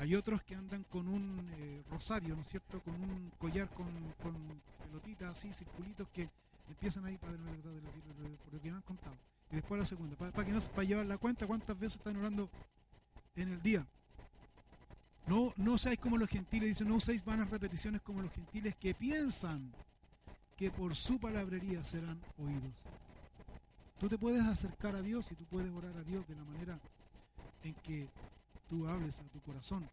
Hay 0.00 0.14
otros 0.14 0.42
que 0.44 0.54
andan 0.54 0.82
con 0.84 1.06
un 1.06 1.46
eh, 1.58 1.82
rosario, 1.90 2.34
¿no 2.34 2.40
es 2.40 2.48
cierto? 2.48 2.80
Con 2.80 2.94
un 2.94 3.30
collar 3.38 3.68
con, 3.68 3.86
pelotitas 4.82 5.32
así, 5.32 5.52
circulitos 5.52 6.08
que 6.08 6.26
empiezan 6.70 7.04
ahí, 7.04 7.18
Nuestro, 7.22 7.70
por 8.42 8.54
lo 8.54 8.60
que 8.62 8.70
me 8.70 8.76
han 8.76 8.82
contado. 8.82 9.14
Y 9.50 9.56
después 9.56 9.78
la 9.78 9.84
segunda, 9.84 10.16
para, 10.16 10.46
que 10.46 10.52
no 10.52 10.60
para 10.60 10.84
llevar 10.84 11.04
la 11.04 11.18
cuenta 11.18 11.46
cuántas 11.46 11.78
veces 11.78 11.96
están 11.96 12.16
orando 12.16 12.48
en 13.36 13.52
el 13.52 13.60
día. 13.60 13.86
No, 15.26 15.52
no 15.56 15.76
seáis 15.76 15.98
como 15.98 16.16
los 16.16 16.30
gentiles, 16.30 16.70
dice, 16.70 16.84
no 16.86 16.94
uséis 16.94 17.22
vanas 17.22 17.50
repeticiones 17.50 18.00
como 18.00 18.22
los 18.22 18.32
gentiles 18.32 18.74
que 18.76 18.94
piensan 18.94 19.70
que 20.56 20.70
por 20.70 20.96
su 20.96 21.20
palabrería 21.20 21.84
serán 21.84 22.18
oídos. 22.38 22.72
Tú 23.98 24.08
te 24.08 24.16
puedes 24.16 24.46
acercar 24.46 24.96
a 24.96 25.02
Dios 25.02 25.30
y 25.30 25.34
tú 25.34 25.44
puedes 25.44 25.70
orar 25.70 25.94
a 25.98 26.04
Dios 26.04 26.26
de 26.26 26.36
la 26.36 26.44
manera 26.44 26.80
en 27.64 27.74
que 27.74 28.08
tú 28.70 28.86
hables 28.86 29.18
a 29.18 29.24
tu 29.24 29.40
corazón. 29.40 29.90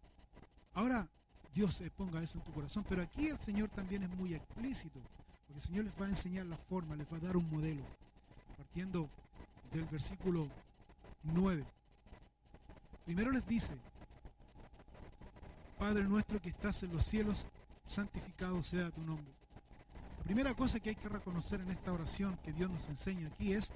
Ahora, 0.76 1.10
Dios 1.54 1.82
ponga 1.98 2.22
eso 2.22 2.38
en 2.38 2.44
tu 2.44 2.54
corazón, 2.54 2.86
pero 2.88 3.02
aquí 3.02 3.28
el 3.28 3.40
Señor 3.40 3.70
también 3.70 4.04
es 4.04 4.10
muy 4.10 4.36
explícito, 4.36 5.00
porque 5.48 5.56
el 5.56 5.62
Señor 5.62 5.86
les 5.86 5.94
va 6.00 6.06
a 6.06 6.10
enseñar 6.10 6.46
la 6.46 6.56
forma, 6.56 6.96
les 6.96 7.12
va 7.12 7.18
a 7.18 7.22
dar 7.22 7.36
un 7.36 7.50
modelo, 7.50 7.84
partiendo 8.56 9.10
del 9.74 9.86
versículo 9.86 10.48
9. 11.24 11.66
Primero 13.06 13.32
les 13.32 13.46
dice, 13.48 13.76
Padre 15.80 16.04
nuestro 16.04 16.40
que 16.40 16.50
estás 16.50 16.84
en 16.84 16.94
los 16.94 17.06
cielos, 17.06 17.48
santificado 17.86 18.64
sea 18.64 18.92
tu 18.92 19.02
nombre. 19.02 19.34
La 20.20 20.24
primera 20.24 20.54
cosa 20.54 20.80
que 20.80 20.90
hay 20.90 20.96
que 20.96 21.10
reconocer 21.10 21.62
en 21.62 21.72
esta 21.72 21.92
oración 21.92 22.38
que 22.44 22.54
Dios 22.54 22.70
nos 22.70 22.88
enseña 22.90 23.30
aquí 23.30 23.54
es, 23.54 23.74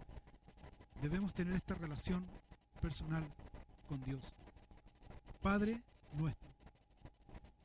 debemos 1.02 1.34
tener 1.34 1.56
esta 1.56 1.74
relación 1.74 2.28
personal 2.80 3.24
con 3.88 4.04
Dios. 4.04 4.22
Padre 5.41 5.81
nuestro. 6.13 6.49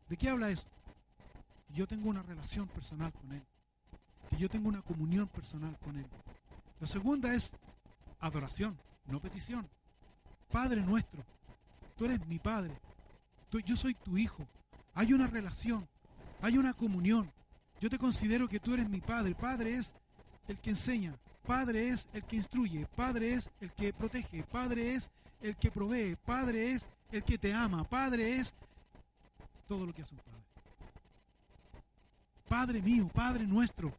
¿De 0.08 0.16
qué 0.16 0.28
habla 0.28 0.50
eso? 0.50 0.66
Yo 1.68 1.86
tengo 1.86 2.08
una 2.08 2.22
relación 2.22 2.68
personal 2.68 3.12
con 3.12 3.32
Él. 3.32 3.42
Que 4.30 4.36
yo 4.36 4.48
tengo 4.48 4.68
una 4.68 4.82
comunión 4.82 5.28
personal 5.28 5.76
con 5.78 5.96
Él. 5.96 6.06
La 6.80 6.86
segunda 6.86 7.34
es 7.34 7.52
adoración, 8.20 8.78
no 9.06 9.20
petición. 9.20 9.68
Padre 10.50 10.82
nuestro, 10.82 11.24
tú 11.96 12.04
eres 12.04 12.24
mi 12.26 12.38
Padre, 12.38 12.80
yo 13.64 13.76
soy 13.76 13.94
tu 13.94 14.18
hijo. 14.18 14.46
Hay 14.94 15.12
una 15.12 15.26
relación, 15.26 15.88
hay 16.40 16.58
una 16.58 16.74
comunión. 16.74 17.32
Yo 17.80 17.90
te 17.90 17.98
considero 17.98 18.48
que 18.48 18.60
tú 18.60 18.74
eres 18.74 18.88
mi 18.88 19.00
Padre. 19.00 19.34
Padre 19.34 19.76
es 19.76 19.92
el 20.48 20.58
que 20.58 20.70
enseña, 20.70 21.14
Padre 21.46 21.88
es 21.88 22.08
el 22.12 22.24
que 22.24 22.36
instruye, 22.36 22.86
Padre 22.96 23.34
es 23.34 23.50
el 23.60 23.72
que 23.72 23.92
protege, 23.92 24.42
Padre 24.44 24.94
es 24.94 25.10
el 25.40 25.56
que 25.56 25.70
provee, 25.70 26.16
Padre 26.24 26.72
es 26.72 26.86
el 27.16 27.24
que 27.24 27.38
te 27.38 27.52
ama, 27.52 27.84
Padre 27.84 28.36
es 28.36 28.54
todo 29.68 29.86
lo 29.86 29.94
que 29.94 30.02
hace 30.02 30.14
un 30.14 30.20
Padre. 30.20 30.36
Padre 32.48 32.82
mío, 32.82 33.08
Padre 33.08 33.46
nuestro, 33.46 33.92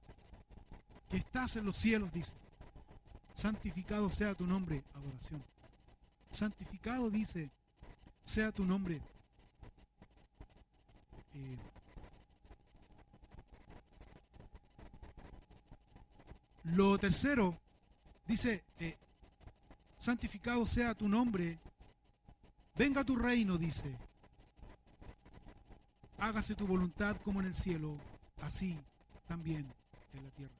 que 1.09 1.17
estás 1.17 1.55
en 1.55 1.65
los 1.65 1.75
cielos, 1.77 2.11
dice. 2.13 2.33
Santificado 3.33 4.09
sea 4.09 4.33
tu 4.33 4.47
nombre, 4.47 4.83
adoración. 4.95 5.43
Santificado, 6.31 7.09
dice, 7.09 7.51
sea 8.23 8.51
tu 8.51 8.65
nombre, 8.65 9.01
eh, 11.33 11.57
lo 16.65 16.97
tercero, 16.97 17.57
dice, 18.25 18.63
eh, 18.79 18.97
santificado 19.97 20.67
sea 20.67 20.93
tu 20.93 21.07
nombre, 21.07 21.59
venga 22.77 23.03
tu 23.03 23.15
reino, 23.15 23.57
dice, 23.57 23.95
hágase 26.17 26.55
tu 26.55 26.67
voluntad 26.67 27.17
como 27.23 27.39
en 27.39 27.47
el 27.47 27.55
cielo, 27.55 27.97
así 28.41 28.77
también 29.27 29.71
en 30.13 30.23
la 30.23 30.29
tierra. 30.31 30.53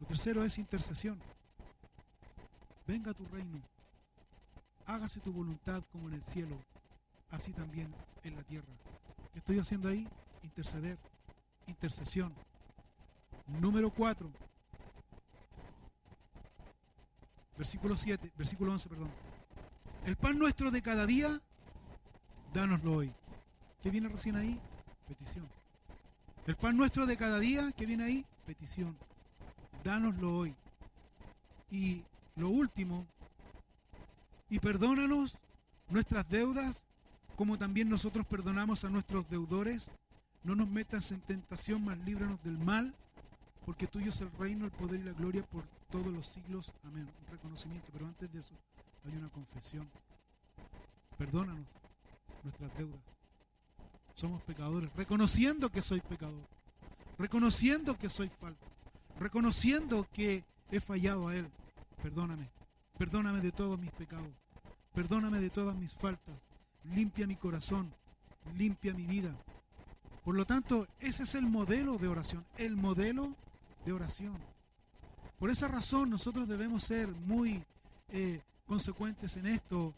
Lo 0.00 0.06
tercero 0.06 0.44
es 0.44 0.58
intercesión. 0.58 1.18
Venga 2.86 3.12
tu 3.12 3.24
reino, 3.26 3.60
hágase 4.86 5.20
tu 5.20 5.32
voluntad 5.32 5.82
como 5.92 6.08
en 6.08 6.14
el 6.14 6.24
cielo, 6.24 6.58
así 7.30 7.52
también 7.52 7.94
en 8.22 8.36
la 8.36 8.42
tierra. 8.42 8.72
¿Qué 9.32 9.40
estoy 9.40 9.58
haciendo 9.58 9.88
ahí? 9.88 10.08
Interceder, 10.42 10.98
intercesión. 11.66 12.34
Número 13.46 13.90
4, 13.90 14.30
versículo 17.56 17.96
7, 17.96 18.32
versículo 18.36 18.72
11, 18.72 18.88
perdón. 18.88 19.27
El 20.08 20.16
pan 20.16 20.38
nuestro 20.38 20.70
de 20.70 20.80
cada 20.80 21.04
día, 21.04 21.38
dánoslo 22.54 22.94
hoy. 22.94 23.12
¿Qué 23.82 23.90
viene 23.90 24.08
recién 24.08 24.36
ahí? 24.36 24.58
Petición. 25.06 25.46
El 26.46 26.56
pan 26.56 26.78
nuestro 26.78 27.04
de 27.04 27.18
cada 27.18 27.38
día, 27.38 27.70
¿qué 27.76 27.84
viene 27.84 28.04
ahí? 28.04 28.24
Petición. 28.46 28.96
Dánoslo 29.84 30.34
hoy. 30.34 30.56
Y 31.70 32.04
lo 32.36 32.48
último, 32.48 33.06
y 34.48 34.60
perdónanos 34.60 35.36
nuestras 35.90 36.26
deudas 36.30 36.84
como 37.36 37.58
también 37.58 37.90
nosotros 37.90 38.24
perdonamos 38.24 38.84
a 38.84 38.88
nuestros 38.88 39.28
deudores. 39.28 39.90
No 40.42 40.54
nos 40.54 40.68
metas 40.68 41.12
en 41.12 41.20
tentación, 41.20 41.84
mas 41.84 41.98
líbranos 41.98 42.42
del 42.42 42.56
mal, 42.56 42.94
porque 43.66 43.86
tuyo 43.86 44.08
es 44.08 44.22
el 44.22 44.32
reino, 44.38 44.64
el 44.64 44.70
poder 44.70 45.00
y 45.00 45.04
la 45.04 45.12
gloria 45.12 45.42
por 45.42 45.64
todos 45.90 46.06
los 46.06 46.26
siglos. 46.28 46.72
Amén. 46.84 47.06
Un 47.26 47.30
reconocimiento, 47.30 47.90
pero 47.92 48.06
antes 48.06 48.32
de 48.32 48.40
eso 48.40 48.54
hay 49.08 49.18
una 49.18 49.30
confesión. 49.30 49.88
Perdónanos 51.16 51.66
nuestras 52.44 52.76
deudas. 52.76 53.00
Somos 54.14 54.42
pecadores, 54.42 54.90
reconociendo 54.96 55.70
que 55.70 55.82
soy 55.82 56.00
pecador, 56.00 56.48
reconociendo 57.18 57.96
que 57.96 58.10
soy 58.10 58.28
falto, 58.28 58.66
reconociendo 59.18 60.06
que 60.12 60.44
he 60.70 60.80
fallado 60.80 61.28
a 61.28 61.36
Él. 61.36 61.48
Perdóname, 62.02 62.50
perdóname 62.96 63.40
de 63.40 63.52
todos 63.52 63.78
mis 63.78 63.92
pecados, 63.92 64.30
perdóname 64.92 65.40
de 65.40 65.50
todas 65.50 65.76
mis 65.76 65.94
faltas, 65.94 66.34
limpia 66.84 67.26
mi 67.26 67.36
corazón, 67.36 67.92
limpia 68.56 68.92
mi 68.92 69.06
vida. 69.06 69.34
Por 70.24 70.34
lo 70.34 70.44
tanto, 70.44 70.88
ese 71.00 71.22
es 71.22 71.34
el 71.36 71.46
modelo 71.46 71.96
de 71.96 72.08
oración, 72.08 72.44
el 72.56 72.76
modelo 72.76 73.34
de 73.84 73.92
oración. 73.92 74.36
Por 75.38 75.50
esa 75.50 75.68
razón 75.68 76.10
nosotros 76.10 76.48
debemos 76.48 76.82
ser 76.82 77.08
muy 77.08 77.64
eh, 78.08 78.42
consecuentes 78.68 79.36
en 79.36 79.46
esto 79.46 79.94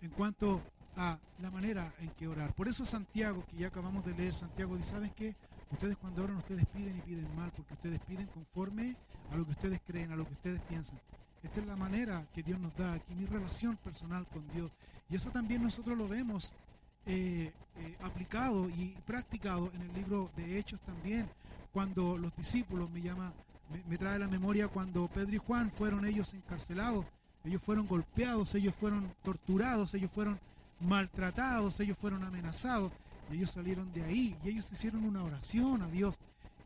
en 0.00 0.10
cuanto 0.10 0.62
a 0.96 1.18
la 1.40 1.50
manera 1.50 1.92
en 2.00 2.10
que 2.10 2.28
orar. 2.28 2.54
Por 2.54 2.68
eso 2.68 2.86
Santiago, 2.86 3.44
que 3.46 3.56
ya 3.56 3.68
acabamos 3.68 4.04
de 4.04 4.14
leer, 4.14 4.34
Santiago 4.34 4.76
dice, 4.76 4.90
¿saben 4.90 5.10
qué? 5.10 5.34
Ustedes 5.70 5.96
cuando 5.96 6.22
oran, 6.22 6.36
ustedes 6.36 6.66
piden 6.66 6.96
y 6.98 7.00
piden 7.00 7.34
mal, 7.34 7.50
porque 7.56 7.74
ustedes 7.74 8.00
piden 8.00 8.26
conforme 8.26 8.96
a 9.30 9.36
lo 9.36 9.44
que 9.44 9.52
ustedes 9.52 9.80
creen, 9.86 10.12
a 10.12 10.16
lo 10.16 10.26
que 10.26 10.34
ustedes 10.34 10.60
piensan. 10.62 11.00
Esta 11.42 11.60
es 11.60 11.66
la 11.66 11.76
manera 11.76 12.26
que 12.32 12.42
Dios 12.42 12.60
nos 12.60 12.76
da 12.76 12.92
aquí, 12.92 13.14
mi 13.14 13.26
relación 13.26 13.76
personal 13.78 14.26
con 14.28 14.46
Dios. 14.52 14.70
Y 15.08 15.16
eso 15.16 15.30
también 15.30 15.62
nosotros 15.62 15.98
lo 15.98 16.06
vemos 16.06 16.52
eh, 17.04 17.52
eh, 17.78 17.96
aplicado 18.02 18.68
y 18.70 18.94
practicado 19.04 19.72
en 19.74 19.82
el 19.82 19.92
libro 19.94 20.30
de 20.36 20.58
Hechos 20.58 20.80
también, 20.82 21.28
cuando 21.72 22.16
los 22.16 22.36
discípulos, 22.36 22.90
me 22.90 23.00
llama, 23.00 23.32
me, 23.88 23.98
trae 23.98 24.18
la 24.18 24.28
memoria 24.28 24.68
cuando 24.68 25.08
Pedro 25.08 25.34
y 25.34 25.38
Juan 25.38 25.72
fueron 25.72 26.04
ellos 26.04 26.34
encarcelados, 26.34 27.06
ellos 27.44 27.62
fueron 27.62 27.86
golpeados, 27.86 28.54
ellos 28.54 28.74
fueron 28.74 29.12
torturados, 29.22 29.94
ellos 29.94 30.10
fueron 30.10 30.38
maltratados, 30.80 31.78
ellos 31.80 31.98
fueron 31.98 32.24
amenazados, 32.24 32.92
y 33.30 33.36
ellos 33.36 33.50
salieron 33.50 33.92
de 33.92 34.04
ahí 34.04 34.36
y 34.44 34.50
ellos 34.50 34.70
hicieron 34.72 35.04
una 35.04 35.22
oración 35.22 35.82
a 35.82 35.88
Dios. 35.88 36.14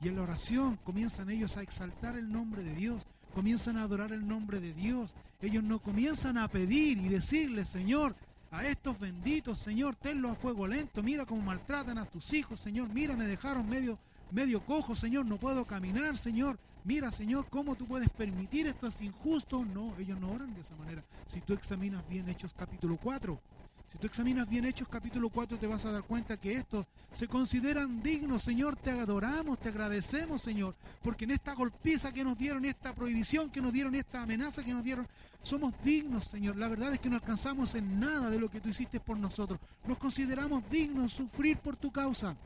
Y 0.00 0.08
en 0.08 0.16
la 0.16 0.22
oración 0.22 0.78
comienzan 0.84 1.30
ellos 1.30 1.56
a 1.56 1.62
exaltar 1.62 2.16
el 2.16 2.30
nombre 2.30 2.62
de 2.62 2.74
Dios, 2.74 3.06
comienzan 3.34 3.78
a 3.78 3.82
adorar 3.82 4.12
el 4.12 4.26
nombre 4.26 4.60
de 4.60 4.74
Dios. 4.74 5.10
Ellos 5.40 5.62
no 5.62 5.78
comienzan 5.78 6.38
a 6.38 6.48
pedir 6.48 6.98
y 6.98 7.08
decirle, 7.08 7.64
Señor, 7.64 8.14
a 8.50 8.66
estos 8.66 8.98
benditos, 8.98 9.60
Señor, 9.60 9.96
tenlos 9.96 10.32
a 10.32 10.34
fuego 10.34 10.66
lento. 10.66 11.02
Mira 11.02 11.26
cómo 11.26 11.42
maltratan 11.42 11.98
a 11.98 12.06
tus 12.06 12.32
hijos, 12.32 12.60
Señor. 12.60 12.88
Mira, 12.88 13.14
me 13.14 13.26
dejaron 13.26 13.68
medio, 13.68 13.98
medio 14.30 14.60
cojo, 14.64 14.96
Señor. 14.96 15.26
No 15.26 15.36
puedo 15.36 15.64
caminar, 15.64 16.16
Señor. 16.16 16.58
Mira, 16.86 17.10
Señor, 17.10 17.46
cómo 17.50 17.74
tú 17.74 17.84
puedes 17.84 18.08
permitir 18.10 18.68
esto 18.68 18.86
es 18.86 19.00
injusto. 19.00 19.64
No, 19.64 19.92
ellos 19.98 20.20
no 20.20 20.30
oran 20.30 20.54
de 20.54 20.60
esa 20.60 20.76
manera. 20.76 21.02
Si 21.26 21.40
tú 21.40 21.52
examinas 21.52 22.08
bien 22.08 22.28
Hechos 22.28 22.54
capítulo 22.54 22.96
4, 22.96 23.40
si 23.88 23.98
tú 23.98 24.06
examinas 24.06 24.48
bien 24.48 24.64
Hechos 24.64 24.86
capítulo 24.86 25.28
4 25.28 25.58
te 25.58 25.66
vas 25.66 25.84
a 25.84 25.90
dar 25.90 26.04
cuenta 26.04 26.36
que 26.36 26.54
estos 26.54 26.86
se 27.10 27.26
consideran 27.26 28.04
dignos, 28.04 28.44
Señor, 28.44 28.76
te 28.76 28.92
adoramos, 28.92 29.58
te 29.58 29.70
agradecemos, 29.70 30.42
Señor, 30.42 30.76
porque 31.02 31.24
en 31.24 31.32
esta 31.32 31.54
golpiza 31.54 32.12
que 32.12 32.22
nos 32.22 32.38
dieron, 32.38 32.64
esta 32.64 32.94
prohibición 32.94 33.50
que 33.50 33.60
nos 33.60 33.72
dieron, 33.72 33.96
esta 33.96 34.22
amenaza 34.22 34.62
que 34.62 34.72
nos 34.72 34.84
dieron, 34.84 35.08
somos 35.42 35.74
dignos, 35.82 36.26
Señor. 36.26 36.54
La 36.54 36.68
verdad 36.68 36.92
es 36.92 37.00
que 37.00 37.10
no 37.10 37.16
alcanzamos 37.16 37.74
en 37.74 37.98
nada 37.98 38.30
de 38.30 38.38
lo 38.38 38.48
que 38.48 38.60
tú 38.60 38.68
hiciste 38.68 39.00
por 39.00 39.18
nosotros. 39.18 39.58
Nos 39.88 39.98
consideramos 39.98 40.62
dignos 40.70 41.12
sufrir 41.12 41.58
por 41.58 41.76
tu 41.76 41.90
causa. 41.90 42.36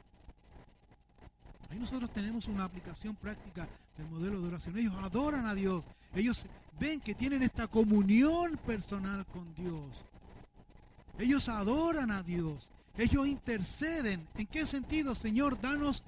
Ahí 1.71 1.79
nosotros 1.79 2.12
tenemos 2.12 2.49
una 2.49 2.64
aplicación 2.64 3.14
práctica 3.14 3.68
del 3.97 4.09
modelo 4.09 4.41
de 4.41 4.49
oración. 4.49 4.77
Ellos 4.77 4.95
adoran 4.99 5.47
a 5.47 5.55
Dios. 5.55 5.85
Ellos 6.14 6.45
ven 6.79 7.01
que 7.01 7.14
tienen 7.14 7.43
esta 7.43 7.68
comunión 7.68 8.57
personal 8.66 9.25
con 9.27 9.55
Dios. 9.55 10.05
Ellos 11.18 11.49
adoran 11.49 12.11
a 12.11 12.23
Dios. 12.23 12.71
Ellos 12.97 13.27
interceden. 13.27 14.27
¿En 14.35 14.47
qué 14.47 14.66
sentido, 14.66 15.14
Señor? 15.14 15.61
Danos, 15.61 16.03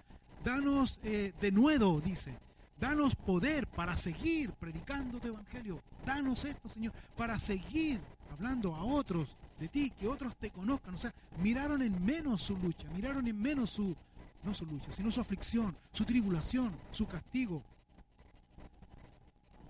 danos 0.45 0.99
eh, 1.05 1.33
de 1.41 1.53
nuevo, 1.53 2.01
dice. 2.01 2.37
Danos 2.81 3.15
poder 3.15 3.69
para 3.69 3.97
seguir 3.97 4.51
predicando 4.53 5.21
tu 5.21 5.29
evangelio. 5.29 5.81
Danos 6.05 6.45
esto, 6.45 6.69
Señor, 6.69 6.93
para 7.17 7.39
seguir 7.39 8.01
hablando 8.33 8.75
a 8.75 8.83
otros 8.83 9.37
de 9.61 9.69
ti, 9.69 9.91
que 9.91 10.09
otros 10.09 10.35
te 10.37 10.51
conozcan. 10.51 10.97
O 10.97 10.99
sea, 10.99 11.15
miraron 11.39 11.83
en 11.83 12.05
menos 12.05 12.43
su 12.43 12.59
lucha, 12.59 12.89
miraron 12.95 13.29
en 13.29 13.41
menos 13.41 13.71
su, 13.71 13.95
no 14.43 14.55
su 14.55 14.67
lucha, 14.67 14.91
sino 14.93 15.11
su 15.11 15.21
aflicción, 15.21 15.77
su 15.93 16.05
tribulación, 16.05 16.73
su 16.91 17.07
castigo. 17.07 17.63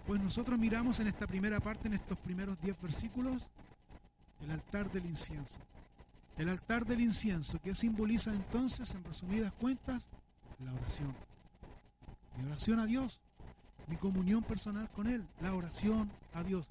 Pues 0.06 0.20
nosotros 0.20 0.58
miramos 0.58 0.98
en 1.00 1.06
esta 1.06 1.26
primera 1.26 1.60
parte, 1.60 1.88
en 1.88 1.94
estos 1.94 2.18
primeros 2.18 2.60
diez 2.60 2.80
versículos, 2.80 3.42
el 4.40 4.50
altar 4.50 4.90
del 4.90 5.06
incienso. 5.06 5.58
El 6.36 6.48
altar 6.48 6.86
del 6.86 7.00
incienso, 7.00 7.60
que 7.60 7.74
simboliza 7.74 8.32
entonces, 8.32 8.94
en 8.94 9.04
resumidas 9.04 9.52
cuentas, 9.52 10.08
la 10.58 10.72
oración. 10.72 11.14
Mi 12.36 12.46
oración 12.46 12.80
a 12.80 12.86
Dios, 12.86 13.20
mi 13.86 13.96
comunión 13.96 14.42
personal 14.42 14.88
con 14.90 15.06
Él, 15.06 15.26
la 15.40 15.54
oración 15.54 16.10
a 16.32 16.42
Dios. 16.42 16.66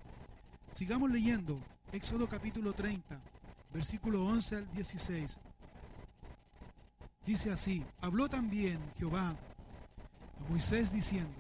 Sigamos 0.73 1.11
leyendo 1.11 1.61
Éxodo 1.91 2.27
capítulo 2.27 2.73
30, 2.73 3.19
versículo 3.73 4.25
11 4.25 4.55
al 4.55 4.71
16. 4.71 5.37
Dice 7.25 7.51
así, 7.51 7.85
habló 8.01 8.27
también 8.29 8.79
Jehová 8.97 9.29
a 9.29 10.49
Moisés 10.49 10.91
diciendo, 10.91 11.35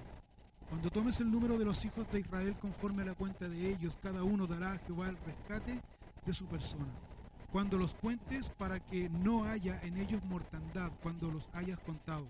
cuando 0.69 0.91
tomes 0.91 1.19
el 1.19 1.31
número 1.31 1.57
de 1.57 1.65
los 1.65 1.83
hijos 1.83 2.09
de 2.11 2.19
Israel 2.19 2.55
conforme 2.61 3.01
a 3.01 3.07
la 3.07 3.15
cuenta 3.15 3.49
de 3.49 3.71
ellos, 3.71 3.97
cada 4.01 4.23
uno 4.23 4.47
dará 4.47 4.73
a 4.73 4.77
Jehová 4.77 5.09
el 5.09 5.17
rescate 5.17 5.81
de 6.25 6.33
su 6.33 6.45
persona. 6.45 6.87
Cuando 7.51 7.77
los 7.77 7.95
cuentes 7.95 8.49
para 8.49 8.79
que 8.79 9.09
no 9.09 9.43
haya 9.45 9.81
en 9.81 9.97
ellos 9.97 10.23
mortandad, 10.23 10.91
cuando 11.01 11.29
los 11.31 11.49
hayas 11.51 11.79
contado. 11.79 12.25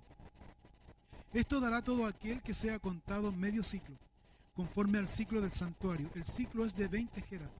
Esto 1.34 1.60
dará 1.60 1.82
todo 1.82 2.08
aquel 2.08 2.42
que 2.42 2.54
sea 2.54 2.80
contado 2.80 3.32
medio 3.32 3.64
ciclo, 3.64 3.96
conforme 4.56 4.98
al 4.98 5.08
ciclo 5.08 5.42
del 5.42 5.52
santuario. 5.52 6.10
El 6.16 6.26
ciclo 6.26 6.66
es 6.66 6.76
de 6.76 6.88
20 6.88 7.22
jeras. 7.22 7.52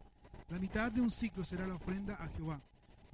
La 0.50 0.58
mitad 0.58 0.92
de 0.92 1.02
un 1.02 1.12
ciclo 1.12 1.46
será 1.46 1.68
la 1.68 1.76
ofrenda 1.76 2.16
a 2.16 2.28
Jehová. 2.30 2.60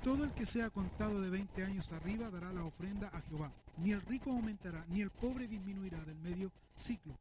Todo 0.03 0.23
el 0.23 0.31
que 0.31 0.45
sea 0.45 0.69
contado 0.69 1.21
de 1.21 1.29
20 1.29 1.63
años 1.63 1.91
arriba 1.91 2.29
dará 2.29 2.51
la 2.53 2.63
ofrenda 2.63 3.09
a 3.13 3.21
Jehová. 3.21 3.51
Ni 3.77 3.91
el 3.91 4.01
rico 4.01 4.31
aumentará, 4.31 4.85
ni 4.89 5.01
el 5.01 5.09
pobre 5.09 5.47
disminuirá 5.47 5.99
del 6.05 6.17
medio 6.19 6.51
ciclo. 6.75 7.13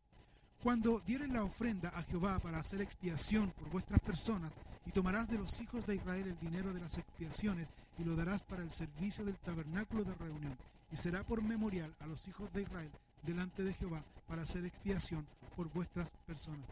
Cuando 0.63 1.01
dieres 1.01 1.29
la 1.31 1.45
ofrenda 1.45 1.91
a 1.91 2.03
Jehová 2.03 2.39
para 2.39 2.59
hacer 2.59 2.81
expiación 2.81 3.51
por 3.53 3.71
vuestras 3.71 4.01
personas, 4.01 4.53
y 4.87 4.93
tomarás 4.93 5.29
de 5.29 5.39
los 5.39 5.61
hijos 5.61 5.87
de 5.87 5.97
Israel 5.97 6.29
el 6.29 6.39
dinero 6.39 6.73
de 6.73 6.81
las 6.81 6.97
expiaciones, 6.97 7.69
y 7.99 8.05
lo 8.05 8.15
darás 8.15 8.43
para 8.43 8.63
el 8.63 8.71
servicio 8.71 9.25
del 9.25 9.37
tabernáculo 9.39 10.05
de 10.05 10.15
reunión, 10.15 10.57
y 10.93 10.97
será 10.97 11.25
por 11.25 11.43
memorial 11.43 11.95
a 12.01 12.07
los 12.07 12.27
hijos 12.29 12.53
de 12.53 12.63
Israel 12.63 12.91
delante 13.23 13.65
de 13.65 13.75
Jehová 13.75 14.05
para 14.29 14.43
hacer 14.43 14.65
expiación 14.65 15.27
por 15.57 15.69
vuestras 15.73 16.09
personas. 16.27 16.67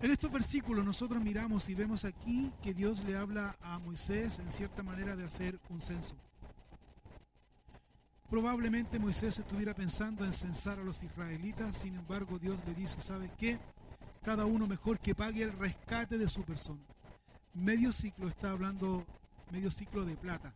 En 0.00 0.12
estos 0.12 0.30
versículos 0.30 0.84
nosotros 0.84 1.22
miramos 1.22 1.68
y 1.68 1.74
vemos 1.74 2.04
aquí 2.04 2.52
que 2.62 2.72
Dios 2.72 3.02
le 3.04 3.16
habla 3.16 3.56
a 3.60 3.80
Moisés 3.80 4.38
en 4.38 4.50
cierta 4.50 4.84
manera 4.84 5.16
de 5.16 5.24
hacer 5.24 5.58
un 5.70 5.80
censo. 5.80 6.14
Probablemente 8.30 9.00
Moisés 9.00 9.38
estuviera 9.38 9.74
pensando 9.74 10.24
en 10.24 10.32
censar 10.32 10.78
a 10.78 10.84
los 10.84 11.02
israelitas, 11.02 11.78
sin 11.78 11.96
embargo 11.96 12.38
Dios 12.38 12.58
le 12.66 12.74
dice, 12.74 13.00
¿sabe 13.00 13.30
qué? 13.38 13.58
Cada 14.22 14.44
uno 14.44 14.68
mejor 14.68 15.00
que 15.00 15.16
pague 15.16 15.42
el 15.42 15.52
rescate 15.52 16.16
de 16.16 16.28
su 16.28 16.44
persona. 16.44 16.82
Medio 17.54 17.90
ciclo 17.90 18.28
está 18.28 18.50
hablando, 18.50 19.04
medio 19.50 19.70
ciclo 19.70 20.04
de 20.04 20.14
plata. 20.14 20.54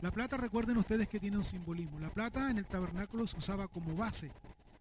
La 0.00 0.12
plata, 0.12 0.36
recuerden 0.36 0.76
ustedes 0.76 1.08
que 1.08 1.18
tiene 1.18 1.38
un 1.38 1.44
simbolismo. 1.44 1.98
La 1.98 2.10
plata 2.10 2.50
en 2.50 2.58
el 2.58 2.66
tabernáculo 2.66 3.26
se 3.26 3.36
usaba 3.36 3.66
como 3.66 3.96
base. 3.96 4.30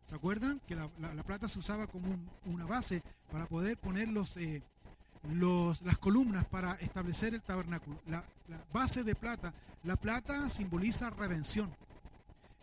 ¿Se 0.08 0.16
acuerdan? 0.16 0.62
Que 0.66 0.74
la, 0.74 0.88
plata 1.26 1.50
se 1.50 1.60
usaba 1.60 1.86
como 1.86 2.08
una 2.46 2.66
base 2.66 3.04
para 3.30 3.46
poder 3.46 3.76
poner 3.76 4.08
los, 4.08 4.38
eh, 4.38 4.64
las 5.84 5.98
columnas 5.98 6.46
para 6.46 6.76
establecer 6.76 7.34
el 7.34 7.42
tabernáculo. 7.42 8.00
La, 8.08 8.24
base 8.72 9.04
de 9.04 9.16
plata, 9.16 9.54
la 9.84 9.98
plata 9.98 10.50
simboliza 10.50 11.10
redención. 11.10 11.76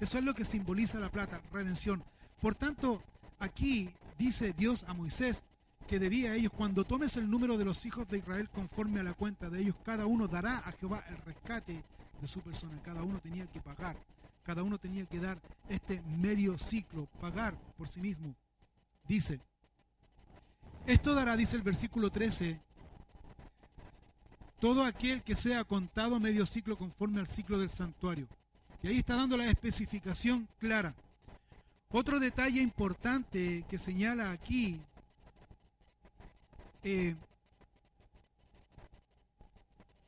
Eso 0.01 0.17
es 0.17 0.25
lo 0.25 0.33
que 0.33 0.47
simboliza 0.47 0.99
la 0.99 1.11
plata, 1.11 1.43
redención. 1.53 2.03
Por 2.41 2.55
tanto, 2.55 3.03
aquí 3.39 3.91
dice 4.19 4.55
Dios 4.55 4.87
a 4.89 4.95
Moisés 4.95 5.45
que 5.87 5.99
debía 5.99 6.31
a 6.31 6.37
ellos, 6.37 6.53
cuando 6.57 6.85
tomes 6.85 7.19
el 7.19 7.31
número 7.31 7.59
de 7.59 7.67
los 7.67 7.85
hijos 7.85 8.09
de 8.09 8.17
Israel 8.17 8.49
conforme 8.49 9.01
a 9.01 9.05
la 9.05 9.13
cuenta 9.13 9.51
de 9.51 9.61
ellos, 9.61 9.77
cada 9.85 10.07
uno 10.07 10.29
dará 10.29 10.61
a 10.61 10.73
Jehová 10.73 11.05
el 11.11 11.19
rescate 11.19 11.85
de 12.23 12.27
su 12.27 12.41
persona, 12.41 12.81
cada 12.83 13.03
uno 13.03 13.19
tenía 13.19 13.47
que 13.49 13.61
pagar, 13.61 13.97
cada 14.45 14.63
uno 14.63 14.79
tenía 14.79 15.07
que 15.07 15.19
dar 15.19 15.41
este 15.69 16.03
medio 16.03 16.59
ciclo, 16.59 17.07
pagar 17.21 17.57
por 17.77 17.89
sí 17.89 18.01
mismo. 18.01 18.35
Dice, 19.09 19.41
esto 20.87 21.15
dará, 21.15 21.37
dice 21.37 21.57
el 21.57 21.63
versículo 21.63 22.11
13, 22.11 22.61
todo 24.61 24.85
aquel 24.85 25.23
que 25.23 25.35
sea 25.35 25.65
contado 25.65 26.21
medio 26.21 26.47
ciclo 26.47 26.77
conforme 26.77 27.21
al 27.21 27.27
ciclo 27.27 27.59
del 27.59 27.71
santuario. 27.71 28.29
Y 28.83 28.89
ahí 28.89 28.99
está 28.99 29.17
dando 29.17 29.37
la 29.37 29.47
especificación 29.47 30.47
clara. 30.59 30.95
Otro 31.91 32.21
detalle 32.21 32.61
importante 32.61 33.65
que 33.69 33.79
señala 33.79 34.31
aquí, 34.31 34.81
eh, 36.83 37.15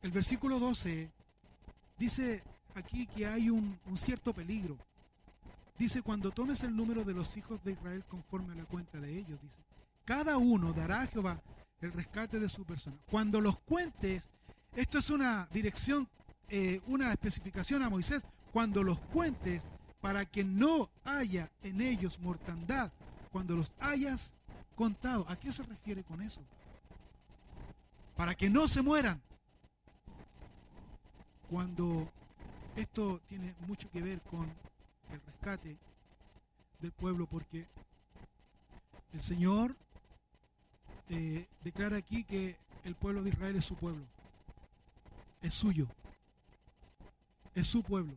el 0.01 0.11
versículo 0.11 0.59
12 0.59 1.09
dice 1.97 2.43
aquí 2.77 3.07
que 3.07 3.27
hay 3.27 3.49
un, 3.49 3.77
cierto 3.95 4.33
peligro. 4.33 4.77
Dice, 5.77 6.01
cuando 6.01 6.31
tomes 6.31 6.63
el 6.63 6.75
número 6.75 7.03
de 7.03 7.13
los 7.13 7.37
hijos 7.37 7.63
de 7.63 7.73
Israel 7.73 8.03
conforme 8.07 8.53
a 8.53 8.55
la 8.55 8.65
cuenta 8.65 8.99
de 8.99 9.17
ellos, 9.17 9.39
dice, 9.41 9.59
cada 10.05 10.37
uno 10.37 10.73
dará 10.73 11.01
a 11.01 11.07
Jehová 11.07 11.41
el 11.81 11.91
rescate 11.91 12.39
de 12.39 12.49
su 12.49 12.65
persona. 12.65 12.97
Cuando 13.09 13.41
los 13.41 13.59
cuentes, 13.59 14.29
esto 14.75 14.97
es 14.97 15.09
una 15.09 15.47
dirección, 15.51 16.07
eh, 16.49 16.81
una 16.87 17.11
especificación 17.11 17.83
a 17.83 17.89
Moisés, 17.89 18.25
cuando 18.51 18.81
los 18.81 18.99
cuentes 18.99 19.61
para 20.01 20.25
que 20.25 20.43
no 20.43 20.89
haya 21.03 21.51
en 21.63 21.81
ellos 21.81 22.19
mortandad, 22.19 22.91
cuando 23.31 23.55
los 23.55 23.71
hayas 23.79 24.33
contado. 24.75 25.25
¿A 25.27 25.35
qué 25.35 25.51
se 25.51 25.63
refiere 25.63 26.03
con 26.03 26.21
eso? 26.21 26.41
Para 28.15 28.35
que 28.35 28.49
no 28.49 28.67
se 28.67 28.81
mueran. 28.81 29.21
Cuando 31.49 32.11
esto 32.77 33.19
tiene 33.27 33.55
mucho 33.67 33.89
que 33.89 34.01
ver 34.01 34.21
con 34.21 34.43
el 35.11 35.21
rescate 35.25 35.75
del 36.79 36.91
pueblo, 36.91 37.25
porque 37.25 37.65
el 39.13 39.21
Señor 39.21 39.75
eh, 41.09 41.47
declara 41.63 41.97
aquí 41.97 42.23
que 42.23 42.55
el 42.83 42.95
pueblo 42.95 43.23
de 43.23 43.31
Israel 43.31 43.55
es 43.55 43.65
su 43.65 43.75
pueblo, 43.75 44.05
es 45.41 45.55
suyo, 45.55 45.87
es 47.55 47.67
su 47.67 47.81
pueblo. 47.81 48.13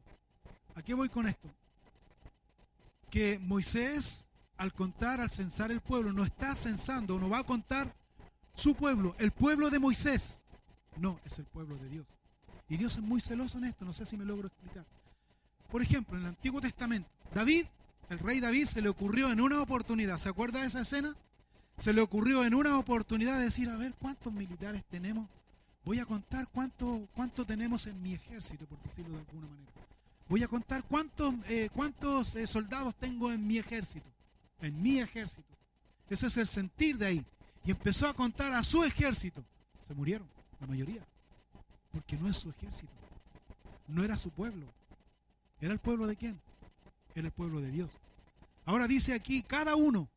¿A 0.74 0.82
qué 0.82 0.92
voy 0.92 1.08
con 1.08 1.26
esto? 1.26 1.48
Que 3.10 3.38
Moisés, 3.38 4.26
al 4.58 4.72
contar, 4.72 5.20
al 5.20 5.30
censar 5.30 5.70
el 5.70 5.80
pueblo, 5.80 6.12
no 6.12 6.24
está 6.24 6.54
censando, 6.54 7.18
no 7.18 7.30
va 7.30 7.38
a 7.38 7.44
contar 7.44 7.94
su 8.54 8.74
pueblo, 8.74 9.14
el 9.18 9.32
pueblo 9.32 9.70
de 9.70 9.78
Moisés. 9.78 10.38
No, 10.96 11.18
es 11.24 11.38
el 11.38 11.46
pueblo 11.46 11.76
de 11.76 11.88
Dios. 11.88 12.06
Y 12.70 12.78
Dios 12.78 12.96
es 12.96 13.02
muy 13.02 13.20
celoso 13.20 13.58
en 13.58 13.64
esto, 13.64 13.84
no 13.84 13.92
sé 13.92 14.06
si 14.06 14.16
me 14.16 14.24
logro 14.24 14.46
explicar. 14.48 14.86
Por 15.70 15.82
ejemplo, 15.82 16.16
en 16.16 16.22
el 16.22 16.28
Antiguo 16.30 16.62
Testamento, 16.62 17.10
David, 17.34 17.66
el 18.08 18.18
rey 18.18 18.40
David, 18.40 18.64
se 18.64 18.80
le 18.80 18.88
ocurrió 18.88 19.30
en 19.30 19.42
una 19.42 19.60
oportunidad, 19.60 20.16
¿se 20.16 20.30
acuerda 20.30 20.60
de 20.60 20.68
esa 20.68 20.80
escena? 20.80 21.14
se 21.80 21.94
le 21.94 22.02
ocurrió 22.02 22.44
en 22.44 22.54
una 22.54 22.78
oportunidad 22.78 23.40
decir, 23.40 23.70
a 23.70 23.76
ver, 23.76 23.94
¿cuántos 23.94 24.30
militares 24.32 24.84
tenemos? 24.90 25.26
Voy 25.82 25.98
a 25.98 26.04
contar 26.04 26.46
cuánto, 26.52 27.08
cuánto 27.14 27.46
tenemos 27.46 27.86
en 27.86 28.00
mi 28.02 28.12
ejército, 28.12 28.66
por 28.66 28.80
decirlo 28.82 29.14
de 29.14 29.20
alguna 29.20 29.46
manera. 29.46 29.70
Voy 30.28 30.42
a 30.42 30.48
contar 30.48 30.84
cuántos, 30.84 31.34
eh, 31.48 31.70
cuántos 31.72 32.34
eh, 32.34 32.46
soldados 32.46 32.94
tengo 32.96 33.32
en 33.32 33.46
mi 33.46 33.56
ejército. 33.56 34.06
En 34.60 34.80
mi 34.82 35.00
ejército. 35.00 35.48
Ese 36.10 36.26
es 36.26 36.36
el 36.36 36.46
sentir 36.46 36.98
de 36.98 37.06
ahí. 37.06 37.24
Y 37.64 37.70
empezó 37.70 38.06
a 38.06 38.14
contar 38.14 38.52
a 38.52 38.62
su 38.62 38.84
ejército. 38.84 39.42
Se 39.88 39.94
murieron, 39.94 40.28
la 40.60 40.66
mayoría. 40.66 41.02
Porque 41.92 42.16
no 42.16 42.28
es 42.28 42.36
su 42.36 42.50
ejército. 42.50 42.92
No 43.88 44.04
era 44.04 44.18
su 44.18 44.30
pueblo. 44.30 44.66
¿Era 45.60 45.72
el 45.72 45.78
pueblo 45.78 46.06
de 46.06 46.16
quién? 46.16 46.40
Era 47.14 47.26
el 47.26 47.32
pueblo 47.32 47.60
de 47.60 47.70
Dios. 47.70 47.90
Ahora 48.64 48.86
dice 48.86 49.12
aquí, 49.14 49.42
cada 49.42 49.76
uno, 49.76 50.08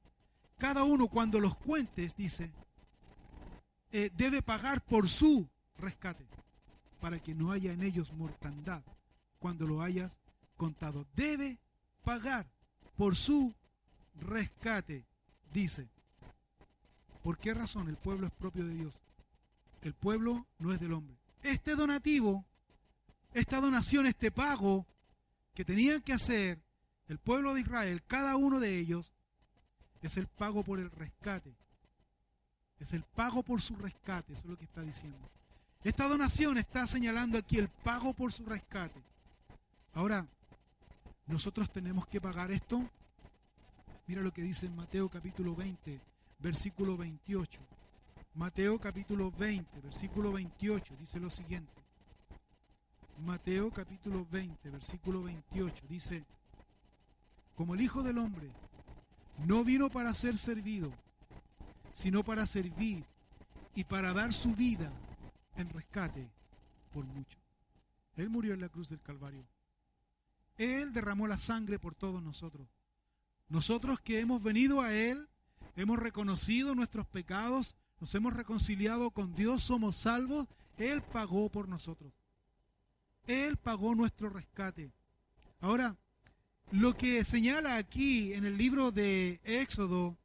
cada 0.57 0.83
uno 0.83 1.07
cuando 1.07 1.39
los 1.39 1.55
cuentes, 1.55 2.15
dice, 2.15 2.51
eh, 3.91 4.11
debe 4.15 4.41
pagar 4.41 4.81
por 4.81 5.09
su 5.09 5.47
rescate, 5.77 6.25
para 7.01 7.19
que 7.19 7.33
no 7.33 7.51
haya 7.51 7.73
en 7.73 7.83
ellos 7.83 8.13
mortandad 8.13 8.83
cuando 9.39 9.67
lo 9.67 9.81
hayas 9.81 10.11
contado. 10.55 11.05
Debe 11.15 11.57
pagar 12.03 12.45
por 12.95 13.15
su 13.15 13.53
rescate, 14.21 15.05
dice. 15.51 15.87
¿Por 17.23 17.37
qué 17.37 17.53
razón 17.53 17.87
el 17.87 17.97
pueblo 17.97 18.27
es 18.27 18.33
propio 18.33 18.65
de 18.65 18.75
Dios? 18.75 18.93
El 19.81 19.93
pueblo 19.93 20.45
no 20.59 20.73
es 20.73 20.79
del 20.79 20.93
hombre. 20.93 21.17
Este 21.43 21.75
donativo, 21.75 22.45
esta 23.33 23.59
donación, 23.59 24.05
este 24.05 24.31
pago 24.31 24.85
que 25.53 25.63
tenían 25.65 26.01
que 26.01 26.13
hacer 26.13 26.59
el 27.07 27.19
pueblo 27.19 27.53
de 27.53 27.61
Israel, 27.61 28.01
cada 28.07 28.35
uno 28.37 28.59
de 28.59 28.79
ellos, 28.79 29.13
es 30.01 30.17
el 30.17 30.27
pago 30.27 30.63
por 30.63 30.79
el 30.79 30.91
rescate. 30.91 31.53
Es 32.79 32.93
el 32.93 33.03
pago 33.03 33.43
por 33.43 33.61
su 33.61 33.75
rescate, 33.75 34.33
eso 34.33 34.41
es 34.43 34.49
lo 34.49 34.57
que 34.57 34.65
está 34.65 34.81
diciendo. 34.81 35.29
Esta 35.83 36.07
donación 36.07 36.57
está 36.57 36.85
señalando 36.87 37.37
aquí 37.37 37.57
el 37.57 37.69
pago 37.69 38.13
por 38.13 38.31
su 38.31 38.45
rescate. 38.45 39.01
Ahora, 39.93 40.27
nosotros 41.27 41.71
tenemos 41.71 42.05
que 42.07 42.19
pagar 42.19 42.51
esto. 42.51 42.89
Mira 44.07 44.21
lo 44.21 44.33
que 44.33 44.41
dice 44.41 44.65
en 44.65 44.75
Mateo 44.75 45.07
capítulo 45.09 45.55
20, 45.55 45.99
versículo 46.39 46.97
28. 46.97 47.59
Mateo 48.35 48.79
capítulo 48.79 49.31
20, 49.31 49.79
versículo 49.81 50.31
28, 50.31 50.95
dice 50.97 51.19
lo 51.19 51.29
siguiente. 51.29 51.71
Mateo 53.19 53.71
capítulo 53.71 54.25
20, 54.31 54.71
versículo 54.71 55.21
28, 55.21 55.85
dice, 55.87 56.25
como 57.53 57.75
el 57.75 57.81
Hijo 57.81 58.01
del 58.01 58.17
Hombre 58.17 58.51
no 59.45 59.63
vino 59.63 59.89
para 59.89 60.13
ser 60.15 60.37
servido, 60.37 60.91
sino 61.93 62.23
para 62.23 62.47
servir 62.47 63.05
y 63.75 63.83
para 63.83 64.13
dar 64.13 64.33
su 64.33 64.53
vida 64.53 64.91
en 65.55 65.69
rescate 65.69 66.27
por 66.91 67.05
mucho. 67.05 67.37
Él 68.15 68.29
murió 68.29 68.55
en 68.55 68.61
la 68.61 68.69
cruz 68.69 68.89
del 68.89 69.01
Calvario. 69.01 69.45
Él 70.57 70.91
derramó 70.91 71.27
la 71.27 71.37
sangre 71.37 71.77
por 71.77 71.93
todos 71.93 72.21
nosotros. 72.21 72.67
Nosotros 73.47 73.99
que 73.99 74.19
hemos 74.19 74.41
venido 74.41 74.81
a 74.81 74.91
Él, 74.91 75.29
hemos 75.75 75.99
reconocido 75.99 76.73
nuestros 76.73 77.07
pecados, 77.07 77.75
nos 78.03 78.13
hemos 78.15 78.33
reconciliado 78.33 79.11
con 79.11 79.33
Dios, 79.33 79.63
somos 79.63 79.95
salvos, 79.95 80.45
Él 80.77 81.01
pagó 81.01 81.47
por 81.47 81.69
nosotros. 81.69 82.11
Él 83.27 83.55
pagó 83.55 83.95
nuestro 83.95 84.29
rescate. 84.29 84.91
Ahora, 85.61 85.95
lo 86.71 86.97
que 86.97 87.23
señala 87.23 87.77
aquí 87.77 88.33
en 88.33 88.43
el 88.43 88.57
libro 88.57 88.91
de 88.91 89.39
Éxodo 89.45 90.17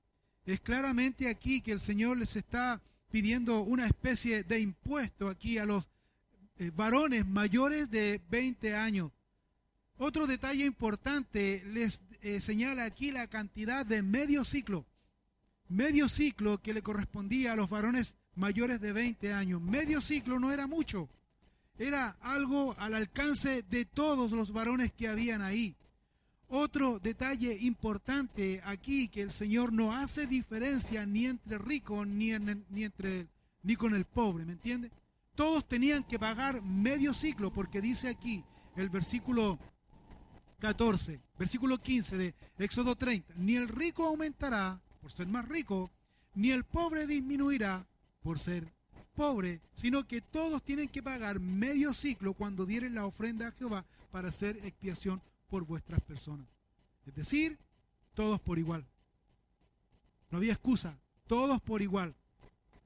es 0.45 0.59
claramente 0.59 1.29
aquí 1.29 1.61
que 1.61 1.71
el 1.71 1.79
Señor 1.79 2.17
les 2.17 2.35
está 2.35 2.83
pidiendo 3.13 3.61
una 3.61 3.87
especie 3.87 4.43
de 4.43 4.59
impuesto 4.59 5.29
aquí 5.29 5.59
a 5.59 5.65
los 5.65 5.85
eh, 6.57 6.73
varones 6.75 7.25
mayores 7.29 7.91
de 7.91 8.21
20 8.29 8.75
años. 8.75 9.13
Otro 9.99 10.27
detalle 10.27 10.65
importante 10.65 11.63
les 11.67 12.03
eh, 12.23 12.41
señala 12.41 12.87
aquí 12.87 13.13
la 13.13 13.29
cantidad 13.29 13.87
de 13.87 14.03
medio 14.03 14.45
ciclo. 14.45 14.85
Medio 15.69 16.09
ciclo 16.09 16.59
que 16.59 16.73
le 16.73 16.83
correspondía 16.83 17.53
a 17.53 17.57
los 17.57 17.69
varones 17.69 18.17
mayores 18.35 18.81
de 18.81 18.93
20 18.93 19.33
años. 19.33 19.61
Medio 19.61 20.01
ciclo 20.01 20.39
no 20.39 20.51
era 20.51 20.67
mucho. 20.67 21.09
Era 21.79 22.17
algo 22.21 22.75
al 22.79 22.95
alcance 22.95 23.63
de 23.63 23.85
todos 23.85 24.33
los 24.33 24.53
varones 24.53 24.93
que 24.93 25.09
habían 25.09 25.43
ahí. 25.43 25.77
Otro 26.49 26.99
detalle 26.99 27.59
importante 27.61 28.63
aquí 28.65 29.09
que 29.09 29.21
el 29.21 29.31
Señor 29.31 29.73
no 29.73 29.95
hace 29.95 30.27
diferencia 30.27 31.05
ni 31.05 31.27
entre 31.27 31.59
rico 31.59 32.07
ni, 32.07 32.33
ni, 32.71 32.85
entre, 32.85 33.29
ni 33.63 33.77
con 33.77 33.95
el 33.95 34.07
pobre, 34.07 34.47
¿me 34.47 34.53
entiende? 34.53 34.91
Todos 35.35 35.69
tenían 35.69 36.03
que 36.05 36.19
pagar 36.19 36.63
medio 36.63 37.13
ciclo 37.13 37.53
porque 37.53 37.83
dice 37.83 38.09
aquí 38.09 38.43
el 38.77 38.89
versículo 38.89 39.59
14, 40.59 41.21
versículo 41.39 41.79
15 41.79 42.17
de 42.17 42.35
Éxodo 42.59 42.97
30, 42.97 43.35
ni 43.37 43.57
el 43.57 43.69
rico 43.69 44.07
aumentará 44.07 44.81
por 45.01 45.13
ser 45.13 45.27
más 45.27 45.49
rico, 45.49 45.91
ni 46.35 46.51
el 46.51 46.65
pobre 46.65 47.07
disminuirá 47.07 47.87
por 48.23 48.39
ser 48.39 48.73
pobre, 49.15 49.61
sino 49.75 50.07
que 50.07 50.21
todos 50.21 50.63
tienen 50.63 50.89
que 50.89 51.03
pagar 51.03 51.41
medio 51.41 51.93
ciclo 51.93 52.35
cuando 52.35 52.65
dieren 52.65 52.95
la 52.95 53.07
ofrenda 53.07 53.49
a 53.49 53.53
Jehová 53.53 53.85
para 54.13 54.29
hacer 54.29 54.57
expiación 54.65 55.21
por 55.49 55.65
vuestras 55.65 56.01
personas. 56.03 56.47
Es 57.07 57.15
decir, 57.15 57.59
todos 58.15 58.41
por 58.41 58.59
igual. 58.59 58.87
No 60.31 60.39
había 60.39 60.53
excusa, 60.53 60.99
todos 61.27 61.61
por 61.61 61.83
igual. 61.83 62.15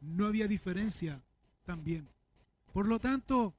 No 0.00 0.26
había 0.26 0.48
diferencia 0.48 1.20
también. 1.64 2.08
Por 2.72 2.86
lo 2.86 2.98
tanto, 2.98 3.54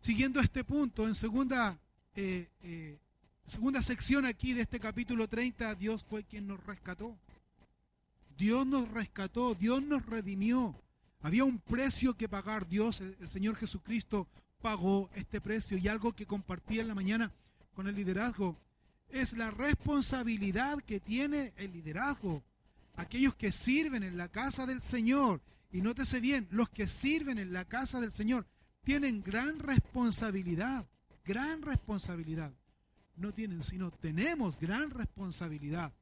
siguiendo 0.00 0.40
este 0.40 0.64
punto, 0.64 1.06
en 1.06 1.14
segunda, 1.14 1.78
eh, 2.14 2.48
eh, 2.62 2.98
segunda 3.46 3.80
sección 3.82 4.26
aquí 4.26 4.52
de 4.52 4.62
este 4.62 4.78
capítulo 4.78 5.28
30, 5.28 5.74
Dios 5.74 6.04
fue 6.04 6.24
quien 6.24 6.46
nos 6.46 6.62
rescató. 6.64 7.16
Dios 8.36 8.66
nos 8.66 8.88
rescató, 8.90 9.54
Dios 9.54 9.82
nos 9.82 10.04
redimió. 10.06 10.74
Había 11.20 11.44
un 11.44 11.58
precio 11.58 12.14
que 12.14 12.28
pagar. 12.28 12.68
Dios, 12.68 13.00
el, 13.00 13.28
Señor 13.28 13.56
Jesucristo, 13.56 14.28
pagó 14.60 15.10
este 15.14 15.40
precio. 15.40 15.78
Y 15.78 15.88
algo 15.88 16.12
que 16.12 16.26
compartí 16.26 16.78
en 16.78 16.88
la 16.88 16.94
mañana 16.94 17.32
con 17.74 17.88
el 17.88 17.94
liderazgo, 17.94 18.56
es 19.08 19.36
la 19.36 19.50
responsabilidad 19.50 20.80
que 20.80 21.00
tiene 21.00 21.52
el 21.56 21.72
liderazgo. 21.72 22.42
Aquellos 22.96 23.34
que 23.34 23.52
sirven 23.52 24.02
en 24.02 24.16
la 24.16 24.28
casa 24.28 24.66
del 24.66 24.80
Señor, 24.80 25.40
y 25.72 25.80
nótese 25.80 26.20
bien, 26.20 26.46
los 26.50 26.68
que 26.68 26.88
sirven 26.88 27.38
en 27.38 27.52
la 27.52 27.64
casa 27.64 28.00
del 28.00 28.12
Señor 28.12 28.46
tienen 28.82 29.22
gran 29.22 29.58
responsabilidad, 29.58 30.86
gran 31.24 31.62
responsabilidad. 31.62 32.52
No 33.16 33.32
tienen, 33.32 33.62
sino 33.62 33.90
tenemos 33.90 34.58
gran 34.58 34.90
responsabilidad. 34.90 35.92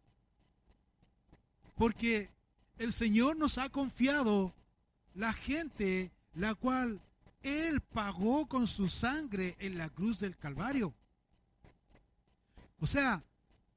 Porque 1.74 2.30
el 2.78 2.92
Señor 2.92 3.36
nos 3.36 3.58
ha 3.58 3.68
confiado 3.68 4.54
la 5.14 5.32
gente 5.32 6.12
la 6.34 6.54
cual 6.54 7.00
Él 7.42 7.80
pagó 7.80 8.46
con 8.46 8.66
su 8.66 8.88
sangre 8.88 9.56
en 9.58 9.78
la 9.78 9.88
cruz 9.88 10.18
del 10.18 10.36
Calvario. 10.36 10.94
O 12.80 12.86
sea, 12.86 13.22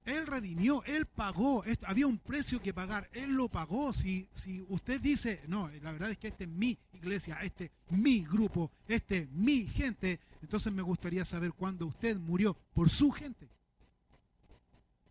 Él 0.06 0.26
redimió, 0.26 0.84
Él 0.86 1.06
pagó, 1.06 1.64
había 1.84 2.08
un 2.08 2.18
precio 2.18 2.62
que 2.62 2.74
pagar, 2.74 3.10
Él 3.14 3.36
lo 3.36 3.50
pagó. 3.50 3.94
Si, 3.94 4.28
si 4.34 4.66
usted 4.70 5.00
dice, 5.00 5.44
no, 5.48 5.70
la 5.70 5.92
verdad 5.92 6.12
es 6.12 6.18
que 6.18 6.28
este 6.28 6.46
es 6.46 6.50
mi 6.50 6.78
iglesia, 6.94 7.40
este 7.42 7.66
es 7.66 7.98
mi 7.98 8.26
grupo, 8.26 8.72
este 8.88 9.20
es 9.20 9.32
mi 9.32 9.68
gente, 9.68 10.20
entonces 10.42 10.74
me 10.74 10.82
gustaría 10.82 11.26
saber 11.26 11.54
cuándo 11.54 11.86
usted 11.86 12.18
murió 12.18 12.56
por 12.74 12.90
su 12.90 13.12
gente. 13.12 13.50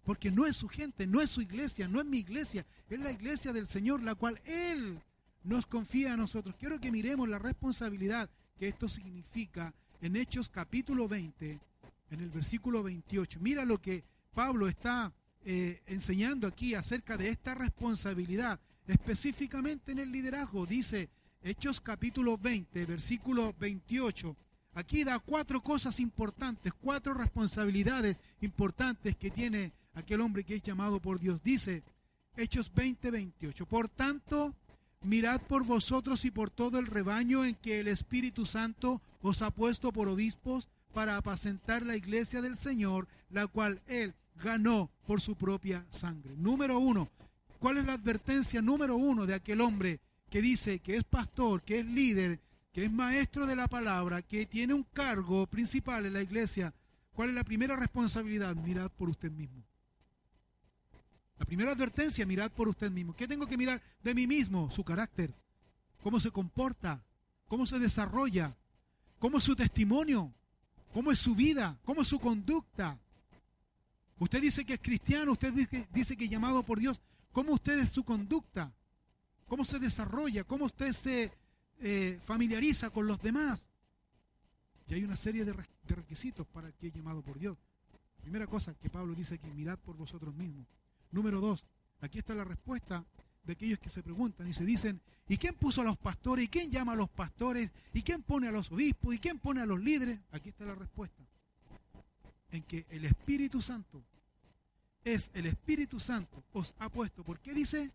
Porque 0.07 0.31
no 0.31 0.47
es 0.47 0.57
su 0.57 0.69
gente, 0.69 1.05
no 1.05 1.21
es 1.21 1.31
su 1.31 1.43
iglesia, 1.43 1.89
no 1.89 2.01
es 2.01 2.07
mi 2.07 2.19
iglesia, 2.19 2.65
es 2.89 3.01
la 3.01 3.11
iglesia 3.11 3.53
del 3.53 3.67
Señor, 3.67 4.03
la 4.05 4.15
cual 4.15 4.41
Él 4.45 5.03
nos 5.43 5.67
confía 5.67 6.15
a 6.15 6.17
nosotros. 6.17 6.55
Quiero 6.57 6.79
que 6.79 6.93
miremos 6.93 7.29
la 7.29 7.41
responsabilidad 7.41 8.31
que 8.57 8.69
esto 8.69 8.89
significa 8.89 9.75
en 10.01 10.15
Hechos 10.15 10.49
capítulo 10.49 11.09
20, 11.09 11.61
en 12.11 12.21
el 12.21 12.31
versículo 12.31 12.85
28. 12.85 13.41
Mira 13.41 13.65
lo 13.65 13.83
que 13.83 14.05
Pablo 14.33 14.69
está 14.69 15.13
eh, 15.45 15.83
enseñando 15.87 16.47
aquí 16.47 16.75
acerca 16.75 17.17
de 17.17 17.29
esta 17.29 17.57
responsabilidad, 17.57 18.61
específicamente 18.87 19.91
en 19.91 19.99
el 19.99 20.13
liderazgo. 20.13 20.67
Dice 20.67 21.11
Hechos 21.43 21.81
capítulo 21.81 22.39
20, 22.39 22.87
versículo 22.87 23.57
28. 23.59 24.37
Aquí 24.75 25.03
da 25.03 25.19
cuatro 25.19 25.63
cosas 25.63 25.99
importantes, 25.99 26.73
cuatro 26.81 27.13
responsabilidades 27.13 28.17
importantes 28.41 29.17
que 29.17 29.31
tiene 29.33 29.73
aquel 29.97 30.20
hombre 30.20 30.44
que 30.44 30.55
es 30.55 30.62
llamado 30.62 31.01
por 31.01 31.18
Dios. 31.18 31.42
Dice 31.42 31.82
Hechos 32.36 32.72
20, 32.72 33.11
28. 33.11 33.66
Por 33.66 33.88
tanto, 33.88 34.55
mirad 35.03 35.40
por 35.40 35.64
vosotros 35.64 36.24
y 36.24 36.30
por 36.30 36.51
todo 36.51 36.78
el 36.78 36.86
rebaño 36.86 37.44
en 37.44 37.55
que 37.57 37.80
el 37.80 37.88
Espíritu 37.88 38.47
Santo 38.47 39.01
os 39.22 39.42
ha 39.42 39.51
puesto 39.51 39.92
por 39.92 40.09
obispos 40.09 40.68
para 40.92 41.16
apacentar 41.16 41.84
la 41.84 41.97
iglesia 41.97 42.40
del 42.40 42.57
Señor, 42.57 43.09
la 43.30 43.47
cual 43.47 43.82
Él 43.86 44.14
ganó 44.42 44.90
por 45.07 45.20
su 45.20 45.34
propia 45.34 45.84
sangre. 45.90 46.36
Número 46.36 46.78
uno, 46.78 47.09
¿cuál 47.59 47.78
es 47.78 47.84
la 47.84 47.94
advertencia 47.94 48.62
número 48.62 48.97
uno 48.97 49.26
de 49.26 49.34
aquel 49.34 49.61
hombre 49.61 50.01
que 50.30 50.42
dice 50.42 50.78
que 50.80 50.97
es 50.97 51.05
pastor, 51.05 51.62
que 51.62 51.80
es 51.80 51.86
líder, 51.86 52.40
que 52.72 52.84
es 52.84 52.92
maestro 52.92 53.47
de 53.47 53.57
la 53.57 53.68
palabra, 53.68 54.20
que 54.20 54.44
tiene 54.44 54.74
un 54.74 54.82
cargo 54.82 55.47
principal 55.47 56.05
en 56.05 56.12
la 56.12 56.22
iglesia, 56.22 56.74
¿cuál 57.14 57.30
es 57.30 57.34
la 57.34 57.44
primera 57.44 57.76
responsabilidad? 57.76 58.55
Mirad 58.57 58.90
por 58.90 59.09
usted 59.09 59.30
mismo. 59.30 59.66
La 61.39 61.45
primera 61.45 61.72
advertencia, 61.72 62.24
mirad 62.26 62.51
por 62.51 62.68
usted 62.68 62.91
mismo. 62.91 63.14
¿Qué 63.14 63.28
tengo 63.28 63.47
que 63.47 63.57
mirar 63.57 63.82
de 64.03 64.14
mí 64.14 64.26
mismo? 64.26 64.70
Su 64.70 64.84
carácter, 64.84 65.34
cómo 66.03 66.20
se 66.20 66.30
comporta, 66.30 67.03
cómo 67.47 67.66
se 67.66 67.78
desarrolla, 67.78 68.57
cómo 69.18 69.39
es 69.39 69.45
su 69.45 69.55
testimonio, 69.55 70.32
cómo 70.93 71.12
es 71.12 71.18
su 71.18 71.34
vida, 71.34 71.78
cómo 71.84 72.03
es 72.03 72.09
su 72.09 72.18
conducta. 72.18 72.99
Usted 74.18 74.41
dice 74.41 74.64
que 74.64 74.74
es 74.74 74.80
cristiano, 74.80 75.32
usted 75.32 75.53
dice, 75.93 76.16
que 76.16 76.24
es 76.24 76.30
llamado 76.30 76.62
por 76.62 76.78
Dios. 76.78 77.01
¿Cómo 77.32 77.53
usted 77.53 77.78
es 77.78 77.91
su 77.91 78.03
conducta? 78.03 78.72
¿Cómo 79.47 79.64
se 79.64 79.78
desarrolla? 79.78 80.45
¿Cómo 80.45 80.64
usted 80.64 80.93
se 80.93 81.30
eh, 81.80 82.18
familiariza 82.22 82.91
con 82.91 83.07
los 83.07 83.20
demás. 83.20 83.66
Y 84.89 84.95
hay 84.95 85.05
una 85.05 85.16
serie 85.16 85.45
de, 85.45 85.53
requisitos 85.89 86.47
para 86.47 86.68
el 86.68 86.74
que 86.74 86.89
es 86.89 86.95
llamado 86.95 87.22
por 87.22 87.39
Dios. 87.39 87.59
Primera 88.22 88.47
cosa 88.47 88.74
que 88.74 88.89
Pablo 88.89 89.14
dice 89.14 89.39
que 89.39 89.53
mirad 89.53 89.78
por 89.78 89.97
vosotros 89.97 90.34
mismos. 90.34 90.66
Número 91.11 91.41
dos, 91.41 91.65
aquí 92.01 92.19
está 92.19 92.35
la 92.35 92.45
respuesta 92.45 93.05
de 93.45 93.53
aquellos 93.53 93.79
que 93.79 93.91
se 93.91 94.03
preguntan 94.03 94.47
y 94.49 94.53
se 94.53 94.65
dicen, 94.65 95.01
¿y 95.29 95.37
quién 95.37 95.55
puso 95.55 95.81
a 95.81 95.85
los 95.85 95.97
pastores? 95.97 96.45
¿Y 96.45 96.49
quién 96.49 96.71
llama 96.71 96.93
a 96.93 96.97
los 96.97 97.09
pastores? 97.09 97.71
¿Y 97.93 98.03
quién 98.03 98.23
pone 98.23 98.49
a 98.49 98.53
los 98.53 98.73
obispos? 98.73 99.15
¿Y 99.15 99.19
quién 99.19 99.39
pone 99.39 99.61
a 99.61 99.67
los 99.67 99.81
líderes? 99.81 100.19
Aquí 100.33 100.49
está 100.49 100.65
la 100.65 100.75
respuesta. 100.75 101.23
En 102.51 102.63
que 102.65 102.87
el 102.91 103.05
Espíritu 103.05 103.63
Santo 103.63 104.03
es 105.05 105.31
el 105.35 105.47
Espíritu 105.47 106.01
Santo 106.01 106.43
os 106.53 106.75
ha 106.79 106.89
puesto. 106.89 107.23
¿Por 107.23 107.39
qué 107.39 107.55
dice? 107.55 107.93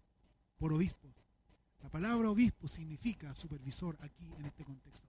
Por 0.58 0.72
obispos, 0.74 1.12
la 1.84 1.90
palabra 1.90 2.30
obispo 2.30 2.68
significa 2.68 3.36
supervisor 3.36 3.98
aquí 4.02 4.32
en 4.38 4.46
este 4.46 4.64
contexto. 4.64 5.08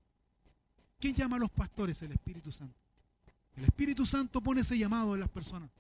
¿Quién 0.99 1.15
llama 1.15 1.37
a 1.37 1.41
los 1.41 1.51
pastores? 1.51 2.03
El 2.03 2.13
Espíritu 2.13 2.51
Santo. 2.51 2.79
El 3.57 3.65
Espíritu 3.65 4.07
Santo 4.07 4.41
pone 4.41 4.63
ese 4.63 4.79
llamado 4.79 5.15
en 5.15 5.21
las 5.21 5.29
personas. 5.29 5.71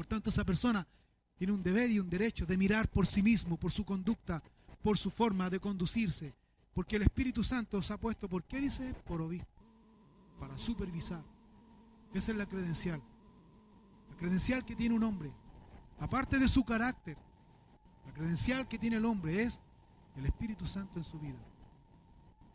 Por 0.00 0.06
tanto, 0.06 0.30
esa 0.30 0.44
persona 0.44 0.86
tiene 1.36 1.52
un 1.52 1.62
deber 1.62 1.90
y 1.90 1.98
un 1.98 2.08
derecho 2.08 2.46
de 2.46 2.56
mirar 2.56 2.88
por 2.88 3.06
sí 3.06 3.22
mismo, 3.22 3.58
por 3.58 3.70
su 3.70 3.84
conducta, 3.84 4.42
por 4.80 4.96
su 4.96 5.10
forma 5.10 5.50
de 5.50 5.60
conducirse. 5.60 6.32
Porque 6.72 6.96
el 6.96 7.02
Espíritu 7.02 7.44
Santo 7.44 7.82
se 7.82 7.92
ha 7.92 7.98
puesto, 7.98 8.26
¿por 8.26 8.42
qué 8.44 8.62
dice? 8.62 8.94
Por 9.04 9.20
obispo. 9.20 9.60
Para 10.38 10.58
supervisar. 10.58 11.22
Esa 12.14 12.32
es 12.32 12.38
la 12.38 12.46
credencial. 12.46 13.02
La 14.08 14.16
credencial 14.16 14.64
que 14.64 14.74
tiene 14.74 14.94
un 14.94 15.02
hombre. 15.02 15.30
Aparte 15.98 16.38
de 16.38 16.48
su 16.48 16.64
carácter, 16.64 17.18
la 18.06 18.14
credencial 18.14 18.66
que 18.68 18.78
tiene 18.78 18.96
el 18.96 19.04
hombre 19.04 19.42
es 19.42 19.60
el 20.16 20.24
Espíritu 20.24 20.66
Santo 20.66 20.98
en 20.98 21.04
su 21.04 21.18
vida. 21.18 21.44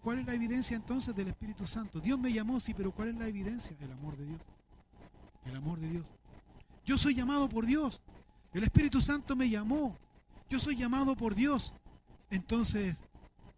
¿Cuál 0.01 0.17
es 0.17 0.25
la 0.25 0.33
evidencia 0.33 0.75
entonces 0.75 1.15
del 1.15 1.27
Espíritu 1.27 1.67
Santo? 1.67 1.99
Dios 1.99 2.17
me 2.17 2.33
llamó, 2.33 2.59
sí, 2.59 2.73
pero 2.73 2.91
¿cuál 2.91 3.09
es 3.09 3.15
la 3.17 3.27
evidencia? 3.27 3.77
El 3.81 3.91
amor 3.91 4.17
de 4.17 4.25
Dios. 4.25 4.41
El 5.45 5.55
amor 5.55 5.79
de 5.79 5.89
Dios. 5.91 6.05
Yo 6.85 6.97
soy 6.97 7.15
llamado 7.15 7.49
por 7.49 7.65
Dios. 7.65 7.99
El 8.53 8.63
Espíritu 8.63 9.01
Santo 9.01 9.35
me 9.35 9.49
llamó. 9.49 9.97
Yo 10.49 10.59
soy 10.59 10.75
llamado 10.75 11.15
por 11.15 11.35
Dios. 11.35 11.73
Entonces, 12.29 12.97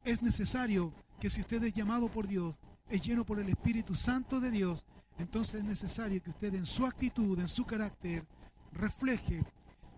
es 0.04 0.22
necesario 0.22 0.94
que 1.20 1.30
si 1.30 1.42
usted 1.42 1.64
es 1.64 1.74
llamado 1.74 2.10
por 2.10 2.28
Dios, 2.28 2.56
es 2.90 3.02
lleno 3.02 3.26
por 3.26 3.40
el 3.40 3.50
Espíritu 3.50 3.96
Santo 3.96 4.40
de 4.40 4.52
Dios, 4.52 4.86
entonces 5.18 5.56
es 5.56 5.64
necesario 5.64 6.22
que 6.22 6.30
usted 6.30 6.54
en 6.54 6.66
su 6.66 6.86
actitud, 6.86 7.38
en 7.40 7.48
su 7.48 7.66
carácter, 7.66 8.26
refleje 8.72 9.44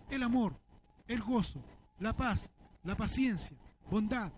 el 0.10 0.24
amor, 0.24 0.60
el 1.08 1.22
gozo, 1.22 1.62
la 2.00 2.16
paz, 2.16 2.52
la 2.84 2.96
paciencia, 2.96 3.58
bondad, 3.92 4.32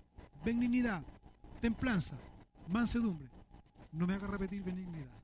benignidad, 0.43 1.03
templanza, 1.61 2.17
mansedumbre. 2.67 3.29
No 3.91 4.07
me 4.07 4.15
haga 4.15 4.27
repetir 4.27 4.63
benignidad. 4.63 5.20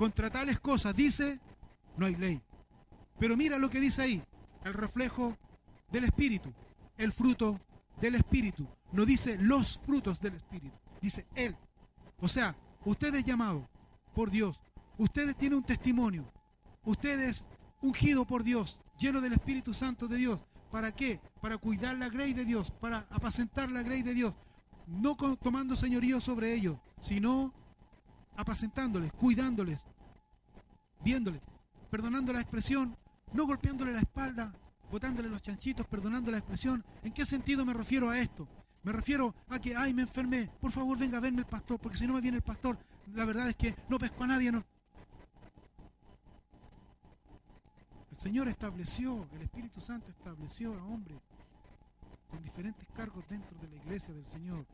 Contra 0.00 0.30
tales 0.30 0.58
cosas 0.60 0.96
dice, 0.96 1.38
no 1.98 2.06
hay 2.06 2.16
ley. 2.16 2.40
Pero 3.18 3.36
mira 3.36 3.58
lo 3.58 3.68
que 3.68 3.80
dice 3.80 4.00
ahí, 4.00 4.22
el 4.64 4.72
reflejo 4.72 5.36
del 5.92 6.04
Espíritu, 6.04 6.50
el 6.96 7.12
fruto 7.12 7.60
del 8.00 8.14
Espíritu. 8.14 8.66
No 8.92 9.04
dice 9.04 9.36
los 9.36 9.78
frutos 9.84 10.18
del 10.22 10.36
Espíritu, 10.36 10.74
dice 11.02 11.26
Él. 11.34 11.54
O 12.18 12.28
sea, 12.28 12.56
usted 12.86 13.14
es 13.14 13.24
llamado 13.24 13.68
por 14.14 14.30
Dios, 14.30 14.58
usted 14.96 15.36
tiene 15.36 15.56
un 15.56 15.64
testimonio, 15.64 16.32
usted 16.82 17.20
es 17.20 17.44
ungido 17.82 18.24
por 18.24 18.42
Dios, 18.42 18.78
lleno 18.98 19.20
del 19.20 19.34
Espíritu 19.34 19.74
Santo 19.74 20.08
de 20.08 20.16
Dios. 20.16 20.40
¿Para 20.70 20.92
qué? 20.92 21.20
Para 21.42 21.58
cuidar 21.58 21.98
la 21.98 22.08
grey 22.08 22.32
de 22.32 22.46
Dios, 22.46 22.70
para 22.70 23.06
apacentar 23.10 23.70
la 23.70 23.82
grey 23.82 24.00
de 24.00 24.14
Dios. 24.14 24.32
No 24.86 25.14
tomando 25.36 25.76
señorío 25.76 26.22
sobre 26.22 26.54
ellos, 26.54 26.78
sino 27.02 27.52
apacentándoles, 28.40 29.12
cuidándoles, 29.12 29.80
viéndoles, 31.02 31.40
perdonando 31.90 32.32
la 32.32 32.40
expresión, 32.40 32.96
no 33.32 33.46
golpeándole 33.46 33.92
la 33.92 34.00
espalda, 34.00 34.52
botándole 34.90 35.28
los 35.28 35.42
chanchitos, 35.42 35.86
perdonando 35.86 36.30
la 36.30 36.38
expresión. 36.38 36.84
¿En 37.02 37.12
qué 37.12 37.24
sentido 37.24 37.64
me 37.64 37.74
refiero 37.74 38.10
a 38.10 38.18
esto? 38.18 38.48
Me 38.82 38.92
refiero 38.92 39.34
a 39.48 39.58
que, 39.58 39.76
ay, 39.76 39.92
me 39.92 40.02
enfermé, 40.02 40.50
por 40.60 40.72
favor 40.72 40.98
venga 40.98 41.18
a 41.18 41.20
verme 41.20 41.40
el 41.40 41.46
pastor, 41.46 41.78
porque 41.80 41.98
si 41.98 42.06
no 42.06 42.14
me 42.14 42.20
viene 42.20 42.38
el 42.38 42.42
pastor, 42.42 42.78
la 43.12 43.24
verdad 43.24 43.48
es 43.48 43.56
que 43.56 43.76
no 43.88 43.98
pesco 43.98 44.24
a 44.24 44.28
nadie, 44.28 44.50
no, 44.50 44.64
Señor 48.20 48.48
estableció, 48.48 49.26
el 49.32 49.40
Espíritu 49.40 49.80
Santo 49.80 50.10
estableció 50.10 50.78
a 50.78 50.84
hombres 50.84 51.18
con 52.28 52.42
diferentes 52.42 52.86
cargos 52.94 53.26
dentro 53.30 53.56
de 53.58 53.68
la 53.68 53.76
iglesia 53.76 54.12
del 54.12 54.26
Señor. 54.26 54.66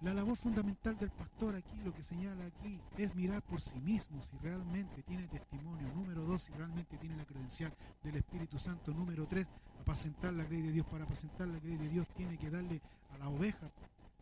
La 0.00 0.12
labor 0.12 0.36
fundamental 0.36 0.98
del 0.98 1.10
pastor 1.10 1.56
aquí, 1.56 1.80
lo 1.82 1.94
que 1.94 2.02
señala 2.02 2.44
aquí, 2.44 2.78
es 2.98 3.14
mirar 3.14 3.42
por 3.42 3.60
sí 3.60 3.80
mismo 3.80 4.22
si 4.22 4.36
realmente 4.38 5.02
tiene 5.02 5.26
testimonio. 5.28 5.88
Número 5.94 6.22
dos, 6.24 6.42
si 6.42 6.52
realmente 6.52 6.98
tiene 6.98 7.16
la 7.16 7.24
credencial 7.24 7.72
del 8.02 8.16
Espíritu 8.16 8.58
Santo. 8.58 8.92
Número 8.92 9.26
tres, 9.26 9.46
apacentar 9.80 10.32
la 10.34 10.44
grey 10.44 10.60
de 10.60 10.72
Dios. 10.72 10.86
Para 10.86 11.04
apacentar 11.04 11.48
la 11.48 11.58
grey 11.58 11.76
de 11.76 11.88
Dios 11.88 12.06
tiene 12.16 12.36
que 12.36 12.50
darle 12.50 12.82
a 13.14 13.18
la 13.18 13.28
oveja, 13.28 13.70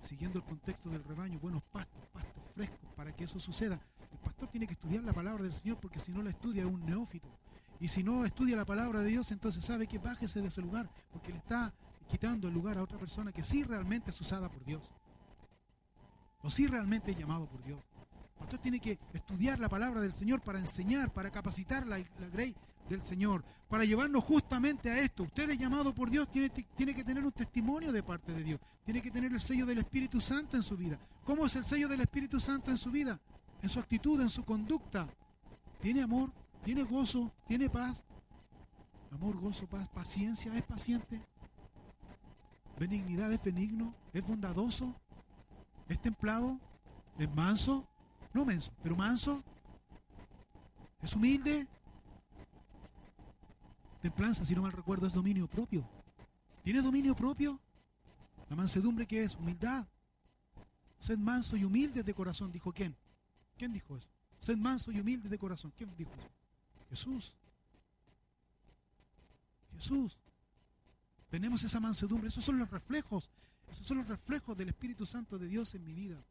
siguiendo 0.01 0.39
el 0.39 0.45
contexto 0.45 0.89
del 0.89 1.03
rebaño, 1.03 1.41
buenos 1.41 1.63
pastos, 1.65 2.07
pastos 2.13 2.45
frescos. 2.55 2.91
Para 2.95 3.15
que 3.17 3.25
eso 3.25 3.41
suceda, 3.41 3.81
el 4.13 4.19
pastor 4.19 4.49
tiene 4.49 4.69
que 4.69 4.75
estudiar 4.75 5.03
la 5.03 5.13
palabra 5.13 5.43
del 5.43 5.53
Señor 5.53 5.79
porque 5.81 5.99
si 5.99 6.13
no 6.13 6.23
la 6.23 6.31
estudia 6.31 6.63
es 6.63 6.69
un 6.69 6.85
neófito. 6.87 7.29
Y 7.81 7.89
si 7.89 8.05
no 8.05 8.25
estudia 8.25 8.55
la 8.55 8.65
palabra 8.65 9.01
de 9.01 9.09
Dios, 9.09 9.33
entonces 9.33 9.65
sabe 9.65 9.89
que 9.89 9.99
bájese 9.99 10.41
de 10.41 10.47
ese 10.47 10.61
lugar, 10.61 10.89
porque 11.13 11.33
le 11.33 11.39
está 11.39 11.75
quitando 12.09 12.47
el 12.47 12.55
lugar 12.55 12.79
a 12.79 12.83
otra 12.85 12.99
persona 12.99 13.33
que 13.33 13.43
sí 13.43 13.65
realmente 13.65 14.11
es 14.13 14.21
usada 14.21 14.49
por 14.49 14.65
Dios. 14.65 14.89
O 16.43 16.51
sí 16.51 16.67
realmente 16.67 17.13
es 17.13 17.19
llamado 17.19 17.47
por 17.47 17.63
Dios. 17.63 17.81
El 18.33 18.39
pastor 18.39 18.59
tiene 18.59 18.81
que 18.81 18.99
estudiar 19.13 19.59
la 19.61 19.69
palabra 19.69 20.01
del 20.01 20.13
Señor 20.13 20.41
para 20.41 20.59
enseñar, 20.59 21.13
para 21.13 21.31
capacitar 21.31 21.87
la, 21.87 21.99
la 21.99 22.29
grey 22.33 22.55
del 22.89 23.03
Señor, 23.03 23.45
para 23.69 23.85
llevarnos 23.85 24.25
justamente 24.25 24.91
a 24.91 24.99
esto. 24.99 25.23
Usted 25.23 25.51
es 25.51 25.59
llamado 25.59 25.95
por 25.95 26.11
Dios, 26.11 26.29
tiene, 26.31 26.51
tiene 26.51 26.95
que 26.95 27.05
tener 27.05 27.25
un 27.25 27.33
testimonio 27.33 27.93
de 27.93 28.03
parte 28.03 28.33
de 28.33 28.43
Dios, 28.43 28.61
tiene 28.85 29.01
que 29.01 29.11
tener 29.11 29.33
el 29.33 29.41
sello 29.41 29.65
del 29.65 29.79
Espíritu 29.79 30.21
Santo 30.21 30.57
en 30.57 30.63
su 30.63 30.77
vida. 30.77 30.99
¿Cómo 31.25 31.47
es 31.47 31.55
el 31.55 31.65
sello 31.65 31.89
del 31.89 32.01
Espíritu 32.01 32.41
Santo 32.41 32.71
en 32.71 32.77
su 32.77 32.91
vida? 32.91 33.21
En 33.63 33.69
su 33.69 33.79
actitud, 33.79 34.21
en 34.21 34.31
su 34.31 34.45
conducta. 34.45 35.09
¿Tiene 35.81 36.03
amor? 36.03 36.33
tiene 36.63 36.83
gozo, 36.85 37.33
tiene 37.47 37.69
paz. 37.69 38.05
Amor, 39.11 39.39
gozo, 39.39 39.67
paz, 39.67 39.89
paciencia, 39.89 40.55
es 40.55 40.63
paciente. 40.63 41.21
Benignidad, 42.79 43.33
es 43.33 43.43
benigno, 43.43 43.95
es 44.13 44.27
bondadoso, 44.27 44.95
es 45.89 46.01
templado, 46.01 46.59
es 47.19 47.33
manso, 47.35 47.87
no 48.33 48.45
menso, 48.45 48.73
pero 48.83 48.97
manso. 48.97 49.43
Es 51.03 51.15
humilde. 51.15 51.67
Templanza, 54.01 54.45
si 54.45 54.55
no 54.55 54.63
mal 54.63 54.73
recuerdo, 54.73 55.07
es 55.07 55.13
dominio 55.13 55.47
propio. 55.47 55.89
¿Tiene 56.63 56.81
dominio 56.81 57.15
propio? 57.15 57.61
La 58.49 58.57
mansedumbre 58.57 59.07
que 59.07 59.25
es 59.25 59.35
humildad. 59.35 59.87
Sed 60.99 61.19
manso 61.19 61.57
y 61.57 61.65
humilde 61.65 62.03
de 62.03 62.15
corazón, 62.15 62.53
dijo 62.53 62.73
quién. 62.73 62.97
¿Quién 63.57 63.73
dijo 63.73 63.97
eso? 63.97 64.09
Sed 64.39 64.57
manso 64.57 64.93
y 64.93 65.01
humilde 65.01 65.29
de 65.29 65.39
corazón. 65.39 65.73
¿Quién 65.77 65.95
dijo 65.97 66.13
eso? 66.17 66.31
Jesús. 66.91 67.35
Jesús. 69.75 70.19
Tenemos 71.31 71.63
esa 71.63 71.81
mansedumbre. 71.81 72.29
Esos 72.29 72.45
son 72.45 72.59
los 72.59 72.71
reflejos. 72.71 73.31
Esos 73.73 73.87
son 73.87 73.99
los 73.99 74.09
reflejos 74.09 74.57
del 74.57 74.69
Espíritu 74.69 75.07
Santo 75.07 75.39
de 75.39 75.49
Dios 75.49 75.75
en 75.75 75.85
mi 75.85 75.93
vida. 75.93 76.23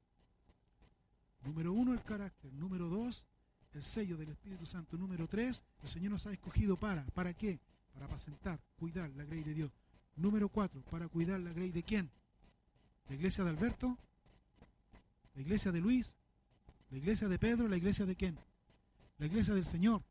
Número 1.44 1.74
uno, 1.74 1.94
el 1.94 2.02
carácter. 2.04 2.54
Número 2.54 2.88
dos, 2.88 3.26
el 3.74 3.84
sello 3.84 4.16
del 4.16 4.30
Espíritu 4.30 4.66
Santo. 4.66 4.98
Número 4.98 5.28
tres, 5.28 5.62
el 5.84 5.90
Señor 5.90 6.14
nos 6.14 6.26
ha 6.28 6.32
escogido 6.32 6.78
para. 6.78 7.04
¿Para 7.08 7.34
qué? 7.34 7.60
Para 7.94 8.06
apacentar, 8.06 8.60
cuidar 8.78 9.10
la 9.12 9.26
grey 9.26 9.44
de 9.44 9.54
Dios. 9.54 9.72
Número 10.16 10.50
cuatro, 10.50 10.82
para 10.90 11.08
cuidar 11.08 11.40
la 11.40 11.52
grey 11.52 11.72
de 11.72 11.84
quién? 11.84 12.10
La 13.10 13.16
iglesia 13.16 13.44
de 13.44 13.50
Alberto, 13.50 13.98
la 15.36 15.42
iglesia 15.42 15.72
de 15.72 15.82
Luis, 15.82 16.16
la 16.90 16.98
iglesia 16.98 17.28
de 17.28 17.40
Pedro, 17.40 17.68
la 17.68 17.78
iglesia 17.78 18.06
de 18.06 18.16
quién? 18.16 18.38
La 19.18 19.26
iglesia 19.26 19.54
del 19.54 19.66
Señor 19.66 20.04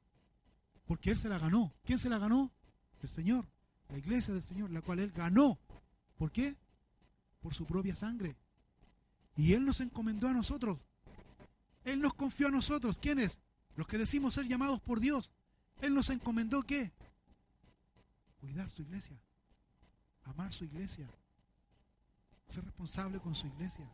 porque 0.90 1.10
Él 1.10 1.16
se 1.16 1.28
la 1.28 1.38
ganó. 1.38 1.72
¿Quién 1.84 1.98
se 1.98 2.08
la 2.08 2.18
ganó? 2.18 2.50
El 3.00 3.08
Señor, 3.08 3.46
la 3.90 3.98
iglesia 3.98 4.34
del 4.34 4.42
Señor, 4.42 4.72
la 4.72 4.82
cual 4.82 4.98
Él 4.98 5.12
ganó. 5.12 5.56
¿Por 6.18 6.32
qué? 6.32 6.56
Por 7.40 7.54
su 7.54 7.66
propia 7.66 7.96
sangre. 7.96 8.36
Y 9.36 9.54
Él 9.54 9.64
nos 9.64 9.80
encomendó 9.80 10.28
a 10.28 10.32
nosotros. 10.32 10.78
Él 11.84 12.00
nos 12.00 12.14
confió 12.14 12.48
a 12.48 12.50
nosotros. 12.50 12.98
¿Quiénes? 12.98 13.38
Los 13.76 13.86
que 13.86 13.98
decimos 13.98 14.34
ser 14.34 14.46
llamados 14.46 14.80
por 14.80 15.00
Dios. 15.00 15.30
Él 15.80 15.94
nos 15.94 16.10
encomendó 16.10 16.62
qué? 16.62 16.92
Cuidar 18.40 18.70
su 18.70 18.82
iglesia. 18.82 19.18
Amar 20.24 20.52
su 20.52 20.64
iglesia. 20.64 21.08
Ser 22.46 22.64
responsable 22.64 23.18
con 23.20 23.34
su 23.34 23.46
iglesia. 23.46 23.88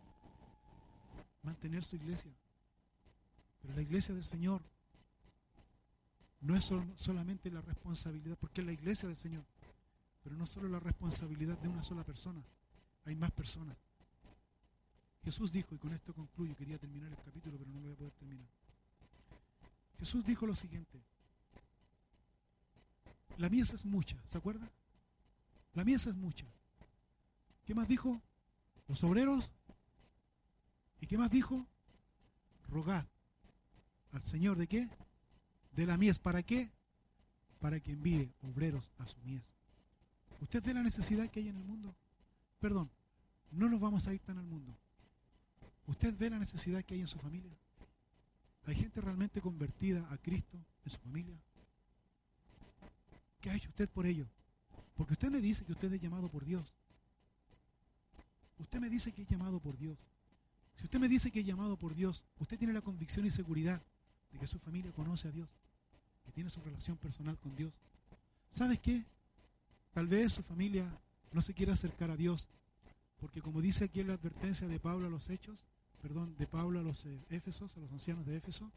Mantener 1.43 1.85
su 1.85 1.97
iglesia. 1.97 2.33
Pero 3.63 3.75
la 3.75 3.83
iglesia 3.83 4.15
del 4.15 4.25
Señor 4.25 4.63
no 6.41 6.57
es 6.57 6.71
solamente 6.97 7.51
la 7.51 7.61
responsabilidad, 7.61 8.37
porque 8.39 8.61
es 8.61 8.67
la 8.67 8.73
iglesia 8.73 9.09
del 9.09 9.17
Señor, 9.17 9.45
pero 10.23 10.37
no 10.37 10.47
solo 10.47 10.69
la 10.69 10.79
responsabilidad 10.79 11.59
de 11.59 11.69
una 11.69 11.83
sola 11.83 12.05
persona, 12.05 12.41
hay 13.07 13.17
más 13.17 13.31
personas. 13.31 13.77
Jesús 15.25 15.51
dijo, 15.53 15.75
y 15.75 15.79
con 15.79 15.93
esto 15.93 16.15
concluyo, 16.15 16.57
quería 16.57 16.79
terminar 16.79 17.11
el 17.11 17.19
capítulo, 17.19 17.59
pero 17.59 17.71
no 17.71 17.81
lo 17.81 17.87
voy 17.87 17.93
a 17.93 17.97
poder 17.97 18.13
terminar. 18.15 18.47
Jesús 19.99 20.25
dijo 20.25 20.47
lo 20.47 20.55
siguiente, 20.55 21.01
la 23.39 23.49
mies 23.49 23.73
es 23.73 23.85
mucha, 23.85 24.17
¿se 24.27 24.39
acuerda? 24.39 24.71
La 25.75 25.85
mies 25.85 26.07
es 26.07 26.15
mucha. 26.15 26.47
¿Qué 27.65 27.75
más 27.75 27.89
dijo? 27.89 28.23
Los 28.89 29.03
obreros. 29.05 29.51
¿Y 31.01 31.07
qué 31.07 31.19
más 31.19 31.31
dijo? 31.31 31.67
Rogad 32.69 33.07
al 34.13 34.25
Señor 34.25 34.57
de 34.57 34.67
qué? 34.67 34.89
De 35.73 35.87
la 35.87 35.99
mies. 35.99 36.19
¿Para 36.19 36.43
qué? 36.43 36.71
Para 37.61 37.81
que 37.81 37.93
envíe 37.93 38.33
obreros 38.43 38.91
a 38.99 39.07
su 39.07 39.19
mies. 39.21 39.53
¿Usted 40.41 40.63
ve 40.63 40.75
la 40.75 40.83
necesidad 40.83 41.29
que 41.31 41.41
hay 41.41 41.49
en 41.49 41.57
el 41.57 41.65
mundo? 41.65 41.95
Perdón, 42.59 42.91
no 43.51 43.69
nos 43.69 43.81
vamos 43.81 44.07
a 44.07 44.15
ir 44.15 44.21
tan 44.21 44.39
al 44.39 44.47
mundo. 44.47 44.77
¿Usted 45.87 46.17
ve 46.17 46.31
la 46.31 46.39
necesidad 46.39 46.85
que 46.85 46.95
hay 46.95 47.01
en 47.01 47.09
su 47.09 47.19
familia? 47.19 47.53
¿Hay 48.67 48.75
gente 48.75 49.01
realmente 49.01 49.41
convertida 49.41 50.07
a 50.11 50.19
Cristo 50.19 50.59
en 50.85 50.91
su 50.91 50.99
familia? 50.99 51.37
¿Qué 53.41 53.51
ha 53.51 53.55
hecho 53.55 53.69
usted 53.69 53.89
por 53.89 54.07
ello? 54.07 54.27
Porque 54.97 55.13
usted 55.13 55.31
me 55.31 55.41
dice 55.41 55.65
que 55.65 55.73
usted 55.73 55.93
es 55.93 56.01
llamado 56.01 56.29
por 56.29 56.45
Dios. 56.45 56.75
Usted 58.59 58.81
me 58.81 58.91
dice 58.91 59.13
que 59.13 59.23
es 59.23 59.29
llamado 59.29 59.61
por 59.61 59.77
Dios. 59.77 59.99
Si 60.75 60.85
usted 60.85 60.99
me 60.99 61.09
dice 61.09 61.31
que 61.31 61.41
es 61.41 61.47
llamado 61.47 61.77
por 61.77 61.95
Dios, 61.95 62.23
usted 62.39 62.59
tiene 62.59 62.73
la 62.73 62.81
convicción 62.81 63.25
y 63.25 63.31
seguridad 63.31 63.81
de 64.33 64.39
que 64.39 64.47
su 64.47 64.59
familia 64.59 64.93
conoce 64.93 65.29
a 65.29 65.31
Dios, 65.31 65.49
que 66.25 66.33
tiene 66.33 66.51
su 66.51 66.61
relación 66.61 66.97
personal 66.97 67.39
con 67.39 67.55
Dios. 67.55 67.73
¿Sabes 68.51 68.81
qué? 68.81 69.05
Tal 69.93 70.07
vez 70.07 70.33
su 70.33 70.43
familia 70.43 70.87
no 71.33 71.41
se 71.41 71.55
quiera 71.55 71.75
acercar 71.75 72.11
a 72.11 72.17
Dios, 72.17 72.47
porque 73.21 73.41
como 73.41 73.61
dice 73.61 73.85
aquí 73.85 74.01
en 74.01 74.09
la 74.09 74.14
advertencia 74.14 74.69
de 74.69 74.79
Pablo 74.79 75.07
a 75.07 75.11
los 75.11 75.31
hechos, 75.31 75.67
perdón, 76.03 76.37
de 76.37 76.47
Pablo 76.47 76.81
a 76.81 76.83
los 76.83 77.05
eh, 77.07 77.25
Éfesos, 77.31 77.77
a 77.77 77.81
los 77.81 77.91
ancianos 77.93 78.27
de 78.27 78.37
Éfeso, 78.37 78.71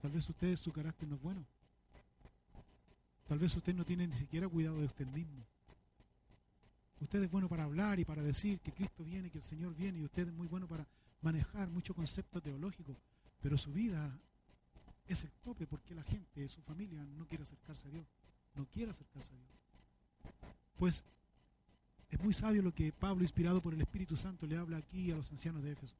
tal 0.00 0.10
vez 0.10 0.28
usted 0.28 0.56
su 0.56 0.72
carácter 0.72 1.08
no 1.08 1.16
es 1.16 1.22
bueno. 1.22 1.46
Tal 3.26 3.38
vez 3.38 3.56
usted 3.56 3.74
no 3.74 3.84
tiene 3.84 4.06
ni 4.06 4.12
siquiera 4.12 4.48
cuidado 4.48 4.78
de 4.78 4.86
usted 4.86 5.06
mismo. 5.06 5.46
Usted 7.00 7.22
es 7.22 7.30
bueno 7.30 7.48
para 7.48 7.64
hablar 7.64 7.98
y 7.98 8.04
para 8.04 8.22
decir 8.22 8.60
que 8.60 8.72
Cristo 8.72 9.04
viene, 9.04 9.30
que 9.30 9.38
el 9.38 9.44
Señor 9.44 9.74
viene, 9.74 9.98
y 9.98 10.04
usted 10.04 10.28
es 10.28 10.34
muy 10.34 10.46
bueno 10.46 10.68
para 10.68 10.86
manejar 11.20 11.68
mucho 11.68 11.94
concepto 11.94 12.40
teológico, 12.40 12.96
pero 13.40 13.56
su 13.56 13.72
vida 13.72 14.16
es 15.06 15.24
el 15.24 15.30
tope 15.42 15.66
porque 15.66 15.94
la 15.94 16.02
gente, 16.02 16.48
su 16.48 16.62
familia, 16.62 17.04
no 17.04 17.26
quiere 17.26 17.42
acercarse 17.42 17.88
a 17.88 17.90
Dios, 17.90 18.06
no 18.54 18.66
quiere 18.66 18.90
acercarse 18.90 19.32
a 19.32 19.36
Dios. 19.36 19.50
Pues 20.76 21.04
es 22.12 22.20
muy 22.20 22.34
sabio 22.34 22.60
lo 22.60 22.74
que 22.74 22.92
Pablo, 22.92 23.22
inspirado 23.22 23.62
por 23.62 23.72
el 23.72 23.80
Espíritu 23.80 24.16
Santo, 24.18 24.46
le 24.46 24.58
habla 24.58 24.76
aquí 24.76 25.10
a 25.10 25.16
los 25.16 25.30
ancianos 25.30 25.62
de 25.62 25.72
Éfeso. 25.72 25.96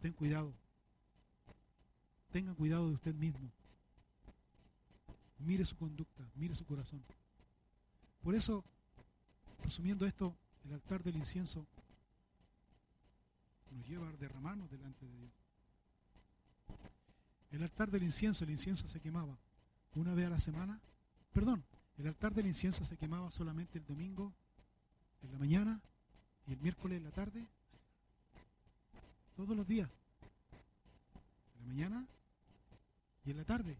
Ten 0.00 0.14
cuidado. 0.14 0.50
Tengan 2.32 2.54
cuidado 2.54 2.88
de 2.88 2.94
usted 2.94 3.14
mismo. 3.14 3.52
Mire 5.40 5.66
su 5.66 5.76
conducta, 5.76 6.26
mire 6.36 6.54
su 6.54 6.64
corazón. 6.64 7.04
Por 8.22 8.34
eso, 8.34 8.64
resumiendo 9.62 10.06
esto, 10.06 10.34
el 10.64 10.72
altar 10.72 11.02
del 11.02 11.16
incienso 11.16 11.66
nos 13.72 13.86
lleva 13.86 14.08
a 14.08 14.12
derramarnos 14.12 14.70
delante 14.70 15.04
de 15.04 15.18
Dios. 15.18 15.32
El 17.50 17.62
altar 17.62 17.90
del 17.90 18.04
incienso, 18.04 18.44
el 18.44 18.50
incienso 18.50 18.88
se 18.88 19.00
quemaba 19.00 19.36
una 19.96 20.14
vez 20.14 20.28
a 20.28 20.30
la 20.30 20.40
semana. 20.40 20.80
Perdón, 21.34 21.62
el 21.98 22.06
altar 22.06 22.32
del 22.32 22.46
incienso 22.46 22.86
se 22.86 22.96
quemaba 22.96 23.30
solamente 23.30 23.76
el 23.76 23.84
domingo 23.84 24.32
en 25.22 25.32
la 25.32 25.38
mañana 25.38 25.80
y 26.46 26.52
el 26.52 26.60
miércoles 26.60 26.98
en 26.98 27.04
la 27.04 27.10
tarde. 27.10 27.46
Todos 29.36 29.56
los 29.56 29.66
días. 29.66 29.88
En 31.56 31.60
la 31.60 31.72
mañana 31.72 32.06
y 33.24 33.30
en 33.30 33.36
la 33.36 33.44
tarde. 33.44 33.76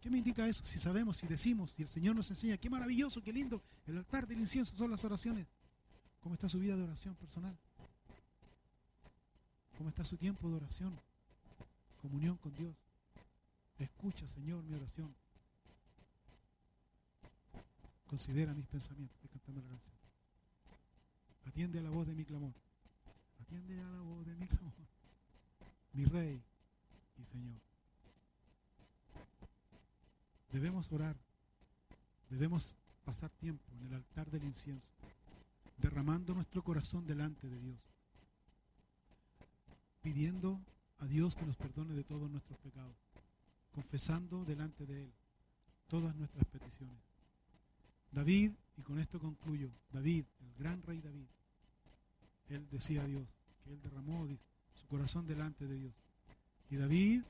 ¿Qué 0.00 0.10
me 0.10 0.18
indica 0.18 0.46
eso? 0.46 0.64
Si 0.64 0.78
sabemos, 0.78 1.16
si 1.16 1.26
decimos, 1.26 1.72
si 1.72 1.82
el 1.82 1.88
Señor 1.88 2.14
nos 2.14 2.30
enseña, 2.30 2.56
qué 2.56 2.70
maravilloso, 2.70 3.22
qué 3.22 3.32
lindo, 3.32 3.60
el 3.86 3.98
altar 3.98 4.26
del 4.26 4.38
incienso 4.38 4.76
son 4.76 4.90
las 4.90 5.04
oraciones. 5.04 5.46
¿Cómo 6.20 6.34
está 6.34 6.48
su 6.48 6.58
vida 6.58 6.76
de 6.76 6.82
oración 6.84 7.14
personal? 7.16 7.56
¿Cómo 9.76 9.90
está 9.90 10.04
su 10.04 10.16
tiempo 10.16 10.48
de 10.48 10.56
oración? 10.56 10.98
Comunión 12.00 12.36
con 12.36 12.54
Dios. 12.54 12.74
Escucha, 13.78 14.26
Señor, 14.28 14.62
mi 14.64 14.74
oración. 14.74 15.14
Considera 18.08 18.54
mis 18.54 18.66
pensamientos. 18.66 19.14
Estoy 19.16 19.30
cantando 19.30 19.60
la 19.62 19.68
canción. 19.68 19.96
Atiende 21.44 21.78
a 21.78 21.82
la 21.82 21.90
voz 21.90 22.06
de 22.06 22.14
mi 22.14 22.24
clamor. 22.24 22.54
Atiende 23.40 23.80
a 23.80 23.88
la 23.88 24.00
voz 24.00 24.26
de 24.26 24.34
mi 24.34 24.46
clamor. 24.46 24.74
Mi 25.92 26.04
Rey 26.06 26.42
y 27.18 27.24
Señor. 27.24 27.60
Debemos 30.50 30.90
orar. 30.90 31.16
Debemos 32.30 32.74
pasar 33.04 33.30
tiempo 33.30 33.64
en 33.72 33.86
el 33.86 33.94
altar 33.94 34.30
del 34.30 34.44
incienso, 34.44 34.90
derramando 35.78 36.34
nuestro 36.34 36.62
corazón 36.62 37.06
delante 37.06 37.48
de 37.48 37.58
Dios, 37.58 37.78
pidiendo 40.02 40.60
a 40.98 41.06
Dios 41.06 41.34
que 41.34 41.46
nos 41.46 41.56
perdone 41.56 41.94
de 41.94 42.04
todos 42.04 42.30
nuestros 42.30 42.58
pecados, 42.58 42.96
confesando 43.72 44.44
delante 44.44 44.84
de 44.84 45.04
Él 45.04 45.12
todas 45.86 46.14
nuestras 46.16 46.44
peticiones. 46.48 47.07
David, 48.12 48.52
y 48.76 48.82
con 48.82 48.98
esto 48.98 49.18
concluyo, 49.18 49.70
David, 49.90 50.24
el 50.40 50.54
gran 50.54 50.82
rey 50.82 51.00
David, 51.00 51.26
él 52.48 52.68
decía 52.70 53.02
a 53.02 53.06
Dios 53.06 53.26
que 53.62 53.72
él 53.72 53.80
derramó 53.82 54.26
su 54.74 54.86
corazón 54.86 55.26
delante 55.26 55.66
de 55.66 55.76
Dios. 55.76 55.94
Y 56.70 56.76
David 56.76 57.22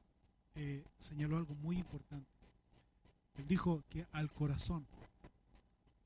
eh, 0.54 0.84
señaló 0.98 1.36
algo 1.36 1.54
muy 1.56 1.76
importante. 1.76 2.30
Él 3.36 3.46
dijo 3.46 3.84
que 3.88 4.06
al 4.12 4.32
corazón 4.32 4.86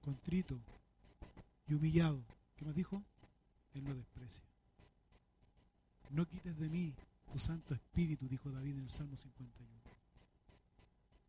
contrito 0.01 0.59
y 1.67 1.75
humillado, 1.75 2.23
¿qué 2.57 2.65
más 2.65 2.75
dijo? 2.75 3.03
Él 3.75 3.85
lo 3.85 3.95
desprecia. 3.95 4.43
No 6.11 6.27
quites 6.27 6.59
de 6.59 6.69
mí 6.69 6.95
tu 7.33 7.39
Santo 7.39 7.75
Espíritu, 7.75 8.29
dijo 8.29 8.51
David 8.51 8.73
en 8.73 8.83
el 8.83 8.91
Salmo 8.91 9.17
51. 9.17 9.73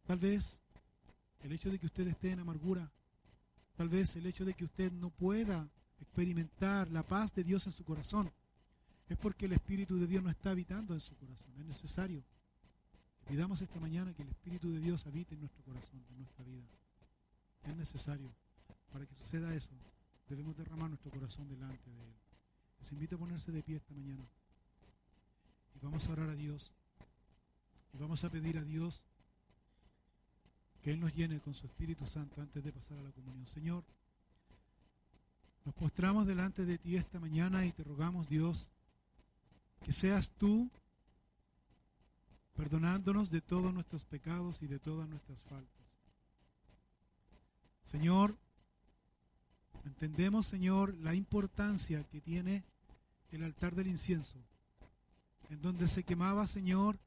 Tal 0.06 0.20
vez 0.20 0.60
el 1.42 1.54
hecho 1.54 1.70
de 1.72 1.80
que 1.80 1.86
usted 1.86 2.06
esté 2.08 2.32
en 2.32 2.40
amargura, 2.40 2.92
tal 3.76 3.90
vez 3.90 4.16
el 4.16 4.26
hecho 4.26 4.46
de 4.46 4.54
que 4.54 4.66
usted 4.66 4.92
no 4.92 5.10
pueda 5.10 5.70
experimentar 6.00 6.90
la 6.92 7.04
paz 7.04 7.34
de 7.34 7.44
Dios 7.44 7.66
en 7.66 7.74
su 7.74 7.84
corazón, 7.84 8.32
es 9.10 9.18
porque 9.18 9.46
el 9.46 9.54
Espíritu 9.54 9.98
de 9.98 10.08
Dios 10.08 10.24
no 10.24 10.30
está 10.30 10.52
habitando 10.52 10.94
en 10.94 11.02
su 11.02 11.16
corazón. 11.16 11.54
Es 11.60 11.66
necesario 11.66 12.24
Pidamos 13.28 13.62
esta 13.62 13.80
mañana 13.80 14.14
que 14.14 14.22
el 14.22 14.30
Espíritu 14.30 14.72
de 14.72 14.80
Dios 14.80 15.06
habite 15.08 15.34
en 15.34 15.40
nuestro 15.40 15.64
corazón, 15.64 16.04
en 16.10 16.18
nuestra 16.18 16.44
vida. 16.44 16.68
Es 17.64 17.76
necesario. 17.76 18.34
Para 18.92 19.06
que 19.06 19.16
suceda 19.16 19.54
eso, 19.56 19.72
debemos 20.28 20.56
derramar 20.58 20.90
nuestro 20.90 21.10
corazón 21.10 21.48
delante 21.48 21.90
de 21.90 22.04
Él. 22.04 22.14
Les 22.80 22.92
invito 22.92 23.16
a 23.16 23.20
ponerse 23.20 23.52
de 23.52 23.64
pie 23.64 23.78
esta 23.78 23.94
mañana. 23.94 24.24
Y 25.76 25.80
vamos 25.80 26.08
a 26.08 26.12
orar 26.12 26.30
a 26.30 26.36
Dios. 26.36 26.74
Y 27.94 27.98
vamos 27.98 28.24
a 28.24 28.30
pedir 28.30 28.58
a 28.58 28.64
Dios 28.64 29.02
que 30.84 30.92
Él 30.92 31.00
nos 31.00 31.16
llene 31.16 31.40
con 31.40 31.54
su 31.54 31.66
Espíritu 31.66 32.06
Santo 32.06 32.42
antes 32.42 32.62
de 32.62 32.72
pasar 32.74 32.98
a 32.98 33.04
la 33.04 33.12
comunión. 33.12 33.46
Señor, 33.46 33.84
nos 35.64 35.74
postramos 35.76 36.28
delante 36.28 36.66
de 36.66 36.78
ti 36.78 36.98
esta 36.98 37.22
mañana 37.22 37.66
y 37.66 37.72
te 37.72 37.86
rogamos, 37.86 38.28
Dios, 38.28 38.68
que 39.86 39.94
seas 39.94 40.30
tú 40.32 40.70
perdonándonos 42.54 43.32
de 43.32 43.40
todos 43.40 43.74
nuestros 43.74 44.04
pecados 44.04 44.62
y 44.62 44.68
de 44.68 44.78
todas 44.78 45.08
nuestras 45.08 45.42
faltas. 45.44 45.98
Señor, 47.86 48.36
entendemos, 49.86 50.46
Señor, 50.46 50.94
la 50.96 51.16
importancia 51.16 52.04
que 52.10 52.20
tiene 52.20 52.64
el 53.32 53.44
altar 53.44 53.74
del 53.74 53.88
incienso, 53.88 54.38
en 55.50 55.62
donde 55.62 55.88
se 55.88 56.04
quemaba, 56.04 56.46
Señor, 56.46 57.00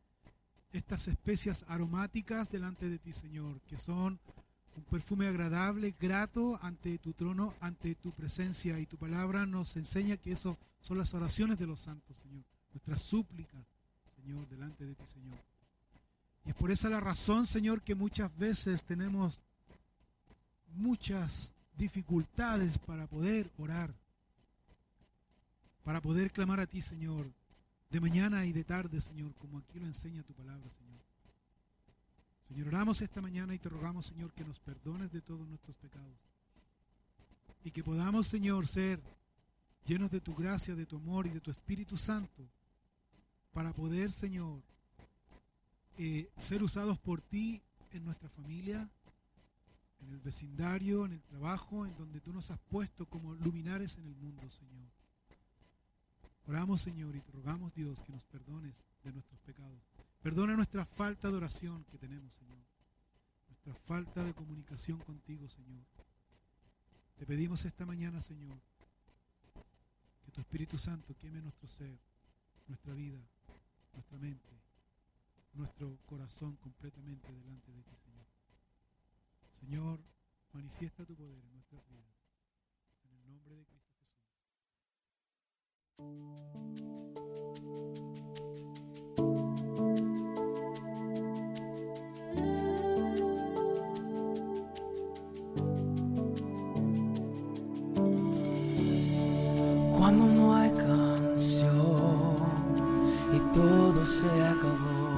estas 0.73 1.09
especias 1.09 1.65
aromáticas 1.69 2.51
delante 2.51 2.89
de 2.89 2.99
ti, 2.99 3.13
Señor, 3.13 3.61
que 3.63 3.79
son 3.79 4.19
un 4.77 4.85
perfume 4.85 5.27
agradable, 5.27 5.95
grato 5.99 6.59
ante 6.63 6.99
tu 6.99 7.13
trono, 7.13 7.55
ante 7.61 7.95
tu 7.95 8.13
presencia. 8.13 8.79
Y 8.79 8.87
tu 8.87 8.97
palabra 8.99 9.47
nos 9.47 9.77
enseña 9.77 10.17
que 10.17 10.33
eso 10.33 10.59
son 10.81 10.99
las 10.99 11.15
oraciones 11.15 11.59
de 11.59 11.67
los 11.67 11.81
santos, 11.81 12.17
Señor. 12.19 12.45
Nuestras 12.73 13.03
súplicas, 13.03 13.65
Señor, 14.17 14.47
delante 14.49 14.85
de 14.85 14.95
ti, 14.95 15.05
Señor. 15.07 15.39
Y 16.45 16.51
es 16.51 16.55
por 16.55 16.71
esa 16.71 16.91
la 16.91 17.01
razón, 17.01 17.47
Señor, 17.47 17.83
que 17.83 17.95
muchas 17.95 18.37
veces 18.37 18.85
tenemos 18.85 19.41
muchas 20.75 21.53
dificultades 21.77 22.79
para 22.79 23.07
poder 23.07 23.51
orar, 23.59 23.95
para 25.85 26.01
poder 26.01 26.31
clamar 26.31 26.61
a 26.61 26.67
ti, 26.67 26.83
Señor, 26.83 27.31
de 27.97 28.01
mañana 28.01 28.45
y 28.45 28.53
de 28.53 28.63
tarde, 28.63 29.01
Señor, 29.01 29.35
como 29.37 29.57
aquí 29.57 29.81
lo 29.81 29.87
enseña 29.87 30.23
tu 30.23 30.35
palabra, 30.35 30.69
Señor. 30.69 31.01
Señor, 32.47 32.69
oramos 32.69 33.01
esta 33.01 33.23
mañana 33.23 33.55
y 33.55 33.59
te 33.59 33.71
rogamos, 33.71 34.05
Señor, 34.05 34.35
que 34.35 34.45
nos 34.45 34.61
perdones 34.61 35.11
de 35.13 35.23
todos 35.23 35.49
nuestros 35.49 35.77
pecados. 35.77 36.19
Y 37.65 37.71
que 37.71 37.83
podamos, 37.83 38.27
Señor, 38.27 38.67
ser 38.67 39.01
llenos 39.87 40.11
de 40.11 40.21
tu 40.21 40.35
gracia, 40.35 40.75
de 40.75 40.85
tu 40.85 40.97
amor 40.97 41.27
y 41.27 41.31
de 41.31 41.41
tu 41.41 41.51
Espíritu 41.51 41.97
Santo, 41.97 42.47
para 43.55 43.73
poder, 43.73 44.13
Señor, 44.13 44.61
eh, 45.97 46.29
ser 46.39 46.63
usados 46.63 46.99
por 46.99 47.23
ti 47.23 47.63
en 47.93 48.05
nuestra 48.05 48.29
familia, 48.29 48.91
en 50.03 50.11
el 50.11 50.21
vecindario, 50.21 51.07
en 51.07 51.13
el 51.13 51.23
trabajo, 51.23 51.87
en 51.87 51.97
donde 51.97 52.21
tú 52.21 52.31
nos 52.31 52.51
has 52.51 52.59
puesto 52.69 53.07
como 53.07 53.33
luminares 53.37 53.97
en 53.97 54.05
el 54.05 54.17
mundo, 54.17 54.51
Señor. 54.51 54.87
Oramos, 56.47 56.81
Señor, 56.81 57.17
y 57.17 57.21
te 57.21 57.33
rogamos, 57.33 57.75
Dios, 57.75 58.03
que 58.03 58.13
nos 58.13 58.25
perdones 58.25 58.85
de 59.03 59.13
nuestros 59.13 59.41
pecados. 59.41 59.83
Perdona 60.23 60.55
nuestra 60.55 60.85
falta 60.85 61.29
de 61.29 61.37
oración 61.37 61.85
que 61.85 61.99
tenemos, 61.99 62.35
Señor. 62.35 62.65
Nuestra 63.49 63.75
falta 63.75 64.23
de 64.23 64.33
comunicación 64.33 64.99
contigo, 65.01 65.49
Señor. 65.49 65.85
Te 67.17 67.27
pedimos 67.27 67.65
esta 67.65 67.85
mañana, 67.85 68.21
Señor, 68.21 68.61
que 70.25 70.31
tu 70.31 70.41
Espíritu 70.41 70.79
Santo 70.79 71.17
queme 71.17 71.41
nuestro 71.41 71.67
ser, 71.67 71.99
nuestra 72.69 72.95
vida, 72.95 73.19
nuestra 73.95 74.19
mente, 74.19 74.61
nuestro 75.55 75.99
corazón 76.07 76.57
completamente 76.57 77.33
delante 77.33 77.73
de 77.73 77.83
ti, 77.83 77.97
Señor. 77.97 78.27
Señor, 79.51 80.01
manifiesta 80.53 81.05
tu 81.05 81.17
poder 81.17 81.43
en 81.45 81.53
nuestras 81.55 81.85
vidas. 81.89 82.15
En 83.05 83.17
el 83.17 83.27
nombre 83.27 83.57
de 83.57 83.65
Cristo 83.65 83.76
Cuando 99.99 100.27
no 100.27 100.55
hay 100.55 100.71
canción 100.71 102.37
y 103.33 103.39
todo 103.57 104.05
se 104.05 104.27
acabó, 104.45 105.17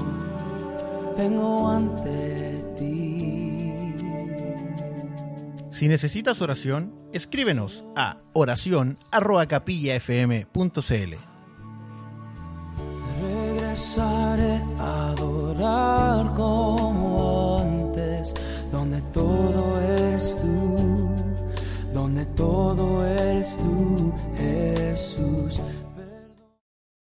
vengo 1.16 1.68
ante 1.68 1.98
Si 5.79 5.87
necesitas 5.87 6.43
oración, 6.43 6.93
escríbenos 7.12 7.85
a 7.95 8.16
oración@capillafm.cl. 8.33 11.14
Regresaré 13.22 14.61
a 14.81 15.11
adorar 15.11 16.35
como 16.35 17.61
antes, 17.61 18.35
donde 18.72 19.01
todo 19.12 19.81
eres 19.81 20.37
tú, 20.43 21.11
donde 21.95 22.26
todo 22.26 23.07
eres 23.07 23.57
tú, 23.57 24.12
Jesús. 24.37 25.61